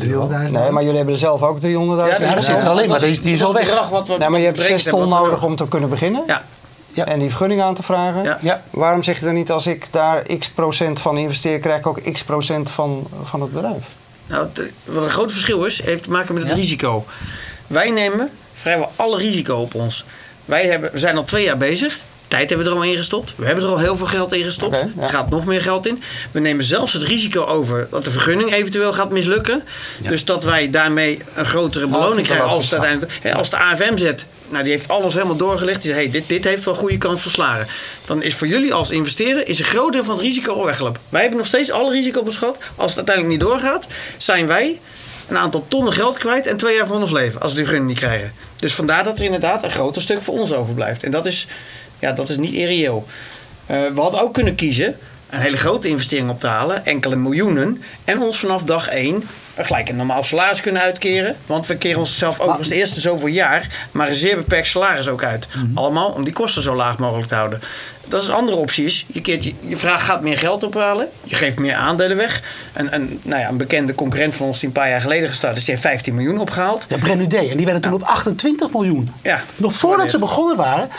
euro. 0.07 0.27
300.000. 0.47 0.51
Nee, 0.51 0.71
maar 0.71 0.81
jullie 0.83 0.97
hebben 0.97 1.13
er 1.13 1.19
zelf 1.19 1.41
ook 1.41 1.57
300.000 1.59 1.63
Ja, 1.65 2.19
euro. 2.19 2.33
dat 2.35 2.43
zit 2.45 2.61
er 2.61 2.69
alleen 2.69 2.89
maar. 2.89 2.99
Die, 2.99 3.19
die 3.19 3.33
is 3.33 3.43
al 3.43 3.53
weg. 3.53 3.91
Nee, 4.17 4.29
maar 4.29 4.39
je 4.39 4.45
hebt 4.45 4.61
6 4.61 4.83
ton 4.83 5.09
nodig 5.09 5.43
om 5.43 5.55
te 5.55 5.67
kunnen 5.67 5.89
beginnen. 5.89 6.23
Ja, 6.27 6.43
Ja. 6.87 7.05
En 7.05 7.19
die 7.19 7.29
vergunning 7.29 7.61
aan 7.61 7.73
te 7.75 7.83
vragen. 7.83 8.23
Ja. 8.23 8.37
Ja. 8.41 8.61
Waarom 8.69 9.03
zeg 9.03 9.19
je 9.19 9.25
dan 9.25 9.33
niet 9.33 9.51
als 9.51 9.67
ik 9.67 9.87
daar 9.91 10.21
x 10.39 10.49
procent 10.49 10.99
van 10.99 11.17
investeer, 11.17 11.59
krijg 11.59 11.79
ik 11.79 11.87
ook 11.87 12.11
x 12.11 12.23
procent 12.23 12.69
van, 12.69 13.07
van 13.23 13.41
het 13.41 13.53
bedrijf? 13.53 13.83
Nou, 14.27 14.47
wat 14.85 15.03
een 15.03 15.09
groot 15.09 15.31
verschil 15.31 15.63
is, 15.65 15.83
heeft 15.83 16.03
te 16.03 16.11
maken 16.11 16.33
met 16.33 16.43
het 16.43 16.51
Ja. 16.51 16.57
risico. 16.57 17.05
Wij 17.73 17.91
nemen 17.91 18.29
vrijwel 18.53 18.91
alle 18.95 19.17
risico 19.17 19.55
op 19.55 19.75
ons. 19.75 20.05
Wij 20.45 20.65
hebben, 20.65 20.91
we 20.91 20.99
zijn 20.99 21.17
al 21.17 21.23
twee 21.23 21.43
jaar 21.43 21.57
bezig. 21.57 21.97
Tijd 22.27 22.49
hebben 22.49 22.67
we 22.67 22.73
er 22.73 22.77
al 22.77 22.83
in 22.83 22.97
gestopt. 22.97 23.33
We 23.35 23.45
hebben 23.45 23.63
er 23.63 23.69
al 23.69 23.77
heel 23.77 23.97
veel 23.97 24.05
geld 24.05 24.33
in 24.33 24.43
gestopt. 24.43 24.75
Ja. 24.75 25.03
Er 25.03 25.09
gaat 25.09 25.29
nog 25.29 25.45
meer 25.45 25.61
geld 25.61 25.87
in. 25.87 26.03
We 26.31 26.39
nemen 26.39 26.63
zelfs 26.63 26.93
het 26.93 27.03
risico 27.03 27.45
over 27.45 27.87
dat 27.89 28.03
de 28.03 28.11
vergunning 28.11 28.53
eventueel 28.53 28.93
gaat 28.93 29.09
mislukken. 29.09 29.63
Dus 30.01 30.25
dat 30.25 30.43
wij 30.43 30.69
daarmee 30.69 31.19
een 31.35 31.45
grotere 31.45 31.87
beloning 31.87 32.27
krijgen 32.27 32.47
als 32.47 32.73
uiteindelijk. 32.73 33.35
Als 33.35 33.49
de 33.49 33.57
AFM 33.57 33.97
zet, 33.97 34.25
nou 34.49 34.63
die 34.63 34.73
heeft 34.73 34.87
alles 34.87 35.13
helemaal 35.13 35.35
doorgelegd. 35.35 35.81
Die 35.81 35.93
zegt, 35.93 36.03
hey, 36.03 36.11
dit, 36.11 36.29
dit 36.29 36.43
heeft 36.43 36.65
wel 36.65 36.75
goede 36.75 36.97
kans 36.97 37.21
van 37.21 37.31
slagen. 37.31 37.67
Dan 38.05 38.23
is 38.23 38.35
voor 38.35 38.47
jullie 38.47 38.73
als 38.73 38.91
investeerder 38.91 39.47
is 39.47 39.59
een 39.59 39.65
groot 39.65 39.93
deel 39.93 40.03
van 40.03 40.15
het 40.15 40.23
risico 40.23 40.53
al 40.53 40.65
weggelopen. 40.65 41.01
Wij 41.09 41.21
hebben 41.21 41.39
nog 41.39 41.47
steeds 41.47 41.71
alle 41.71 41.91
risico 41.91 42.23
beschat. 42.23 42.57
Als 42.75 42.89
het 42.95 42.97
uiteindelijk 42.97 43.37
niet 43.37 43.49
doorgaat, 43.49 43.85
zijn 44.17 44.47
wij 44.47 44.79
een 45.27 45.37
aantal 45.37 45.65
tonnen 45.67 45.93
geld 45.93 46.17
kwijt 46.17 46.47
en 46.47 46.57
twee 46.57 46.75
jaar 46.75 46.87
van 46.87 47.01
ons 47.01 47.11
leven 47.11 47.41
als 47.41 47.51
we 47.51 47.57
die 47.57 47.65
vergunning 47.65 47.93
niet 47.93 48.03
krijgen. 48.03 48.33
Dus 48.55 48.73
vandaar 48.73 49.03
dat 49.03 49.17
er 49.17 49.25
inderdaad 49.25 49.63
een 49.63 49.71
groter 49.71 50.01
stuk 50.01 50.21
voor 50.21 50.39
ons 50.39 50.53
overblijft. 50.53 51.03
En 51.03 51.11
dat 51.11 51.25
is, 51.25 51.47
ja, 51.99 52.11
dat 52.11 52.29
is 52.29 52.37
niet 52.37 52.53
irreëel. 52.53 53.05
Eh, 53.65 53.77
we 53.93 54.01
hadden 54.01 54.21
ook 54.21 54.33
kunnen 54.33 54.55
kiezen 54.55 54.95
een 55.33 55.41
hele 55.41 55.57
grote 55.57 55.87
investering 55.87 56.29
op 56.29 56.39
te 56.39 56.47
halen, 56.47 56.85
enkele 56.85 57.15
miljoenen, 57.15 57.83
en 58.05 58.21
ons 58.21 58.39
vanaf 58.39 58.63
dag 58.63 58.87
één 58.87 59.23
gelijk 59.57 59.89
een 59.89 59.95
normaal 59.95 60.23
salaris 60.23 60.61
kunnen 60.61 60.81
uitkeren. 60.81 61.35
Want 61.45 61.67
we 61.67 61.77
keren 61.77 61.99
onszelf 61.99 62.39
overigens 62.39 62.69
de 62.69 62.75
eerste 62.75 62.99
zoveel 62.99 63.27
jaar 63.27 63.87
maar 63.91 64.09
een 64.09 64.15
zeer 64.15 64.35
beperkt 64.35 64.67
salaris 64.67 65.07
ook 65.07 65.23
uit. 65.23 65.47
Allemaal 65.73 66.09
om 66.09 66.23
die 66.23 66.33
kosten 66.33 66.61
zo 66.61 66.75
laag 66.75 66.97
mogelijk 66.97 67.27
te 67.27 67.35
houden. 67.35 67.61
Dat 68.07 68.21
is 68.21 68.27
een 68.27 68.33
andere 68.33 68.57
optie. 68.57 68.85
Is, 68.85 69.05
je, 69.07 69.21
keert 69.21 69.43
je, 69.43 69.53
je 69.59 69.77
vraagt 69.77 70.03
gaat 70.03 70.21
meer 70.21 70.37
geld 70.37 70.63
ophalen. 70.63 71.07
Je 71.23 71.35
geeft 71.35 71.59
meer 71.59 71.75
aandelen 71.75 72.17
weg. 72.17 72.41
En, 72.73 72.93
een 72.93 73.19
nou 73.21 73.41
ja, 73.41 73.49
een 73.49 73.57
bekende 73.57 73.95
concurrent 73.95 74.35
van 74.35 74.47
ons 74.47 74.59
die 74.59 74.67
een 74.67 74.73
paar 74.73 74.89
jaar 74.89 75.01
geleden 75.01 75.29
gestart 75.29 75.57
is, 75.57 75.63
die 75.63 75.73
heeft 75.73 75.87
15 75.87 76.15
miljoen 76.15 76.39
opgehaald. 76.39 76.85
Ja, 76.89 76.97
Brennud 76.97 77.33
En 77.33 77.57
die 77.57 77.65
werden 77.65 77.81
toen 77.81 77.93
op 77.93 78.03
28 78.03 78.71
miljoen. 78.71 79.11
Ja, 79.21 79.43
Nog 79.55 79.73
voordat 79.73 80.11
ze 80.11 80.19
begonnen 80.19 80.55
waren, 80.55 80.89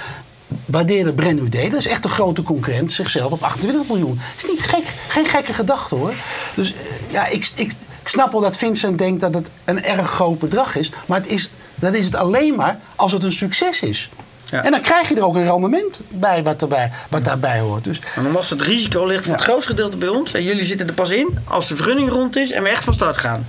waardeerde 0.64 1.12
Brennud, 1.12 1.52
dat 1.52 1.72
is 1.72 1.86
echt 1.86 2.04
een 2.04 2.10
grote 2.10 2.42
concurrent, 2.42 2.92
zichzelf 2.92 3.32
op 3.32 3.42
28 3.42 3.88
miljoen. 3.88 4.20
Dat 4.34 4.44
is 4.44 4.50
niet 4.50 4.62
gek, 4.62 4.84
geen 5.08 5.26
gekke 5.26 5.52
gedachte 5.52 5.94
hoor. 5.94 6.12
Dus 6.54 6.72
eh, 6.72 6.80
ja, 7.10 7.26
ik, 7.26 7.50
ik, 7.54 7.72
ik 8.02 8.08
snap 8.08 8.32
wel 8.32 8.40
dat 8.40 8.56
Vincent 8.56 8.98
denkt 8.98 9.20
dat 9.20 9.34
het 9.34 9.50
een 9.64 9.84
erg 9.84 10.10
groot 10.10 10.38
bedrag 10.38 10.76
is. 10.76 10.90
Maar 11.06 11.20
het 11.20 11.30
is, 11.30 11.50
dat 11.74 11.94
is 11.94 12.04
het 12.04 12.14
alleen 12.14 12.54
maar 12.54 12.78
als 12.96 13.12
het 13.12 13.24
een 13.24 13.32
succes 13.32 13.80
is. 13.80 14.08
Ja. 14.44 14.62
En 14.64 14.70
dan 14.70 14.80
krijg 14.80 15.08
je 15.08 15.14
er 15.14 15.24
ook 15.24 15.34
een 15.34 15.44
rendement 15.44 16.00
bij 16.08 16.42
wat, 16.42 16.62
erbij, 16.62 16.90
wat 17.10 17.24
daarbij 17.24 17.60
hoort. 17.60 17.84
Dus 17.84 18.00
Maar 18.14 18.24
nogmaals, 18.24 18.50
het 18.50 18.62
risico 18.62 19.06
ligt 19.06 19.24
voor 19.24 19.32
het 19.32 19.42
grootste 19.42 19.70
gedeelte 19.70 19.96
bij 19.96 20.08
ons. 20.08 20.32
En 20.32 20.42
jullie 20.42 20.64
zitten 20.64 20.86
er 20.88 20.94
pas 20.94 21.10
in 21.10 21.38
als 21.44 21.68
de 21.68 21.76
vergunning 21.76 22.10
rond 22.10 22.36
is 22.36 22.50
en 22.50 22.62
we 22.62 22.68
echt 22.68 22.84
van 22.84 22.94
start 22.94 23.16
gaan. 23.16 23.46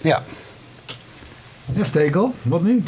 ja. 0.00 0.22
Ja, 1.76 1.84
Stekel, 1.84 2.34
wat 2.42 2.62
nu? 2.62 2.82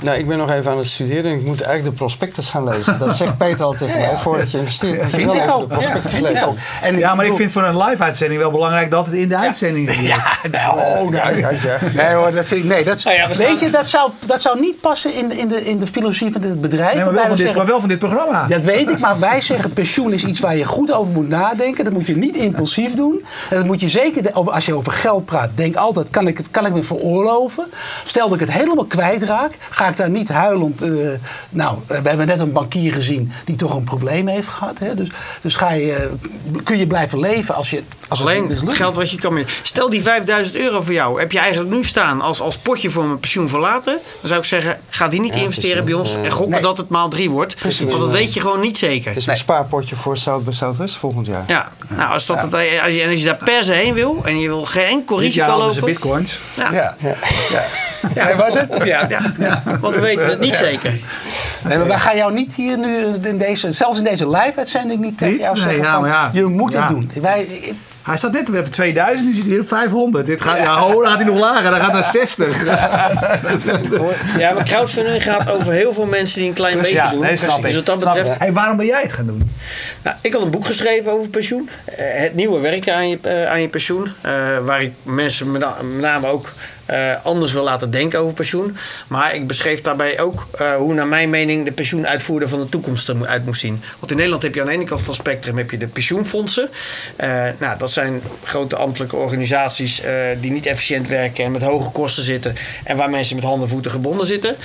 Nou, 0.00 0.18
ik 0.18 0.26
ben 0.28 0.38
nog 0.38 0.50
even 0.50 0.70
aan 0.70 0.78
het 0.78 0.86
studeren 0.86 1.24
en 1.32 1.38
ik 1.38 1.44
moet 1.44 1.60
eigenlijk 1.60 1.84
de 1.90 2.04
prospectus 2.04 2.48
gaan 2.48 2.64
lezen. 2.68 2.98
Dat 2.98 3.16
zegt 3.16 3.36
Peter 3.38 3.64
al 3.64 3.72
tegen 3.72 4.00
mij. 4.00 4.16
Voordat 4.16 4.50
je 4.50 4.58
investeert, 4.58 5.02
moet 5.02 5.10
je 5.10 5.16
Vind 5.16 5.24
wel 5.26 5.34
ik 5.34 5.40
even 5.42 5.54
ook. 5.54 5.68
de 5.68 5.74
Ja, 5.74 5.80
prospectus 5.80 6.12
vind 6.12 6.26
ik 6.26 6.32
lezen. 6.32 6.48
ook. 6.48 6.56
En 6.82 6.98
Ja, 6.98 7.14
maar 7.14 7.26
ik 7.26 7.36
vind 7.36 7.52
voor 7.52 7.62
een 7.62 7.76
live-uitzending 7.76 8.40
wel 8.40 8.50
belangrijk 8.50 8.90
dat 8.90 9.06
het 9.06 9.14
in 9.14 9.28
de 9.28 9.36
uitzending 9.36 9.90
gebeurt. 9.94 10.14
Ja, 10.52 10.72
oh, 10.74 11.10
nee. 11.10 11.20
Ja, 11.40 11.50
ja. 11.50 11.78
Nee 11.94 12.14
hoor, 12.14 12.32
dat 12.32 12.46
vind 12.46 12.64
ik. 12.64 12.70
Nee, 12.70 12.84
dat, 12.84 13.04
Nou 13.04 13.16
ja, 13.16 13.28
we 13.28 13.36
weet 13.36 13.60
je, 13.60 13.70
dat 13.70 13.88
zou, 13.88 14.10
dat 14.26 14.42
zou 14.42 14.60
niet 14.60 14.80
passen 14.80 15.14
in, 15.14 15.28
de- 15.28 15.36
in, 15.36 15.48
de, 15.48 15.64
in 15.64 15.78
de 15.78 15.86
filosofie 15.86 16.32
van 16.32 16.40
dit 16.40 16.60
bedrijf. 16.60 16.94
Nee, 16.94 17.04
maar, 17.04 17.12
wel 17.12 17.22
van 17.22 17.30
we 17.30 17.36
dit, 17.36 17.38
zeggen, 17.38 17.56
maar 17.56 17.66
wel 17.66 17.80
van 17.80 17.88
dit 17.88 17.98
programma. 17.98 18.46
Dat 18.46 18.62
weet 18.62 18.88
ik, 18.90 18.98
maar 18.98 19.18
wij 19.18 19.40
zeggen 19.40 19.72
pensioen 19.72 20.12
is 20.12 20.24
iets 20.24 20.40
waar 20.40 20.56
je 20.56 20.64
goed 20.64 20.92
over 20.92 21.12
moet 21.12 21.28
nadenken. 21.28 21.84
Dat 21.84 21.92
moet 21.92 22.06
je 22.06 22.16
niet 22.16 22.36
impulsief 22.36 22.94
doen. 22.94 23.24
En 23.50 23.56
dat 23.56 23.66
moet 23.66 23.80
je 23.80 23.88
zeker, 23.88 24.32
als 24.32 24.66
je 24.66 24.74
over 24.74 24.92
geld 24.92 25.24
praat, 25.24 25.50
denk 25.54 25.76
altijd, 25.76 26.10
kan 26.10 26.26
ik, 26.26 26.36
het, 26.36 26.46
kan 26.50 26.66
ik 26.66 26.72
me 26.72 26.82
veroorloven? 26.82 27.66
Stel 28.04 28.28
dat 28.28 28.40
ik 28.40 28.46
het 28.46 28.56
helemaal 28.56 28.84
kwijtraak, 28.84 29.52
ga 29.70 29.87
ik 29.88 29.96
daar 29.96 30.10
niet 30.10 30.28
huilend... 30.28 30.82
eh, 30.82 30.90
nou, 31.50 31.78
eh, 31.86 32.00
we 32.00 32.08
hebben 32.08 32.26
net 32.26 32.40
een 32.40 32.52
bankier 32.52 32.92
gezien 32.92 33.32
die 33.44 33.56
toch 33.56 33.74
een 33.74 33.84
probleem 33.84 34.26
heeft 34.28 34.48
gehad. 34.48 34.78
Hè? 34.78 34.94
Dus, 34.94 35.08
dus 35.40 35.54
ga 35.54 35.72
je, 35.72 35.92
eh, 35.92 36.06
kun 36.64 36.78
je 36.78 36.86
blijven 36.86 37.20
leven 37.20 37.54
als, 37.54 37.70
je, 37.70 37.82
als 38.08 38.18
het 38.18 38.28
Alleen 38.28 38.48
het 38.48 38.62
geld 38.70 38.94
wat 38.96 39.10
je 39.10 39.18
kan... 39.18 39.44
Stel 39.62 39.90
die 39.90 40.02
5000 40.02 40.56
euro 40.56 40.80
voor 40.80 40.92
jou. 40.94 41.18
Heb 41.20 41.32
je 41.32 41.38
eigenlijk 41.38 41.70
nu 41.74 41.84
staan 41.84 42.20
als, 42.20 42.40
als 42.40 42.58
potje 42.58 42.90
voor 42.90 43.04
mijn 43.04 43.20
pensioen 43.20 43.48
verlaten? 43.48 43.92
Dan 44.20 44.28
zou 44.28 44.40
ik 44.40 44.46
zeggen, 44.46 44.80
ga 44.88 45.08
die 45.08 45.20
niet 45.20 45.34
Ja, 45.34 45.40
investeren 45.40 45.84
bij 45.84 45.94
ons. 45.94 46.14
En 46.14 46.30
gokken 46.30 46.50
nee. 46.52 46.62
dat 46.62 46.78
het 46.78 46.88
maal 46.88 47.08
3 47.08 47.30
wordt. 47.30 47.56
Precies. 47.56 47.86
Want 47.86 48.00
dat 48.00 48.10
weet 48.10 48.34
je 48.34 48.40
gewoon 48.40 48.60
niet 48.60 48.78
zeker. 48.78 49.08
Het 49.08 49.16
is 49.16 49.26
een 49.26 49.36
spaarpotje 49.36 49.96
voor 49.96 50.16
bij 50.44 50.52
Zuidwest 50.52 50.96
volgend 50.96 51.26
jaar. 51.26 51.44
Ja, 51.46 51.72
nou, 51.88 52.10
als, 52.12 52.26
dat, 52.26 52.42
het- 52.42 52.54
als, 52.54 52.62
je, 52.62 53.02
en 53.02 53.10
als 53.10 53.18
je 53.18 53.24
daar 53.24 53.40
per 53.44 53.64
se 53.64 53.72
heen 53.72 53.94
wil 53.94 54.20
en 54.24 54.38
je 54.40 54.48
wil 54.48 54.64
geen 54.64 54.84
enkel 54.86 55.20
risico 55.20 55.58
lopen. 55.58 55.84
bitcoins. 55.84 56.40
Ja, 56.56 56.72
Ja, 56.72 56.96
ja. 58.14 58.36
wat 58.36 58.58
het? 58.58 58.84
Ja, 58.84 59.06
ja. 59.38 59.62
want 59.80 59.94
we 59.94 60.00
weten 60.00 60.26
het 60.26 60.40
niet 60.40 60.54
zeker. 60.54 60.98
Nee, 61.64 61.78
maar 61.78 61.86
wij 61.86 61.98
gaan 61.98 62.16
jou 62.16 62.32
niet 62.32 62.54
hier 62.54 62.78
nu, 62.78 63.06
in 63.22 63.38
deze, 63.38 63.72
zelfs 63.72 63.98
in 63.98 64.04
deze 64.04 64.28
live-uitzending 64.30 65.00
niet 65.00 65.18
tegen 65.18 65.34
Niet? 65.34 65.42
jou 65.42 65.54
Nee, 65.54 65.64
zeggen 65.64 65.82
ja, 65.84 65.98
van, 65.98 66.08
ja. 66.08 66.30
je 66.32 66.44
moet 66.44 66.72
Ja. 66.72 66.78
het 66.80 66.88
doen. 66.88 67.10
Wij, 67.20 67.42
ik- 67.42 67.74
Hij 68.02 68.16
staat 68.16 68.32
net, 68.32 68.48
we 68.48 68.54
hebben 68.54 68.72
2000, 68.72 69.26
nu 69.28 69.34
zit 69.34 69.42
hij 69.42 69.52
hier 69.52 69.60
op 69.60 69.68
500. 69.68 70.26
Dit 70.26 70.40
gaat, 70.42 70.58
ja, 70.58 70.78
ho, 70.78 70.92
dan 71.02 71.06
gaat 71.10 71.16
hij 71.20 71.26
nog 71.26 71.38
lager, 71.38 71.70
dan 71.70 71.80
gaat 71.80 71.90
hij 71.90 71.92
naar 72.00 72.10
60. 72.10 72.64
Ja, 74.38 74.52
maar 74.52 74.64
crowdfunding 74.64 75.22
gaat 75.22 75.50
over 75.50 75.72
heel 75.72 75.92
veel 75.92 76.06
mensen 76.06 76.38
die 76.40 76.48
een 76.48 76.54
klein 76.54 76.78
beetje 76.78 76.94
ja, 76.94 77.10
doen. 77.10 77.20
nee, 77.20 77.36
snap 77.36 77.62
dus 77.62 77.70
ik. 77.70 77.76
wat 77.76 77.86
dat 77.86 78.00
Snap 78.02 78.14
betreft. 78.14 78.38
Hey, 78.38 78.52
waarom 78.52 78.76
ben 78.76 78.86
jij 78.86 79.02
het 79.02 79.12
gaan 79.12 79.26
doen? 79.26 79.50
Nou, 80.02 80.16
ik 80.22 80.32
had 80.32 80.42
een 80.42 80.50
boek 80.50 80.66
geschreven 80.66 81.12
over 81.12 81.28
pensioen. 81.28 81.68
Eh, 81.84 82.04
het 82.20 82.34
nieuwe 82.34 82.60
werken 82.60 82.94
aan 82.94 83.08
je, 83.08 83.18
eh, 83.22 83.50
aan 83.50 83.60
je 83.60 83.68
pensioen. 83.68 84.12
Eh, 84.20 84.32
waar 84.64 84.82
ik 84.82 84.92
mensen 85.02 85.50
met, 85.52 85.60
na- 85.60 85.76
met 85.92 86.00
name 86.00 86.26
ook 86.26 86.52
anders 87.22 87.52
wil 87.52 87.62
laten 87.64 87.90
denken 87.90 88.18
over 88.18 88.34
pensioen. 88.34 88.76
Maar 89.06 89.34
ik 89.34 89.46
beschreef 89.46 89.80
daarbij 89.80 90.20
ook 90.20 90.46
eh, 90.58 90.76
hoe 90.76 90.94
naar 90.94 91.06
mijn 91.06 91.30
mening 91.30 91.64
de 91.64 91.72
pensioenuitvoerder 91.72 92.48
van 92.48 92.58
de 92.58 92.68
toekomst 92.68 93.08
er 93.08 93.16
mo- 93.16 93.24
uit 93.24 93.44
moest 93.44 93.60
zien. 93.60 93.82
Want 93.98 94.10
in 94.10 94.16
Nederland 94.16 94.42
heb 94.42 94.54
je 94.54 94.60
aan 94.60 94.66
de 94.66 94.72
ene 94.72 94.84
kant 94.84 95.00
van 95.00 95.10
het 95.12 95.20
spectrum 95.20 95.56
heb 95.56 95.70
je 95.70 95.76
de 95.76 95.86
pensioenfondsen. 95.86 96.68
Eh, 97.16 97.46
nou, 97.58 97.78
dat 97.78 97.90
zijn 97.90 98.22
grote 98.44 98.76
ambtelijke 98.76 99.16
organisaties 99.16 100.00
eh, 100.00 100.12
die 100.40 100.50
niet 100.50 100.66
efficiënt 100.66 101.08
werken 101.08 101.44
en 101.44 101.52
met 101.52 101.62
hoge 101.62 101.90
kosten 101.90 102.22
zitten. 102.22 102.54
En 102.84 102.96
waar 102.96 103.10
mensen 103.10 103.36
met 103.36 103.44
handen 103.44 103.62
en 103.62 103.72
voeten 103.72 103.90
gebonden 103.90 104.26
zitten. 104.26 104.56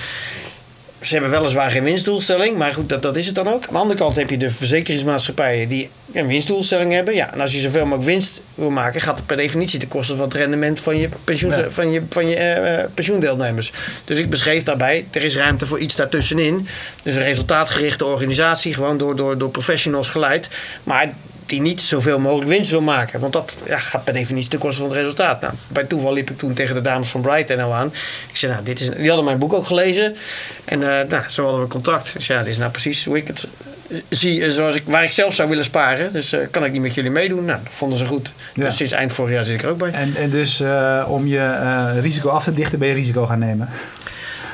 Ze 1.04 1.14
hebben 1.14 1.32
weliswaar 1.32 1.72
geen 1.72 1.84
winstdoelstelling, 1.84 2.58
maar 2.58 2.74
goed, 2.74 2.90
dat, 2.90 3.02
dat 3.02 3.16
is 3.16 3.26
het 3.26 3.36
dan 3.36 3.48
ook. 3.48 3.66
Aan 3.66 3.74
de 3.74 3.80
andere 3.80 4.00
kant 4.00 4.16
heb 4.16 4.30
je 4.30 4.38
de 4.38 4.50
verzekeringsmaatschappijen 4.50 5.68
die 5.68 5.90
een 6.14 6.28
winstdoelstelling 6.28 6.94
hebben. 6.94 7.16
Ja, 7.16 7.34
en 7.34 7.42
als 7.42 7.54
je 7.54 7.60
zoveel 7.60 7.84
mogelijk 7.84 8.06
winst 8.06 8.42
wil 8.56 8.70
maken, 8.70 9.02
gaat 9.02 9.16
het 9.16 9.26
per 9.26 9.38
definitie 9.38 9.80
ten 9.80 9.88
koste 9.88 10.16
van 10.16 10.26
het 10.26 10.34
rendement 10.34 10.80
van 10.80 10.98
je, 10.98 11.10
pensioen, 11.24 11.54
van 11.70 11.92
je, 11.92 12.02
van 12.10 12.28
je 12.28 12.36
eh, 12.36 12.86
pensioendeelnemers. 12.94 13.72
Dus 14.06 14.18
ik 14.18 14.30
beschreef 14.30 14.64
daarbij, 14.64 15.06
er 15.12 15.24
is 15.24 15.38
ruimte 15.38 15.66
voor 15.66 15.80
iets 15.80 15.96
daartussenin. 15.96 16.68
Dus 17.04 17.16
een 17.16 17.24
resultaatgerichte 17.24 18.06
organisatie, 18.06 18.74
gewoon 18.74 18.98
door, 18.98 19.16
door, 19.16 19.38
door 19.38 19.50
professionals 19.50 20.10
geleid. 20.10 20.50
Maar 20.84 21.14
die 21.46 21.62
niet 21.62 21.82
zoveel 21.82 22.20
mogelijk 22.20 22.50
winst 22.50 22.70
wil 22.72 22.82
maken. 22.82 23.20
Want 23.20 23.34
dat 23.34 23.56
ja, 23.66 23.78
gaat 23.78 24.04
per 24.04 24.14
definitie 24.14 24.50
ten 24.50 24.60
koste 24.60 24.82
van 24.82 24.90
het 24.90 24.98
resultaat. 24.98 25.42
Nou, 25.42 25.54
bij 25.68 25.84
toeval 25.84 26.14
liep 26.14 26.30
ik 26.30 26.38
toen 26.38 26.54
tegen 26.54 26.76
de 26.76 26.82
dames 26.82 27.10
van 27.10 27.22
Bright 27.22 27.56
NL 27.56 27.74
aan. 27.74 27.88
Ik 28.30 28.38
zei, 28.38 28.52
nou, 28.52 28.64
dit 28.64 28.80
is, 28.82 28.90
die 28.90 29.08
hadden 29.08 29.26
mijn 29.26 29.38
boek 29.38 29.54
ook 29.54 29.66
gelezen. 29.66 30.16
En 30.66 30.82
eh, 31.00 31.10
nou, 31.10 31.24
zo 31.30 31.44
hadden 31.44 31.62
we 31.62 31.68
contact. 31.68 32.12
Ik 32.16 32.22
zei, 32.22 32.38
ja, 32.38 32.44
dit 32.44 32.54
is 32.54 32.60
nou 32.60 32.72
precies 32.72 33.06
hoe 33.06 33.18
ik 33.18 33.28
het 33.28 33.48
eh, 33.90 33.98
zie. 34.10 34.44
eh, 34.44 34.50
Zoals 34.52 34.76
ik, 34.76 34.84
waar 34.86 35.04
ik 35.04 35.12
zelf 35.12 35.34
zou 35.34 35.50
willen 35.50 35.64
sparen. 35.66 36.14
Dus 36.14 36.36
kan 36.52 36.66
ik 36.66 36.72
niet 36.72 36.82
met 36.82 36.94
jullie 36.94 37.12
meedoen? 37.12 37.46
Nou, 37.46 37.60
dat 37.64 37.74
vonden 37.74 37.98
ze 37.98 38.06
goed. 38.06 38.34
Ja. 38.54 38.64
Dus 38.64 38.76
sinds 38.76 38.92
eind 38.92 39.14
vorig 39.14 39.34
jaar 39.34 39.46
zit 39.46 39.56
ik 39.56 39.62
er 39.64 39.70
ook 39.70 39.78
bij. 39.78 39.92
En, 39.92 40.14
en 40.16 40.30
dus 40.30 40.64
om 41.08 41.28
je 41.28 42.00
risico 42.02 42.30
af 42.30 42.44
te 42.44 42.54
dichten, 42.54 42.80
ben 42.80 42.88
je 42.88 42.94
risico 42.94 43.26
gaan 43.26 43.40
nemen. 43.40 43.70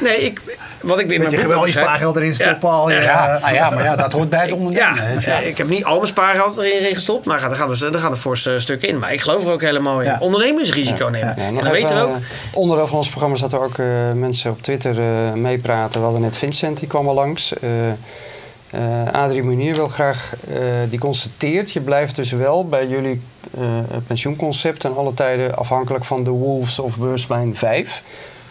Nee, 0.01 0.17
ik, 0.17 0.41
wat 0.81 0.99
ik 0.99 1.07
weer 1.07 1.19
Met 1.19 1.31
je 1.31 1.37
geweldig 1.37 1.65
beschrijf- 1.65 1.85
spaargeld 1.87 2.15
erin 2.15 2.27
Ja. 2.27 2.33
stoppen 2.33 2.69
al. 2.69 2.89
je- 2.91 3.01
ja, 3.01 3.39
nou 3.41 3.53
ja, 3.53 3.69
maar 3.69 3.83
ja, 3.83 3.95
dat 3.95 4.11
hoort 4.13 4.29
bij 4.29 4.41
het 4.41 4.51
ondernemen. 4.59 4.95
Ja, 4.95 5.03
hè. 5.03 5.13
Dus 5.15 5.47
ik 5.47 5.57
heb 5.57 5.69
niet 5.69 5.83
al 5.83 5.95
mijn 5.95 6.07
spaargeld 6.07 6.57
erin 6.57 6.93
gestopt. 6.93 7.25
Maar 7.25 7.39
daar 7.39 7.55
gaat, 7.55 7.81
er, 7.81 7.91
daar 7.91 8.01
gaat 8.01 8.11
een 8.11 8.17
fors 8.17 8.45
eh, 8.45 8.53
stuk 8.57 8.81
in. 8.83 8.99
Maar 8.99 9.13
ik 9.13 9.21
geloof 9.21 9.45
er 9.45 9.51
ook 9.51 9.61
helemaal 9.61 9.99
in. 9.99 10.05
Ja. 10.05 10.17
Ondernemersrisico 10.19 11.07
nemen. 11.07 11.33
Ja, 11.37 11.43
en 11.43 11.55
dat 11.55 11.69
weten 11.71 11.95
we 11.95 12.01
ook. 12.01 12.15
eh, 12.15 12.21
Onderdeel 12.53 12.87
van 12.87 12.97
ons 12.97 13.09
programma 13.09 13.35
zaten 13.35 13.61
ook 13.61 13.77
eh, 13.77 13.85
mensen 14.13 14.51
op 14.51 14.61
Twitter 14.61 14.99
eh, 14.99 15.33
meepraten. 15.33 15.97
We 15.99 16.03
hadden 16.03 16.21
net 16.21 16.37
Vincent, 16.37 16.79
die 16.79 16.87
kwam 16.87 17.07
al 17.07 17.13
langs. 17.13 17.53
Eh 17.53 17.69
eh, 18.69 19.11
Adrie 19.11 19.43
Munier 19.43 19.75
wil 19.75 19.87
graag, 19.87 20.33
eh, 20.49 20.57
die 20.89 20.99
constateert, 20.99 21.71
je 21.71 21.81
blijft 21.81 22.15
dus 22.15 22.31
wel 22.31 22.65
bij 22.67 22.87
jullie 22.87 23.21
eh, 23.57 23.63
pensioenconcept 24.07 24.83
en 24.85 24.95
alle 24.97 25.13
tijden 25.13 25.55
afhankelijk 25.55 26.05
van 26.05 26.23
de 26.23 26.29
Wolves 26.29 26.79
of 26.79 26.97
beursplein 26.97 27.55
5. 27.55 28.03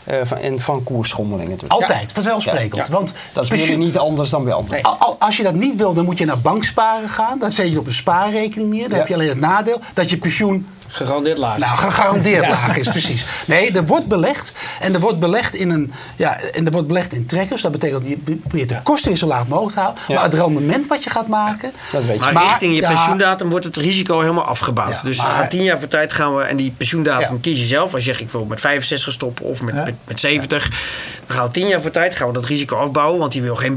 Eh, 0.09 0.18
van, 0.25 0.38
en 0.38 0.59
van 0.59 0.83
koersschommelingen. 0.85 1.59
Dus. 1.59 1.68
Altijd, 1.68 2.12
vanzelfsprekend. 2.12 2.88
Want 2.88 3.14
Dat 3.33 3.42
is 3.42 3.49
pensioen- 3.49 3.79
niet 3.79 3.99
anders 3.99 4.31
dan 4.31 4.44
bij 4.44 4.53
anderen. 4.53 4.83
Al- 4.83 4.97
al- 4.99 5.16
Als 5.18 5.37
je 5.37 5.42
dat 5.42 5.55
niet 5.55 5.77
wil, 5.77 5.92
dan 5.94 6.05
moet 6.05 6.18
je 6.18 6.25
naar 6.25 6.40
banksparen 6.40 7.09
gaan. 7.09 7.38
Dan 7.38 7.51
zet 7.51 7.71
je 7.73 7.79
op 7.79 7.87
een 7.87 7.92
spaarrekening 7.92 8.71
neer. 8.71 8.88
Dan 8.88 8.99
heb 8.99 9.09
je 9.09 9.14
alleen 9.14 9.29
het 9.29 9.40
nadeel 9.40 9.81
dat 9.94 10.11
je 10.11 10.16
pensioen 10.18 10.66
Gegarandeerd 10.88 11.38
laag. 11.38 11.59
nou, 11.59 11.77
gegarandeerd 11.79 12.48
laag 12.48 12.77
is, 12.77 12.88
precies. 12.88 13.24
Nee, 13.46 13.72
er 13.72 13.85
wordt 13.87 14.07
belegd. 14.07 14.53
En 14.81 14.94
er 14.94 15.01
wordt 15.01 15.18
belegd 15.18 15.55
in, 15.55 15.70
een, 15.70 15.92
ja, 16.16 16.40
en 16.40 16.66
er 16.66 16.72
wordt 16.72 16.87
belegd 16.87 17.12
in 17.12 17.27
trekkers. 17.27 17.62
Dat 17.62 17.72
betekent 17.72 18.01
dat 18.01 18.11
je 18.11 18.16
probeert 18.37 18.68
de 18.68 18.83
kosten 18.83 19.16
zo 19.16 19.27
laag 19.27 19.46
mogelijk 19.46 19.74
te 19.74 19.81
houden. 19.81 20.03
Ja. 20.09 20.14
Maar 20.14 20.24
het 20.24 20.35
rendement 20.35 20.87
wat 20.88 21.05
je 21.05 21.11
gaat 21.11 21.29
maken... 21.29 21.72
Dat 21.92 22.05
weet 22.05 22.24
je. 22.24 22.33
Maar, 22.33 22.42
richting 22.42 22.74
je 22.74 22.81
ja, 22.81 22.88
pensioendatum 22.88 23.51
wordt 23.51 23.64
het 23.64 23.77
risico 23.77 24.20
helemaal 24.20 24.44
afgebouwd. 24.44 24.92
Ja, 24.92 25.01
dus 25.03 25.16
maar- 25.18 25.31
gaan 25.31 25.48
tien 25.48 25.62
jaar 25.62 25.79
voor 25.79 25.88
tijd 25.88 26.12
gaan 26.12 26.37
we, 26.37 26.42
en 26.42 26.57
die 26.57 26.74
pensioendatum 26.77 27.35
Ja. 27.35 27.40
kies 27.40 27.59
je 27.59 27.64
zelf. 27.66 27.94
Als 27.94 28.05
je 28.05 28.11
zegt 28.11 28.20
ik 28.22 28.31
wil 28.31 28.44
met 28.44 28.61
65 28.61 29.12
stoppen 29.12 29.44
of 29.44 29.62
met, 29.62 29.74
Ja. 29.74 29.83
met, 29.85 29.94
met 30.05 30.20
70. 30.20 30.68
Dan 31.27 31.37
gaan 31.37 31.44
we 31.46 31.51
tien 31.51 31.68
jaar 31.68 31.81
voor 31.81 31.90
tijd 31.90 32.14
gaan 32.16 32.27
we 32.27 32.33
dat 32.33 32.44
risico 32.44 32.77
afbouwen. 32.77 33.18
Want 33.18 33.33
die 33.33 33.42
wil 33.42 33.57
geen 33.57 33.74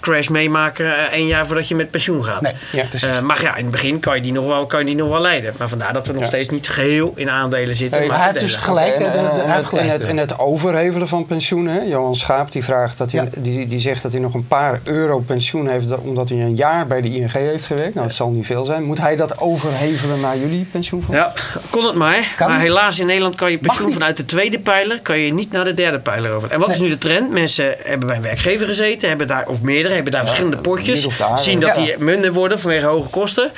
beurscrash 0.00 0.28
meemaken 0.28 0.86
eh, 0.96 1.12
één 1.12 1.26
jaar 1.26 1.46
voordat 1.46 1.68
je 1.68 1.74
met 1.74 1.90
pensioen 1.90 2.24
gaat. 2.24 2.40
Nee, 2.40 2.52
Ja, 2.72 2.84
precies. 2.88 3.08
Eh, 3.08 3.20
maar 3.20 3.42
ja, 3.42 3.56
in 3.56 3.62
het 3.62 3.70
begin 3.70 4.00
kan 4.00 4.16
je 4.16 4.22
die 4.22 4.32
nog 4.32 4.46
wel, 4.46 4.66
kan 4.66 4.80
je 4.80 4.86
die 4.86 4.94
nog 4.94 5.08
wel 5.08 5.20
leiden. 5.20 5.54
Maar 5.58 5.68
vandaar 5.68 5.92
dat 5.92 6.06
we 6.06 6.12
nog 6.12 6.22
Ja. 6.22 6.28
steeds 6.28 6.48
niet 6.48 6.68
geheel 6.68 7.12
in 7.14 7.30
aandelen 7.30 7.76
zitten. 7.76 7.98
Hey, 7.98 8.08
maar 8.08 8.16
hij 8.18 8.26
heeft 8.26 8.40
dus 8.40 8.54
gelijk. 8.56 8.94
En, 8.94 9.02
het, 9.02 9.12
en, 9.44 9.64
gelijk, 9.64 9.88
het, 9.88 10.00
en 10.00 10.16
het 10.16 10.38
overhevelen 10.38 11.08
van 11.08 11.26
pensioenen. 11.26 11.88
Johan 11.88 12.16
Schaap 12.16 12.52
die 12.52 12.64
vraagt 12.64 12.98
dat 12.98 13.12
hij, 13.12 13.22
Ja. 13.22 13.28
die, 13.40 13.66
die 13.68 13.78
zegt 13.78 14.02
dat 14.02 14.12
hij 14.12 14.20
nog 14.20 14.34
een 14.34 14.46
paar 14.46 14.80
euro 14.84 15.18
pensioen 15.18 15.68
heeft 15.68 15.88
da- 15.88 15.96
omdat 16.02 16.28
hij 16.28 16.38
een 16.38 16.54
jaar 16.56 16.86
bij 16.86 17.00
de 17.00 17.08
ING 17.08 17.32
heeft 17.32 17.66
gewerkt. 17.66 17.94
Nou, 17.94 18.06
het 18.06 18.16
zal 18.16 18.30
niet 18.30 18.46
veel 18.46 18.64
zijn. 18.64 18.82
Moet 18.84 19.00
hij 19.00 19.16
dat 19.16 19.38
overhevelen 19.40 20.20
naar 20.20 20.38
jullie 20.38 20.66
pensioenfonds? 20.70 21.20
Ja, 21.20 21.32
kon 21.70 21.84
het 21.84 21.94
maar. 21.94 22.32
Kan 22.36 22.48
maar 22.48 22.58
niet. 22.58 22.66
helaas 22.66 22.98
in 22.98 23.06
Nederland 23.06 23.34
kan 23.34 23.50
je 23.50 23.58
pensioen 23.58 23.92
vanuit 23.92 24.16
de 24.16 24.24
tweede 24.24 24.58
pijler 24.58 25.00
kan 25.02 25.18
je 25.18 25.32
niet 25.32 25.52
naar 25.52 25.64
de 25.64 25.74
derde 25.74 25.98
pijler 25.98 26.34
over. 26.34 26.50
En 26.50 26.60
wat 26.60 26.68
is 26.70 26.78
nu 26.78 26.88
de 26.88 26.98
trend? 26.98 27.30
Mensen 27.30 27.74
hebben 27.82 28.06
bij 28.06 28.16
een 28.16 28.22
werkgever 28.22 28.66
gezeten, 28.66 29.08
hebben 29.08 29.26
daar, 29.26 29.46
of 29.48 29.62
meerdere, 29.62 29.87
hebben 29.94 30.12
daar 30.12 30.24
verschillende 30.26 30.56
potjes. 30.58 31.06
of 31.06 31.16
daar, 31.16 31.38
Zien 31.38 31.60
ja. 31.60 31.66
dat 31.66 31.84
die 31.84 31.94
minder 31.98 32.32
worden 32.32 32.60
vanwege 32.60 32.86
hoge 32.86 33.08
kosten. 33.08 33.50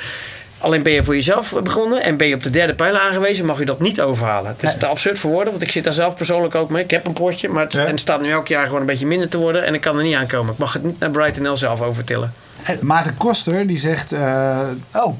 Alleen 0.57 0.83
ben 0.83 0.93
je 0.93 1.03
voor 1.03 1.15
jezelf 1.15 1.53
begonnen 1.63 2.03
en 2.03 2.17
ben 2.17 2.27
je 2.27 2.35
op 2.35 2.43
de 2.43 2.49
derde 2.49 2.73
pijler 2.73 3.01
aangewezen, 3.01 3.45
mag 3.45 3.59
je 3.59 3.65
dat 3.65 3.79
niet 3.79 4.01
overhalen. 4.01 4.55
Het 4.57 4.69
is 4.69 4.77
te 4.77 4.85
absurd 4.85 5.19
voor 5.19 5.31
woorden, 5.31 5.51
want 5.51 5.63
ik 5.63 5.71
zit 5.71 5.83
daar 5.83 5.93
zelf 5.93 6.15
persoonlijk 6.15 6.55
ook 6.55 6.69
mee. 6.69 6.83
Ik 6.83 6.91
heb 6.91 7.05
een 7.05 7.13
potje, 7.13 7.49
maar 7.49 7.63
het, 7.63 7.73
Ja. 7.73 7.83
en 7.83 7.89
het 7.91 7.99
staat 7.99 8.21
nu 8.21 8.29
elk 8.31 8.47
jaar 8.47 8.65
gewoon 8.65 8.79
een 8.79 8.85
beetje 8.85 9.05
minder 9.05 9.29
te 9.29 9.37
worden 9.37 9.65
en 9.65 9.73
ik 9.73 9.81
kan 9.81 9.97
er 9.97 10.03
niet 10.03 10.15
aankomen. 10.15 10.53
Ik 10.53 10.59
mag 10.59 10.73
het 10.73 10.83
niet 10.83 10.99
naar 10.99 11.11
Brighton 11.11 11.49
L 11.51 11.57
zelf 11.57 11.81
overtillen. 11.81 12.33
Maarten 12.79 13.17
Koster 13.17 13.67
die 13.67 13.77
zegt, 13.77 14.11
eh, 14.11 14.59
Oh, 14.93 15.13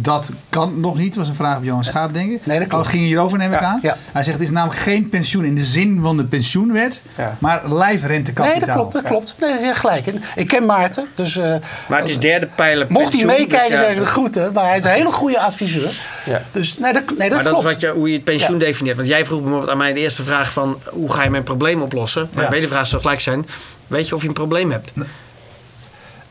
dat 0.00 0.32
kan 0.48 0.80
nog 0.80 0.96
niet, 0.98 1.14
was 1.14 1.28
een 1.28 1.34
vraag 1.34 1.56
op 1.56 1.64
Johan 1.64 1.84
Schaap, 1.84 2.14
denk 2.14 2.30
ik. 2.30 2.46
Nee, 2.46 2.58
dat 2.58 2.68
klopt. 2.68 2.72
Oh, 2.72 2.78
het 2.90 2.98
ging 2.98 3.02
hierover, 3.02 3.38
neem 3.38 3.52
ik 3.52 3.60
Ja, 3.60 3.66
aan. 3.66 3.78
ja. 3.82 3.96
Hij 4.12 4.22
zegt, 4.22 4.36
het 4.38 4.46
is 4.46 4.52
namelijk 4.52 4.80
geen 4.80 5.08
pensioen 5.08 5.44
in 5.44 5.54
de 5.54 5.64
zin 5.64 6.00
van 6.02 6.16
de 6.16 6.24
pensioenwet, 6.24 7.02
Ja. 7.16 7.36
maar 7.38 7.62
lijfrentekapitaal. 7.74 8.56
Nee, 8.58 8.66
dat 8.66 8.74
klopt. 8.74 8.92
Dat 8.92 9.02
klopt. 9.02 9.34
Nee, 9.40 9.50
je 9.58 9.64
hebt 9.64 9.78
gelijk. 9.78 10.06
Ik 10.34 10.48
ken 10.48 10.66
Maarten, 10.66 11.06
dus 11.14 11.36
eh, 11.36 11.54
Maar 11.88 12.00
het 12.00 12.08
is 12.08 12.18
derde 12.18 12.48
pijler 12.54 12.86
mocht 12.88 13.00
hij 13.02 13.10
pensioen, 13.10 13.26
meekijken, 13.28 13.68
dus 13.70 13.78
ja, 13.78 13.82
zeg 13.84 13.92
ik 13.92 13.98
de 13.98 14.04
groeten. 14.06 14.52
Maar 14.52 14.66
hij 14.68 14.76
is 14.78 14.84
een 14.84 14.90
hele 14.90 15.12
goede 15.12 15.40
adviseur. 15.40 15.92
Ja. 16.24 16.42
Dus 16.52 16.78
nee, 16.78 16.92
dat, 16.92 17.02
nee, 17.18 17.28
dat 17.28 17.42
Maar 17.42 17.52
dat 17.52 17.58
is 17.58 17.64
wat 17.64 17.80
je, 17.80 17.88
hoe 17.90 18.08
je 18.08 18.14
het 18.14 18.24
pensioen 18.24 18.58
Ja. 18.58 18.64
definieert. 18.64 18.96
Want 18.96 19.08
jij 19.08 19.24
vroeg 19.24 19.40
bijvoorbeeld 19.40 19.70
aan 19.70 19.78
mij 19.78 19.92
de 19.92 20.00
eerste 20.00 20.22
vraag 20.22 20.52
van... 20.52 20.78
hoe 20.90 21.12
ga 21.12 21.22
je 21.22 21.30
mijn 21.30 21.42
probleem 21.42 21.82
oplossen? 21.82 22.28
Mijn 22.30 22.42
Ja. 22.44 22.48
tweede 22.48 22.68
vraag 22.68 22.86
zou 22.86 23.02
gelijk 23.02 23.20
zijn... 23.20 23.46
weet 23.86 24.08
je 24.08 24.14
of 24.14 24.22
je 24.22 24.28
een 24.28 24.34
probleem 24.34 24.70
hebt? 24.70 24.90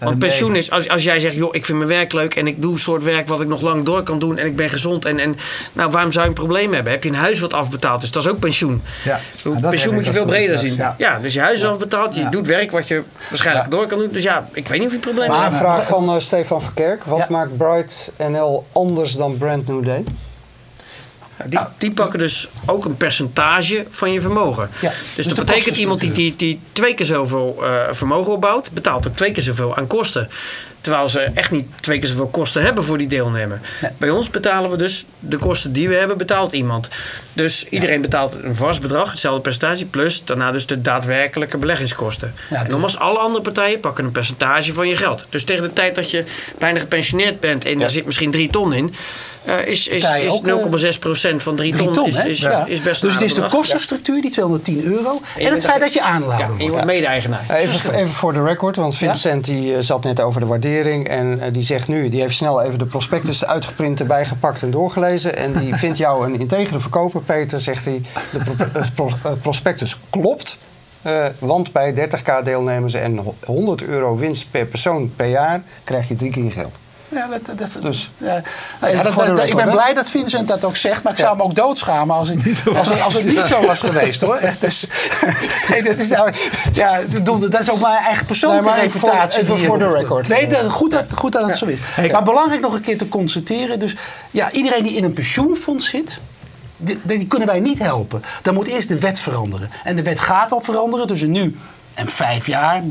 Want 0.02 0.14
Eh, 0.14 0.20
pensioen 0.20 0.52
nee. 0.52 0.62
is, 0.62 0.72
als, 0.72 0.90
als 0.90 1.04
jij 1.04 1.20
zegt... 1.20 1.36
joh, 1.36 1.56
ik 1.56 1.66
vind 1.66 1.78
mijn 1.78 1.90
werk 1.90 2.14
leuk 2.14 2.36
en 2.36 2.48
ik 2.48 2.62
doe 2.62 2.72
een 2.72 2.80
soort 2.80 3.04
werk... 3.04 3.28
wat 3.28 3.42
ik 3.42 3.48
nog 3.48 3.62
lang 3.62 3.86
door 3.86 4.04
kan 4.04 4.20
doen 4.20 4.38
en 4.38 4.46
ik 4.46 4.56
ben 4.56 4.70
gezond. 4.70 5.06
En, 5.06 5.20
en 5.20 5.36
nou, 5.74 5.92
waarom 5.92 6.12
zou 6.12 6.24
je 6.24 6.30
een 6.30 6.36
probleem 6.38 6.74
hebben? 6.74 6.92
Heb 6.92 7.04
je 7.04 7.10
een 7.10 7.16
huis 7.16 7.40
wat 7.40 7.54
afbetaald 7.54 8.04
is? 8.04 8.12
Dat 8.12 8.24
is 8.24 8.30
ook 8.30 8.40
pensioen. 8.40 8.82
Ja. 9.04 9.20
Nou, 9.44 9.60
pensioen 9.60 9.94
moet 9.94 10.06
je 10.06 10.14
veel 10.14 10.26
breder 10.26 10.58
zien. 10.58 10.76
Ja. 10.98 11.20
dus 11.20 11.34
je 11.34 11.40
huis 11.40 11.58
is 11.60 11.66
afbetaald. 11.66 12.16
Je 12.16 12.22
Ja. 12.22 12.30
doet 12.30 12.48
werk 12.48 12.72
wat 12.72 12.88
je 12.88 13.04
waarschijnlijk 13.30 13.66
Ja. 13.72 13.78
door 13.78 13.88
kan 13.88 13.98
doen. 13.98 14.10
Dus 14.12 14.24
ja, 14.24 14.48
ik 14.54 14.68
weet 14.68 14.78
niet 14.78 14.88
of 14.88 14.94
je 14.94 14.98
een 15.00 15.04
probleem 15.04 15.30
Maar- 15.30 15.42
hebt. 15.42 15.54
Een 15.54 15.60
vraag 15.60 15.88
van 15.88 16.10
eh, 16.10 16.20
Stefan 16.20 16.62
Verkerk. 16.62 17.04
Wat 17.04 17.18
Ja. 17.18 17.26
maakt 17.30 17.58
Bright 17.58 18.12
NL 18.18 18.66
anders 18.72 19.14
dan 19.14 19.38
Brand 19.38 19.68
New 19.68 19.86
Day? 19.86 20.04
Die, 21.46 21.60
die 21.78 21.92
pakken 21.92 22.20
dus 22.20 22.50
ook 22.66 22.86
een 22.86 22.98
percentage 22.98 23.86
van 23.90 24.12
je 24.12 24.22
vermogen. 24.22 24.70
Ja, 24.82 24.90
dus, 24.90 25.16
dus 25.16 25.28
dat 25.28 25.46
betekent 25.46 25.78
iemand 25.78 26.02
die, 26.02 26.12
die, 26.12 26.36
die 26.36 26.60
twee 26.72 26.94
keer 26.94 27.06
zoveel 27.06 27.58
eh, 27.64 27.84
vermogen 27.92 28.32
opbouwt, 28.32 28.72
betaalt 28.72 29.08
ook 29.08 29.16
twee 29.16 29.32
keer 29.32 29.44
zoveel 29.44 29.76
aan 29.76 29.88
kosten. 29.88 30.30
Terwijl 30.82 31.10
ze 31.10 31.20
echt 31.20 31.52
niet 31.52 31.68
twee 31.80 32.00
keer 32.00 32.10
zoveel 32.10 32.28
kosten 32.28 32.62
hebben 32.64 32.84
voor 32.84 32.98
die 32.98 33.08
deelnemer. 33.08 33.60
Nee. 33.82 33.92
Bij 33.98 34.10
ons 34.10 34.30
betalen 34.30 34.70
we 34.70 34.78
dus 34.78 35.06
de 35.20 35.38
kosten 35.38 35.74
die 35.74 35.90
we 35.90 35.96
hebben, 35.96 36.18
betaalt 36.18 36.54
iemand. 36.54 36.88
Dus 37.34 37.66
iedereen 37.70 38.02
betaalt 38.02 38.38
een 38.44 38.56
vast 38.56 38.82
bedrag, 38.82 39.12
hetzelfde 39.12 39.42
percentage, 39.42 39.86
plus 39.86 40.26
daarna 40.26 40.52
dus 40.52 40.66
de 40.66 40.82
daadwerkelijke 40.82 41.58
beleggingskosten. 41.58 42.34
Ja, 42.50 42.64
en 42.64 42.70
nogmaals, 42.70 42.98
alle 42.98 43.18
andere 43.18 43.44
partijen 43.44 43.80
pakken 43.80 44.06
een 44.06 44.12
percentage 44.12 44.74
van 44.74 44.88
je 44.88 44.96
geld. 44.96 45.26
Dus 45.30 45.44
tegen 45.44 45.64
de 45.64 45.74
tijd 45.74 45.96
dat 45.96 46.12
je 46.12 46.24
bijna 46.60 46.80
gepensioneerd 46.80 47.40
bent 47.40 47.66
en 47.66 47.82
er 47.82 47.90
zit 47.90 48.06
misschien 48.06 48.32
drie 48.32 48.50
ton 48.50 48.74
in, 48.74 48.94
eh, 49.46 49.68
is, 49.68 49.88
is, 49.88 50.02
Betaal 50.02 50.16
je 50.16 50.26
is 50.26 50.32
ook, 50.32 50.48
eh, 50.48 50.54
0,6% 50.54 51.44
van 51.44 51.56
drie, 51.56 51.72
3 51.72 51.86
ton, 51.86 51.94
ton, 51.94 52.08
is, 52.08 52.24
is, 52.24 52.40
Ja. 52.40 52.66
is 52.66 52.82
best 52.82 53.02
Dus 53.02 53.14
het 53.14 53.24
is 53.24 53.34
de 53.34 53.46
kostenstructuur, 53.46 54.22
die 54.22 54.32
210 54.32 54.84
euro. 54.84 55.22
En 55.38 55.54
het 55.54 55.66
feit 55.66 55.80
dat 55.80 55.94
je 55.94 56.00
Ja, 56.00 56.14
en 56.14 56.20
je 56.20 56.26
wordt. 56.26 56.68
wordt 56.68 56.86
mede-eigenaar. 56.86 57.44
Even, 57.50 57.94
even 57.96 58.14
voor 58.14 58.34
de 58.34 58.44
record, 58.44 58.76
want 58.76 58.96
Vincent 58.96 59.46
die 59.46 59.76
eh, 59.76 59.82
zat 59.82 60.04
net 60.04 60.22
over 60.22 60.40
de 60.42 60.48
waardering 60.48 60.70
en 60.80 61.40
eh, 61.42 61.54
die 61.54 61.62
zegt 61.62 61.88
nu, 61.88 62.10
die 62.10 62.22
heeft 62.22 62.36
snel 62.36 62.62
even 62.62 62.80
de 62.80 62.86
prospectus 62.86 63.46
uitgeprint 63.46 64.00
erbij 64.00 64.26
gepakt 64.26 64.62
en 64.64 64.72
doorgelezen 64.72 65.38
en 65.38 65.54
die 65.54 65.76
vindt 65.84 65.98
jou 65.98 66.26
een 66.26 66.40
integere 66.40 66.80
verkoper, 66.80 67.22
Peter, 67.22 67.60
zegt 67.62 67.86
hij, 67.86 68.02
de 68.32 68.38
pro- 68.40 68.66
eh, 68.80 68.88
pro- 68.96 69.18
eh, 69.24 69.32
prospectus 69.42 70.00
klopt, 70.10 70.58
want 71.40 71.72
bij 71.72 71.94
30k 72.10 72.44
deelnemers 72.44 72.94
en 72.94 73.20
100 73.46 73.84
euro 73.84 74.16
winst 74.18 74.52
per 74.52 74.66
persoon 74.66 75.14
per 75.16 75.28
jaar 75.28 75.64
krijg 75.84 76.08
je 76.08 76.16
drie 76.16 76.32
keer 76.32 76.44
je 76.44 76.52
geld. 76.52 76.76
Ja, 77.12 77.28
dat, 77.28 77.58
dat, 77.58 77.78
Dus, 77.82 78.10
ja. 78.18 78.42
Nou 78.82 78.96
ja, 78.96 79.04
dat- 79.04 79.16
dat- 79.16 79.44
ik 79.44 79.56
ben 79.56 79.66
hè? 79.66 79.72
blij 79.72 79.94
dat 79.94 80.10
Vincent 80.10 80.48
dat 80.48 80.64
ook 80.66 80.76
zegt, 80.76 81.04
maar 81.04 81.12
ik 81.12 81.18
zou 81.20 81.32
hem 81.32 81.42
ook 81.42 81.56
doodschamen 81.56 82.16
als, 82.16 82.30
ik, 82.30 82.40
als, 82.76 82.88
het, 82.90 83.02
als 83.02 83.14
het 83.14 83.26
niet 83.26 83.46
zo 83.46 83.66
was 83.66 83.80
geweest 83.80 84.22
hoor. 84.22 84.36
Echt, 84.36 84.62
dus, 84.66 84.88
nee, 85.70 85.84
dat 85.84 85.98
is 85.98 86.08
nou, 86.08 86.34
ja, 86.74 87.00
dat 87.50 87.60
is 87.60 87.72
ook 87.72 87.80
mijn 87.80 88.04
eigen 88.04 88.26
persoonlijke 88.26 88.70
Nee, 88.70 88.80
reputatie. 88.80 89.42
even 89.42 89.60
voor 89.60 89.80
de 89.80 89.92
record. 89.92 90.28
Nee, 90.28 90.48
dat, 90.48 90.72
goed, 90.72 90.92
dat, 90.92 91.06
goed 91.16 91.32
dat 91.32 91.48
het 91.48 91.58
zo 91.58 91.66
is. 91.66 91.80
Maar 92.12 92.24
belangrijk 92.24 92.62
nog 92.62 92.74
een 92.74 92.82
keer 92.82 92.98
te 92.98 93.08
constateren. 93.08 93.80
Dus 93.80 93.96
ja, 94.32 94.52
iedereen 94.52 94.84
die 94.84 94.96
in 94.96 95.04
een 95.04 95.14
pensioenfonds 95.14 95.90
zit. 95.90 96.20
Die, 96.78 97.00
die 97.04 97.28
kunnen 97.28 97.48
wij 97.48 97.60
niet 97.60 97.80
helpen. 97.80 98.24
Dan 98.42 98.54
moet 98.54 98.68
eerst 98.68 98.88
de 98.88 99.00
wet 99.00 99.20
veranderen. 99.20 99.70
En 99.84 99.96
de 99.96 100.04
wet 100.04 100.20
gaat 100.20 100.52
al 100.52 100.62
veranderen 100.62 101.08
tussen 101.08 101.32
nu 101.32 101.58
en 101.94 102.08
vijf 102.08 102.48
jaar. 102.48 102.82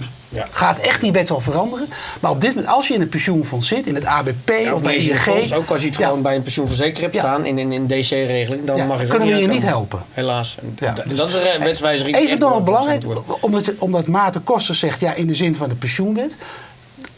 Gaat 0.51 0.79
echt 0.79 1.01
die 1.01 1.12
wet 1.12 1.29
wel 1.29 1.40
veranderen. 1.40 1.88
Maar 2.21 2.31
op 2.31 2.40
dit 2.40 2.55
moment, 2.55 2.73
als 2.73 2.88
je 2.88 2.95
in 2.95 3.01
een 3.01 3.09
pensioenfonds 3.09 3.69
zit, 3.69 3.87
in 3.87 3.95
het 3.95 4.05
ABP 4.05 4.49
Ja, 4.64 4.73
of 4.73 4.83
bij 4.83 4.97
ING. 4.97 5.19
fonds, 5.21 5.53
ook 5.53 5.71
als 5.71 5.81
je 5.83 5.88
het 5.88 5.97
ja, 5.99 6.07
gewoon 6.07 6.23
bij 6.23 6.37
een 6.37 6.43
pensioenverzekering 6.43 7.01
hebt 7.03 7.14
Ja. 7.14 7.21
staan 7.21 7.47
in 7.47 7.59
een 7.59 7.73
in 7.73 7.87
DC-regeling, 7.87 8.64
dan 8.64 8.77
Ja, 8.77 8.85
mag 8.87 9.01
je 9.01 9.07
kunnen 9.07 9.29
we 9.29 9.35
je 9.35 9.47
niet 9.47 9.62
helpen. 9.62 10.03
Helaas. 10.12 10.57
Ja, 10.79 10.95
dus- 11.07 11.19
dat 11.19 11.29
is 11.29 11.35
een 11.35 11.61
wetswijziging. 11.62 12.16
die 12.16 12.27
Even 12.27 12.38
nog 12.38 12.64
belangrijk, 12.64 13.03
omdat, 13.40 13.73
omdat 13.79 14.07
Maarten 14.09 14.45
Koster 14.45 14.75
zegt, 14.75 15.01
ja, 15.01 15.14
in 15.14 15.27
de 15.27 15.35
zin 15.35 15.55
van 15.57 15.69
de 15.69 15.75
pensioenwet. 15.75 16.37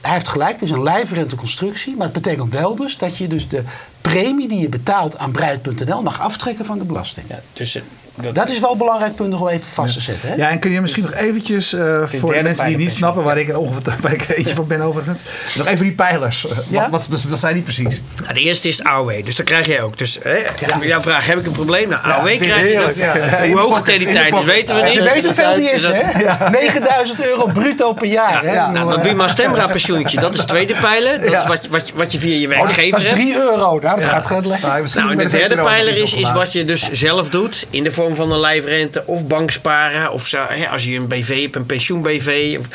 Hij 0.01 0.13
heeft 0.13 0.29
gelijk, 0.29 0.53
het 0.53 0.63
is 0.63 0.71
een 0.71 0.83
lijfrenteconstructie. 0.83 1.95
Maar 1.97 2.05
het 2.05 2.23
betekent 2.23 2.53
wel 2.53 2.75
dus 2.77 2.97
dat 2.99 3.17
je 3.19 3.27
dus 3.29 3.49
de 3.49 3.63
premie 4.01 4.49
die 4.49 4.59
je 4.61 4.69
betaalt 4.69 5.19
aan 5.19 5.31
Breit.nl 5.31 6.03
mag 6.03 6.21
aftrekken 6.21 6.65
van 6.65 6.79
de 6.79 6.85
belasting. 6.85 7.27
Ja, 7.29 7.41
dus 7.53 7.75
eh, 7.75 7.83
dat, 8.15 8.35
Dat 8.35 8.49
is 8.51 8.59
wel 8.61 8.73
een 8.73 8.79
belangrijk 8.79 9.15
punt 9.15 9.31
nog 9.31 9.41
om 9.41 9.49
even 9.49 9.71
vast 9.71 9.95
te 9.95 10.01
zetten. 10.01 10.29
Hè? 10.29 10.35
Ja, 10.35 10.49
en 10.51 10.59
kun 10.59 10.71
je 10.71 10.81
misschien 10.81 11.03
nog 11.03 11.15
eventjes, 11.15 11.73
eh, 11.73 12.03
voor 12.07 12.33
de 12.35 12.43
mensen 12.43 12.65
die 12.65 12.75
het 12.75 12.83
niet 12.85 12.93
snappen, 12.93 13.23
waar 13.23 13.39
ik, 13.39 13.49
er 13.49 13.59
ongeveer, 13.59 13.83
waar 14.01 14.13
ik 14.13 14.23
er 14.29 14.37
eentje 14.37 14.55
van 14.55 14.67
ben 14.67 14.81
overigens, 14.81 15.23
nog 15.57 15.67
even 15.67 15.85
die 15.85 15.95
pijlers. 15.95 16.47
Eh, 16.49 16.57
Ja? 16.69 16.91
Wat, 16.91 17.07
wat, 17.09 17.23
wat 17.23 17.39
zijn 17.39 17.55
die 17.55 17.63
precies? 17.63 18.03
Nou, 18.23 18.35
de 18.35 18.41
eerste 18.41 18.69
is 18.69 18.83
AOW, 18.85 19.25
dus 19.25 19.37
dat 19.37 19.47
krijg 19.47 19.67
jij 19.67 19.83
ook. 19.83 19.99
Dus 19.99 20.19
hè, 20.23 20.37
jouw 20.81 21.01
vraag, 21.03 21.27
heb 21.27 21.39
ik 21.39 21.47
een 21.47 21.53
probleem? 21.53 21.89
Nou, 21.89 22.03
AOW 22.05 22.39
krijg 22.41 22.69
je. 22.73 22.85
Dus, 22.87 22.97
ja. 22.97 23.15
In 23.15 23.51
Hoe 23.53 23.61
hoog 23.61 23.77
het 23.79 23.89
in 23.89 23.99
de 23.99 24.05
tijd 24.13 24.35
is, 24.35 24.45
weten 24.45 24.75
we 24.75 24.81
Ja, 24.81 24.87
niet. 24.87 24.95
Je 24.95 25.03
weet 25.03 25.25
hoeveel 25.25 25.55
die 25.55 25.65
is, 25.65 25.71
Dus 25.71 25.83
dat- 25.83 25.95
hè? 25.95 26.51
9000 26.51 27.25
euro 27.27 27.47
bruto 27.47 27.93
per 27.93 28.07
jaar. 28.07 28.43
Hè? 28.45 28.53
Ja. 28.53 28.71
Nou, 28.71 28.91
dat 28.91 29.03
Buma 29.03 29.29
Stemra 29.29 29.67
pensioentje, 29.67 30.21
dat 30.21 30.35
is 30.35 30.41
de 30.41 30.47
tweede 30.47 30.75
pijler. 30.81 31.21
Dat 31.21 31.33
is 31.33 31.47
wat, 31.47 31.63
je- 31.63 31.71
wat, 31.71 31.93
wat 31.95 32.13
je 32.13 32.19
via 32.19 32.37
je 32.37 32.47
Oh, 32.47 32.57
dat 32.57 32.65
werkgever 32.65 32.99
is 32.99 33.05
hebt. 33.05 33.15
3 33.17 33.35
euro. 33.37 33.79
Nou, 33.83 34.01
dat 34.01 34.09
gaat 34.09 34.27
gaat 34.27 34.45
lekker. 34.45 34.69
Nou, 34.69 34.85
Nou, 34.95 35.11
en 35.11 35.17
de 35.17 35.25
een 35.25 35.31
derde 35.31 35.55
pijler 35.63 35.97
is, 36.03 36.15
is 36.15 36.33
wat 36.33 36.53
je 36.53 36.65
dus 36.65 36.91
zelf 36.91 37.29
doet 37.29 37.67
in 37.71 37.85
de 37.85 37.93
vorm 38.03 38.15
van 38.15 38.33
een 38.33 38.41
lijfrente 38.41 39.03
of 39.07 39.27
banksparen. 39.27 40.13
Of 40.13 40.27
zo, 40.27 40.45
hè, 40.49 40.69
als 40.69 40.85
je 40.85 40.97
een 40.97 41.09
BV 41.09 41.41
hebt, 41.43 41.57
een 41.57 41.67
pensioen-BV. 41.67 42.57
Of, 42.61 42.67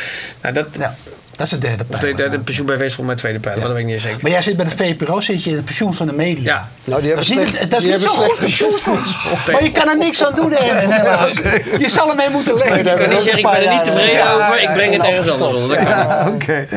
nou, 0.41 0.53
dat, 0.53 0.67
Ja, 0.79 0.95
dat 1.35 1.45
is 1.45 1.51
de 1.51 1.57
derde 1.57 1.83
of 1.87 1.99
de, 1.99 2.07
pijler. 2.07 2.31
de, 2.31 2.37
de 2.37 2.43
pensioen-BV 2.43 2.73
is 2.73 2.93
volgens 2.93 3.05
mij 3.05 3.15
tweede 3.15 3.39
pijler, 3.39 3.59
maar 3.59 3.67
dat 3.67 3.77
weet 3.77 3.87
ik 3.87 3.91
niet 3.93 4.01
zeker. 4.01 4.17
Maar 4.21 4.31
jij 4.31 4.41
zit 4.41 4.55
bij 4.55 4.65
de 4.65 4.71
VPRO, 4.71 5.19
zit 5.19 5.43
je 5.43 5.49
in 5.49 5.55
het 5.55 5.65
pensioen 5.65 5.93
van 5.93 6.07
de 6.07 6.13
media. 6.13 6.43
Ja. 6.43 6.69
Nou, 6.83 7.01
die 7.01 7.15
Dat 7.15 7.25
hebben 7.27 7.45
is 7.45 7.51
niet, 7.59 7.69
dat 7.71 7.79
is 7.79 7.85
die 7.87 7.97
niet 7.97 8.07
goed 8.07 8.37
pensioenfonds. 8.39 9.17
Maar 9.51 9.63
je 9.63 9.71
kan 9.71 9.87
er 9.89 9.97
niks 9.97 10.23
aan 10.23 10.35
doen, 10.35 10.51
hè, 10.51 10.63
helaas. 10.95 11.33
Je 11.79 11.89
zal 11.89 12.09
ermee 12.09 12.29
moeten 12.29 12.53
leven. 12.55 12.77
Ik 12.77 12.95
kan 12.95 13.09
niet 13.09 13.21
zeggen, 13.21 13.37
ik 13.39 13.45
ben 13.51 13.65
er 13.67 13.73
niet 13.73 13.83
tevreden 13.83 14.13
Ja, 14.13 14.33
over, 14.33 14.61
ja, 14.61 14.69
ik 14.69 14.73
breng 14.73 14.93
het 14.93 15.01
en 15.01 15.07
ergens 15.07 15.31
anders 15.31 15.61
onder. 15.61 15.77
Dat. 15.85 16.27
Oké. 16.27 16.67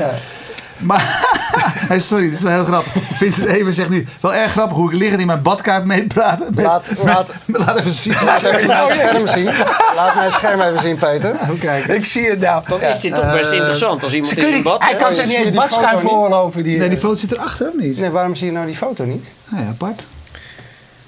Maar, 0.81 1.29
hey, 1.89 2.01
sorry, 2.01 2.25
dit 2.25 2.35
is 2.35 2.43
wel 2.43 2.53
heel 2.53 2.65
grappig. 2.65 2.93
Vincent 3.13 3.47
Even 3.49 3.73
zegt 3.73 3.89
nu, 3.89 4.07
wel 4.21 4.35
erg 4.35 4.51
grappig 4.53 4.77
hoe 4.77 4.93
ik 4.93 4.99
liggend 4.99 5.21
in 5.21 5.27
mijn 5.27 5.43
badkuip 5.43 5.85
meepraten. 5.85 6.47
met- 6.55 6.65
Laat- 6.65 6.87
laat- 7.03 7.33
met- 7.45 7.61
laat 7.67 7.79
even 7.79 7.91
zien. 7.91 8.15
Laat 8.25 8.43
even 8.43 8.67
mijn 8.67 8.91
scherm 8.91 9.27
zien. 9.27 9.45
Laat 9.97 10.15
mijn 10.15 10.31
scherm 10.33 10.61
even 10.61 10.79
zien, 10.81 10.97
Peter. 10.97 11.35
Even 11.43 11.59
kijken. 11.59 11.95
Ik 11.95 12.05
zie 12.05 12.31
het 12.31 12.41
nou. 12.41 12.63
Dan 12.69 12.81
is 12.83 13.01
dit 13.01 13.15
toch 13.15 13.33
best 13.33 13.51
interessant 13.53 14.03
als 14.03 14.13
iemand 14.13 14.37
in 14.37 14.45
een 14.47 14.53
niet- 14.53 14.63
bad... 14.63 14.83
hij 14.83 14.97
kan 14.97 15.13
zich 15.13 15.27
niet 15.27 15.37
eens 15.37 15.57
badschuim 15.57 15.99
veroorloven. 15.99 16.63
Die, 16.65 16.79
Nee, 16.79 16.89
die 16.89 16.99
foto 16.99 17.15
zit 17.15 17.33
erachter 17.33 17.69
of 17.69 17.75
niet? 17.77 17.99
Nee, 17.99 18.11
waarom 18.11 18.35
zie 18.35 18.47
je 18.47 18.53
nou 18.53 18.67
die 18.67 18.77
foto 18.77 19.05
niet? 19.05 19.25
Nou 19.49 19.63
ja, 19.63 19.69
apart. 19.69 20.03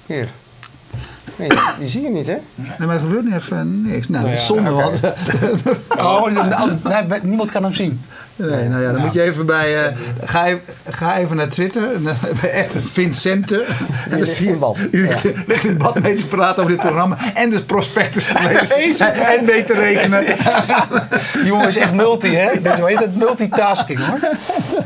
Hier. 0.05 0.27
Nee, 1.35 1.49
die 1.79 1.87
zie 1.87 2.01
je 2.01 2.09
niet, 2.09 2.27
hè? 2.27 2.37
Nee, 2.55 2.87
maar 2.87 2.95
er 2.95 3.01
gebeurt 3.01 3.23
nu 3.25 3.35
even 3.35 3.81
niks. 3.91 4.07
Nou, 4.09 4.23
dat 4.25 4.33
is 4.33 4.45
zonde, 4.45 4.69
want... 4.69 4.99
Oh, 5.97 6.27
nou, 6.31 6.77
nee, 7.07 7.19
niemand 7.23 7.51
kan 7.51 7.63
hem 7.63 7.73
zien. 7.73 8.01
Nee, 8.35 8.67
nou 8.67 8.83
ja, 8.83 8.91
dan 8.91 9.01
moet 9.01 9.13
je 9.13 9.21
even 9.21 9.45
bij... 9.45 9.85
eh, 9.85 9.95
ga, 10.23 10.45
even, 10.45 10.61
ga 10.89 11.17
even 11.17 11.35
naar 11.35 11.49
Twitter, 11.49 11.87
bij 12.41 12.65
Vincente. 12.69 13.65
En 14.09 14.17
dan 14.17 14.25
zie 14.25 14.45
je 14.45 14.51
in 14.51 14.59
bad. 14.59 14.77
Die 14.91 15.01
ligt, 15.47 15.63
in 15.63 15.77
bad 15.77 15.99
mee 15.99 16.15
te 16.15 16.27
praten 16.27 16.63
over 16.63 16.71
dit 16.71 16.85
programma. 16.85 17.17
En 17.33 17.49
de 17.49 17.63
prospectus 17.63 18.25
te 18.25 18.67
lezen. 18.77 19.13
En, 19.33 19.45
mee 19.45 19.63
te 19.63 19.73
rekenen. 19.73 20.25
Die 21.33 21.45
jongen 21.45 21.67
is 21.67 21.77
echt 21.77 21.93
multi, 21.93 22.35
hè? 22.35 22.61
Dat 22.61 22.87
heet 22.87 22.99
het? 22.99 23.15
Multitasking, 23.15 23.99
hoor. 24.05 24.19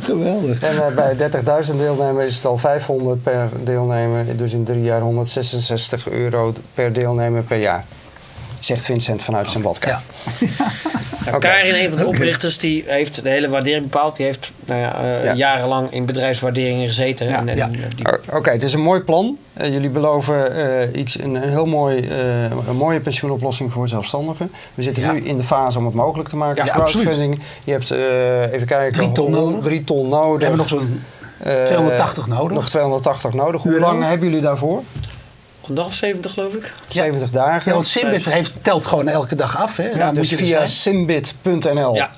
Geweldig. 0.02 0.62
En 0.62 0.88
eh, 0.88 1.16
bij 1.16 1.64
30.000 1.66 1.76
deelnemers 1.78 2.28
is 2.28 2.36
het 2.36 2.46
al 2.46 2.58
500 2.58 3.24
per 3.24 3.50
deelnemer. 3.64 4.38
Dus 4.38 4.52
in 4.52 4.64
drie 4.64 4.82
jaar 4.82 5.02
166 5.02 6.10
euro 6.10 6.54
per 6.74 6.94
deelnemer 6.94 7.42
per 7.44 7.58
jaar. 7.58 7.86
Zegt 8.68 8.86
Vincent 8.86 9.22
vanuit 9.24 9.50
zijn 9.50 9.64
badkamer. 9.64 10.02
Ja. 11.26 11.38
Karin, 11.40 11.74
een 11.76 11.90
van 11.90 11.98
de 12.00 12.06
oprichters, 12.08 12.58
die 12.58 12.84
heeft 12.88 13.24
de 13.24 13.30
hele 13.30 13.50
waardering 13.50 13.84
bepaald. 13.84 14.16
Die 14.16 14.26
heeft 14.26 14.52
nou 14.66 14.80
ja, 14.82 14.96
eh, 15.02 15.24
Ja. 15.24 15.34
jarenlang 15.34 15.92
in 15.92 16.06
bedrijfswaarderingen 16.06 16.88
gezeten. 16.88 17.28
en, 17.28 17.50
en, 17.50 17.56
ja. 17.56 17.68
die- 17.68 18.06
Oké, 18.34 18.50
het 18.52 18.64
is 18.64 18.74
een 18.74 18.82
mooi 18.82 19.00
plan. 19.02 19.38
Eh, 19.54 19.74
jullie 19.74 19.90
beloven 19.90 20.56
eh, 20.92 21.00
iets, 21.00 21.20
een, 21.20 21.36
een 21.36 21.50
heel 21.50 21.66
mooi, 21.66 22.00
eh, 22.00 22.44
een 22.68 22.76
mooie 22.76 23.00
pensioenoplossing 23.00 23.72
voor 23.72 23.88
zelfstandigen. 23.88 24.52
We 24.74 24.84
zitten 24.84 25.04
Ja. 25.04 25.12
nu 25.12 25.20
in 25.20 25.38
de 25.38 25.44
fase 25.44 25.78
om 25.78 25.86
het 25.86 25.94
mogelijk 25.94 26.30
te 26.30 26.36
maken. 26.38 26.66
Ja, 26.66 26.74
Crowdfunding. 26.74 27.40
Je 27.64 27.72
hebt, 27.72 27.92
eh, 27.92 28.52
even 28.54 28.68
kijken, 28.68 28.92
Drie 28.94 29.12
ton 29.12 29.32
nodig. 29.32 29.64
Drie 29.64 29.84
ton 29.84 30.08
nodig. 30.08 30.38
We 30.38 30.42
hebben 30.42 30.58
nog 30.60 30.68
zo'n 30.68 31.04
Eh, 31.44 31.64
280 31.64 32.28
nodig. 32.28 32.52
Nog 32.58 32.70
280 32.70 33.34
nodig. 33.34 33.62
Hoe 33.62 33.80
lang 33.80 34.04
hebben 34.04 34.28
jullie 34.28 34.44
daarvoor? 34.44 34.82
Een 35.68 35.76
dag 35.76 35.86
of 35.86 35.94
70 35.94 36.34
geloof 36.34 36.54
ik. 36.54 36.74
70 36.88 37.32
dagen. 37.32 37.62
Ja, 37.66 37.74
want 37.74 37.88
Simbit 37.88 38.26
heeft, 38.26 38.52
telt 38.62 38.86
gewoon 38.86 39.08
elke 39.08 39.36
dag 39.36 39.58
af. 39.58 39.78
Hè? 39.78 39.84
Daar 39.98 40.10
dus 40.10 40.18
moet 40.18 40.30
je 40.30 40.46
via 40.46 40.56
zijn. 40.56 40.68
simbit.nl, 40.68 41.96
Ja. 41.96 42.10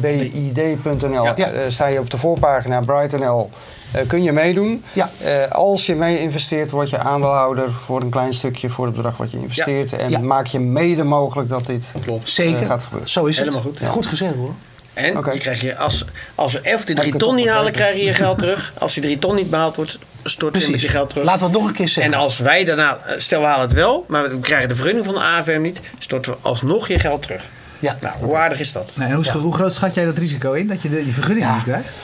S-Y-M-B-I-D.nl, 0.00 1.24
Ja. 1.24 1.34
eh, 1.36 1.60
sta 1.68 1.86
je 1.86 1.98
op 1.98 2.10
de 2.10 2.16
voorpagina 2.18 2.80
Bright.nl. 2.80 3.50
eh, 3.92 4.06
kun 4.06 4.22
je 4.22 4.32
meedoen. 4.32 4.84
Ja. 4.92 5.10
Eh, 5.24 5.50
als 5.50 5.86
je 5.86 5.94
mee 5.94 6.18
investeert, 6.20 6.70
word 6.70 6.90
je 6.90 6.98
aandeelhouder 6.98 7.70
voor 7.70 8.00
een 8.00 8.10
klein 8.10 8.34
stukje 8.34 8.68
voor 8.68 8.86
het 8.86 8.94
bedrag 8.94 9.16
wat 9.16 9.30
je 9.30 9.38
investeert. 9.38 9.96
En 9.96 10.10
Ja. 10.10 10.18
maak 10.20 10.46
je 10.46 10.58
mede 10.60 11.04
mogelijk 11.04 11.48
dat 11.48 11.66
dit 11.66 11.92
Zeker. 12.22 12.60
eh, 12.62 12.66
gaat 12.66 12.82
gebeuren. 12.82 13.08
Zo 13.08 13.24
is 13.24 13.36
het. 13.38 13.44
Helemaal 13.46 13.66
goed. 13.72 13.80
Goed 13.88 14.06
gezegd 14.06 14.34
hoor. 14.34 14.54
En 14.94 15.06
je 15.32 15.38
krijg 15.38 15.60
je 15.60 15.76
als, 15.76 16.04
als 16.34 16.52
we 16.52 16.60
of 16.74 16.84
de 16.84 16.94
drie 16.94 17.16
ton 17.16 17.34
niet 17.34 17.48
halen, 17.48 17.72
krijg 17.72 17.96
je 17.96 18.04
je 18.04 18.14
geld 18.14 18.38
terug. 18.38 18.72
Als 18.78 18.94
die 18.94 19.02
drie 19.02 19.18
ton 19.18 19.34
niet 19.34 19.50
behaald 19.50 19.76
wordt, 19.76 19.98
stort 20.24 20.54
je 20.54 20.60
met 20.60 20.68
Precies. 20.68 20.82
je 20.82 20.88
geld 20.96 21.10
terug. 21.10 21.24
Laten 21.24 21.40
we 21.40 21.46
het 21.46 21.56
nog 21.60 21.66
een 21.68 21.74
keer 21.74 21.88
zeggen. 21.88 22.12
En 22.12 22.18
als 22.18 22.38
wij 22.38 22.64
daarna, 22.64 22.98
stel 23.18 23.40
we 23.40 23.46
halen 23.46 23.64
het 23.66 23.72
wel, 23.72 24.04
maar 24.08 24.22
we 24.30 24.40
krijgen 24.40 24.68
de 24.68 24.74
vergunning 24.74 25.04
van 25.04 25.14
de 25.14 25.20
AFM 25.20 25.60
niet, 25.60 25.80
storten 25.98 26.32
we 26.32 26.38
alsnog 26.42 26.88
je 26.88 26.98
geld 26.98 27.22
terug. 27.22 27.48
Ja. 27.78 27.96
Nou, 28.00 28.14
hoe 28.20 28.36
aardig 28.36 28.60
is 28.60 28.72
dat? 28.72 28.90
En 28.98 29.12
hoe, 29.12 29.30
hoe 29.38 29.54
groot 29.54 29.72
schat 29.72 29.94
jij 29.94 30.04
dat 30.04 30.18
risico 30.18 30.52
in? 30.52 30.66
Dat 30.66 30.82
je 30.82 30.88
de, 30.88 31.04
die 31.04 31.12
vergunning 31.12 31.46
Ja. 31.46 31.54
niet 31.54 31.62
krijgt? 31.64 32.00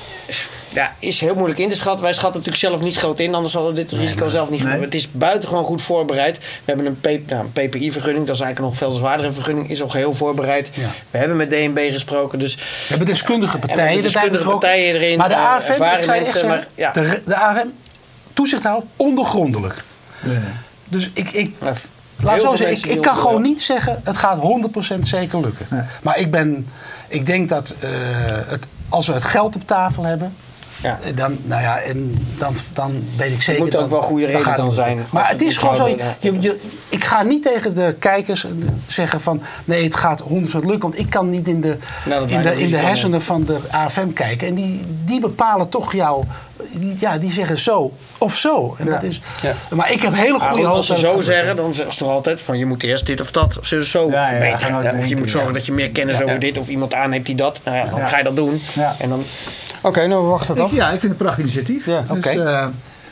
Ja, 0.73 0.93
is 0.99 1.21
heel 1.21 1.35
moeilijk 1.35 1.59
in 1.59 1.69
te 1.69 1.77
schatten. 1.77 2.03
Wij 2.05 2.12
schatten 2.12 2.41
natuurlijk 2.41 2.64
zelf 2.67 2.81
niet 2.81 2.97
groot 2.97 3.19
in, 3.21 3.35
anders 3.35 3.55
hadden 3.55 3.75
we 3.75 3.81
dit 3.81 3.93
risico 3.93 4.29
zelf 4.29 4.45
niet 4.51 4.59
Nee. 4.59 4.67
genomen. 4.69 4.85
Het 4.85 4.95
is 4.95 5.11
buitengewoon 5.12 5.64
goed 5.64 5.83
voorbereid. 5.83 6.39
We 6.39 6.45
hebben 6.64 6.87
een, 6.87 7.01
P- 7.01 7.31
nou, 7.31 7.47
een 7.55 7.69
PPI-vergunning, 7.69 8.27
dat 8.27 8.35
is 8.35 8.41
eigenlijk 8.41 8.59
een 8.59 8.64
nog 8.64 8.77
veel 8.77 8.91
zwaardere 8.99 9.33
vergunning, 9.33 9.71
is 9.71 9.83
al 9.83 9.89
geheel 9.89 10.14
voorbereid. 10.14 10.71
Ja. 10.73 10.87
We 11.11 11.19
hebben 11.19 11.37
met 11.37 11.51
DNB 11.51 11.93
gesproken, 11.93 12.39
dus 12.39 12.55
We 12.55 12.61
hebben 12.89 13.07
deskundige 13.07 13.53
we 13.53 13.59
partijen 13.67 13.85
hebben 13.93 14.03
deskundige 14.03 14.37
betrokken. 14.37 14.69
partijen 14.69 14.95
erin, 14.95 15.19
Maar 15.19 15.29
de 15.29 15.35
eh, 15.35 15.45
AFM, 15.55 15.71
ervaren 15.71 15.99
ik 15.99 16.05
je 16.05 16.12
echt 16.12 16.47
maar 16.47 16.67
ja. 16.75 16.93
de, 16.93 17.23
de 17.27 17.37
AFM, 17.37 17.67
toezichthouder, 18.37 18.89
ondergrondelijk. 18.97 19.84
Nee. 20.20 20.39
Dus 20.89 21.11
ik, 21.12 21.30
ik, 21.32 21.53
laat 22.16 22.41
zo 22.41 22.57
zeggen, 22.57 22.76
ik, 22.91 22.97
ik 22.97 23.03
kan 23.03 23.16
gewoon 23.16 23.43
niet 23.43 23.62
zeggen, 23.62 24.01
het 24.05 24.16
gaat 24.16 24.39
100% 24.97 24.99
zeker 25.01 25.41
lukken. 25.41 25.66
Nee. 25.70 25.82
Maar 26.03 26.18
ik 26.18 26.30
ben, 26.30 26.68
ik 27.09 27.26
denk 27.26 27.49
dat 27.49 27.74
eh, 27.80 27.91
het, 28.47 28.66
als 28.89 29.07
we 29.07 29.12
het 29.12 29.24
geld 29.24 29.55
op 29.57 29.66
tafel 29.66 30.03
hebben, 30.05 30.34
Ja. 30.82 30.99
dan, 31.14 31.39
nou 31.43 31.62
ja, 31.62 31.78
en 31.78 32.26
dan, 32.39 32.55
dan 32.72 33.05
weet 33.16 33.32
ik 33.32 33.43
zeker. 33.43 33.62
moet 33.62 33.74
ook 33.76 33.80
dat- 33.82 33.91
wel 33.91 34.03
goede 34.03 34.26
reden 34.26 34.57
dan 34.57 34.64
het 34.66 34.74
zijn. 34.74 35.05
Maar 35.11 35.28
het 35.28 35.43
is 35.43 35.49
het 35.49 35.59
gewoon 35.59 35.76
zo. 35.76 35.82
houden. 35.82 36.07
Je, 36.20 36.41
je, 36.41 36.61
ik 36.89 37.05
ga 37.05 37.22
niet 37.22 37.43
tegen 37.43 37.74
de 37.74 37.97
kijkers 37.99 38.47
zeggen 38.87 39.20
van 39.20 39.43
nee, 39.64 39.84
het 39.84 39.95
gaat 39.95 40.22
100% 40.22 40.24
lukken. 40.53 40.78
Want 40.80 40.99
ik 40.99 41.11
kan 41.11 41.30
niet 41.30 41.49
in 41.49 41.61
de, 41.61 41.78
Nou, 42.05 42.28
in 42.28 42.43
de, 42.43 42.61
in 42.61 42.70
de 42.70 42.76
hersenen 42.78 43.22
van 43.22 43.45
de 43.45 43.59
AFM 43.70 44.12
kijken. 44.12 44.49
En 44.49 44.55
die, 44.55 44.80
die 45.05 45.20
bepalen 45.20 45.68
toch 45.68 45.93
jou. 45.93 46.24
Die, 46.73 46.95
ja, 46.99 47.19
die 47.19 47.33
zeggen 47.33 47.59
zo 47.59 47.93
of 48.19 48.37
zo. 48.37 48.77
En 48.79 48.87
dat 48.87 49.03
is, 49.03 49.21
Ja. 49.43 49.55
Maar 49.71 49.93
ik 49.93 50.03
heb 50.03 50.15
hele 50.15 50.39
goede 50.39 50.55
goed, 50.55 50.65
hoop 50.65 50.75
als 50.77 50.87
ze 50.87 50.99
zo 50.99 51.21
zeggen, 51.21 51.57
dan 51.57 51.75
zeggen 51.75 51.93
ze 51.95 51.99
toch 51.99 52.11
altijd 52.11 52.41
van 52.41 52.59
je 52.59 52.67
moet 52.67 52.83
eerst 52.83 53.07
dit 53.07 53.21
of 53.21 53.31
dat 53.31 53.59
zo, 53.63 53.81
zo 53.83 54.11
Ja, 54.11 54.13
ja, 54.21 54.27
verbeteren. 54.29 54.99
of 54.99 55.07
je 55.07 55.17
moet 55.17 55.31
zorgen 55.31 55.49
ja. 55.51 55.57
dat 55.57 55.67
je 55.67 55.73
meer 55.73 55.91
kennis 55.91 56.23
over 56.23 56.39
dit 56.39 56.59
of 56.59 56.69
iemand 56.69 56.95
aanneemt 56.95 57.27
die 57.27 57.35
dat. 57.35 57.61
Nou 57.65 57.77
ja, 57.77 57.85
dan 57.85 57.99
Ja. 57.99 58.07
ga 58.07 58.19
je 58.19 58.25
dat 58.25 58.37
doen. 58.37 58.63
Ja. 58.73 58.97
En 58.99 59.09
dan, 59.09 59.25
Oké, 59.83 60.07
nou 60.07 60.23
we 60.23 60.29
wachten 60.29 60.55
het 60.55 60.63
af. 60.63 60.73
ja, 60.73 60.85
ik 60.85 60.91
vind 60.91 61.03
het 61.03 61.11
een 61.11 61.17
prachtig 61.17 61.39
initiatief. 61.45 61.87
Ja. 61.87 62.05
Dus. 62.13 62.37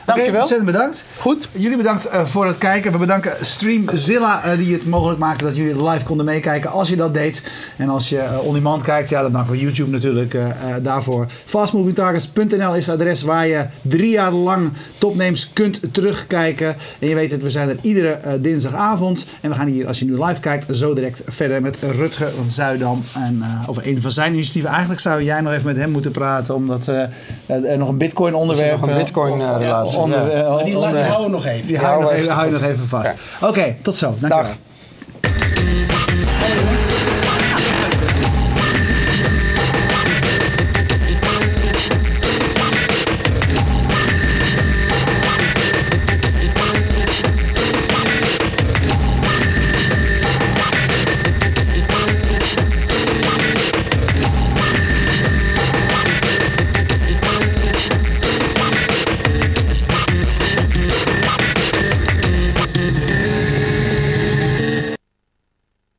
Dankjewel. 0.04 0.30
oké, 0.30 0.40
ontzettend 0.40 0.70
bedankt. 0.72 1.04
Goed. 1.18 1.48
Jullie 1.52 1.76
bedankt 1.76 2.06
eh, 2.06 2.24
voor 2.24 2.46
het 2.46 2.58
kijken. 2.58 2.92
We 2.92 2.98
bedanken 2.98 3.32
Streamzilla 3.40 4.44
eh, 4.44 4.58
die 4.58 4.72
het 4.72 4.86
mogelijk 4.86 5.18
maakte 5.18 5.44
dat 5.44 5.56
jullie 5.56 5.88
live 5.88 6.04
konden 6.04 6.26
meekijken 6.26 6.70
als 6.70 6.88
je 6.88 6.96
dat 6.96 7.14
deed. 7.14 7.42
En 7.76 7.88
als 7.88 8.08
je 8.08 8.18
eh, 8.18 8.46
on 8.46 8.54
demand 8.54 8.82
kijkt, 8.82 9.08
ja, 9.08 9.22
dan 9.22 9.32
danken 9.32 9.52
we 9.52 9.60
YouTube 9.60 9.90
natuurlijk 9.90 10.34
eh, 10.34 10.48
eh, 10.48 10.54
daarvoor. 10.82 11.26
Fastmovingtargets.nl 11.44 12.74
is 12.74 12.86
het 12.86 12.94
adres 12.94 13.22
waar 13.22 13.46
je 13.46 13.66
drie 13.82 14.10
jaar 14.10 14.32
lang 14.32 14.72
topnames 14.98 15.50
kunt 15.52 15.80
terugkijken. 15.90 16.76
En 16.98 17.08
je 17.08 17.14
weet 17.14 17.30
het, 17.30 17.42
we 17.42 17.50
zijn 17.50 17.68
er 17.68 17.76
iedere 17.80 18.40
dinsdagavond. 18.40 19.26
En 19.40 19.50
we 19.50 19.56
gaan 19.56 19.66
hier, 19.66 19.86
als 19.86 19.98
je 19.98 20.04
nu 20.04 20.24
live 20.24 20.40
kijkt, 20.40 20.76
zo 20.76 20.94
direct 20.94 21.22
verder 21.26 21.62
met 21.62 21.76
Rutger 21.80 22.30
van 22.36 22.50
Zuidam. 22.50 23.02
En 23.14 23.42
eh, 23.42 23.68
over 23.68 23.86
een 23.86 24.02
van 24.02 24.10
zijn 24.10 24.32
initiatieven. 24.32 24.70
Eigenlijk 24.70 25.00
zou 25.00 25.22
jij 25.22 25.40
nog 25.40 25.52
even 25.52 25.66
met 25.66 25.76
hem 25.76 25.90
moeten 25.90 26.10
praten, 26.10 26.54
omdat 26.54 26.88
eh, 26.88 27.02
er 27.46 27.78
nog 27.78 27.88
een 27.88 27.98
bitcoin 27.98 28.34
onderwerp... 28.34 28.70
nog 28.70 28.82
een 28.82 28.88
eh, 28.88 28.96
Bitcoin-relatie, 28.96 29.93
onder- 29.96 30.36
ja. 30.36 30.42
eh, 30.42 30.54
Maar 30.54 30.64
die, 30.64 30.76
onder- 30.78 30.90
die 30.92 31.00
houden 31.02 31.24
we 31.24 31.30
nog 31.36 31.46
even. 31.46 31.66
die 31.66 31.66
Die 31.66 31.78
hou 31.78 32.16
je 32.16 32.22
nog 32.24 32.32
houden 32.34 32.54
we 32.60 32.60
nog 32.60 32.68
even 32.74 32.88
vast. 32.88 33.14
Oké, 33.40 33.74
tot 33.82 33.94
zo. 33.94 34.06
Dankjewel. 34.20 34.42
Dag. 34.42 34.56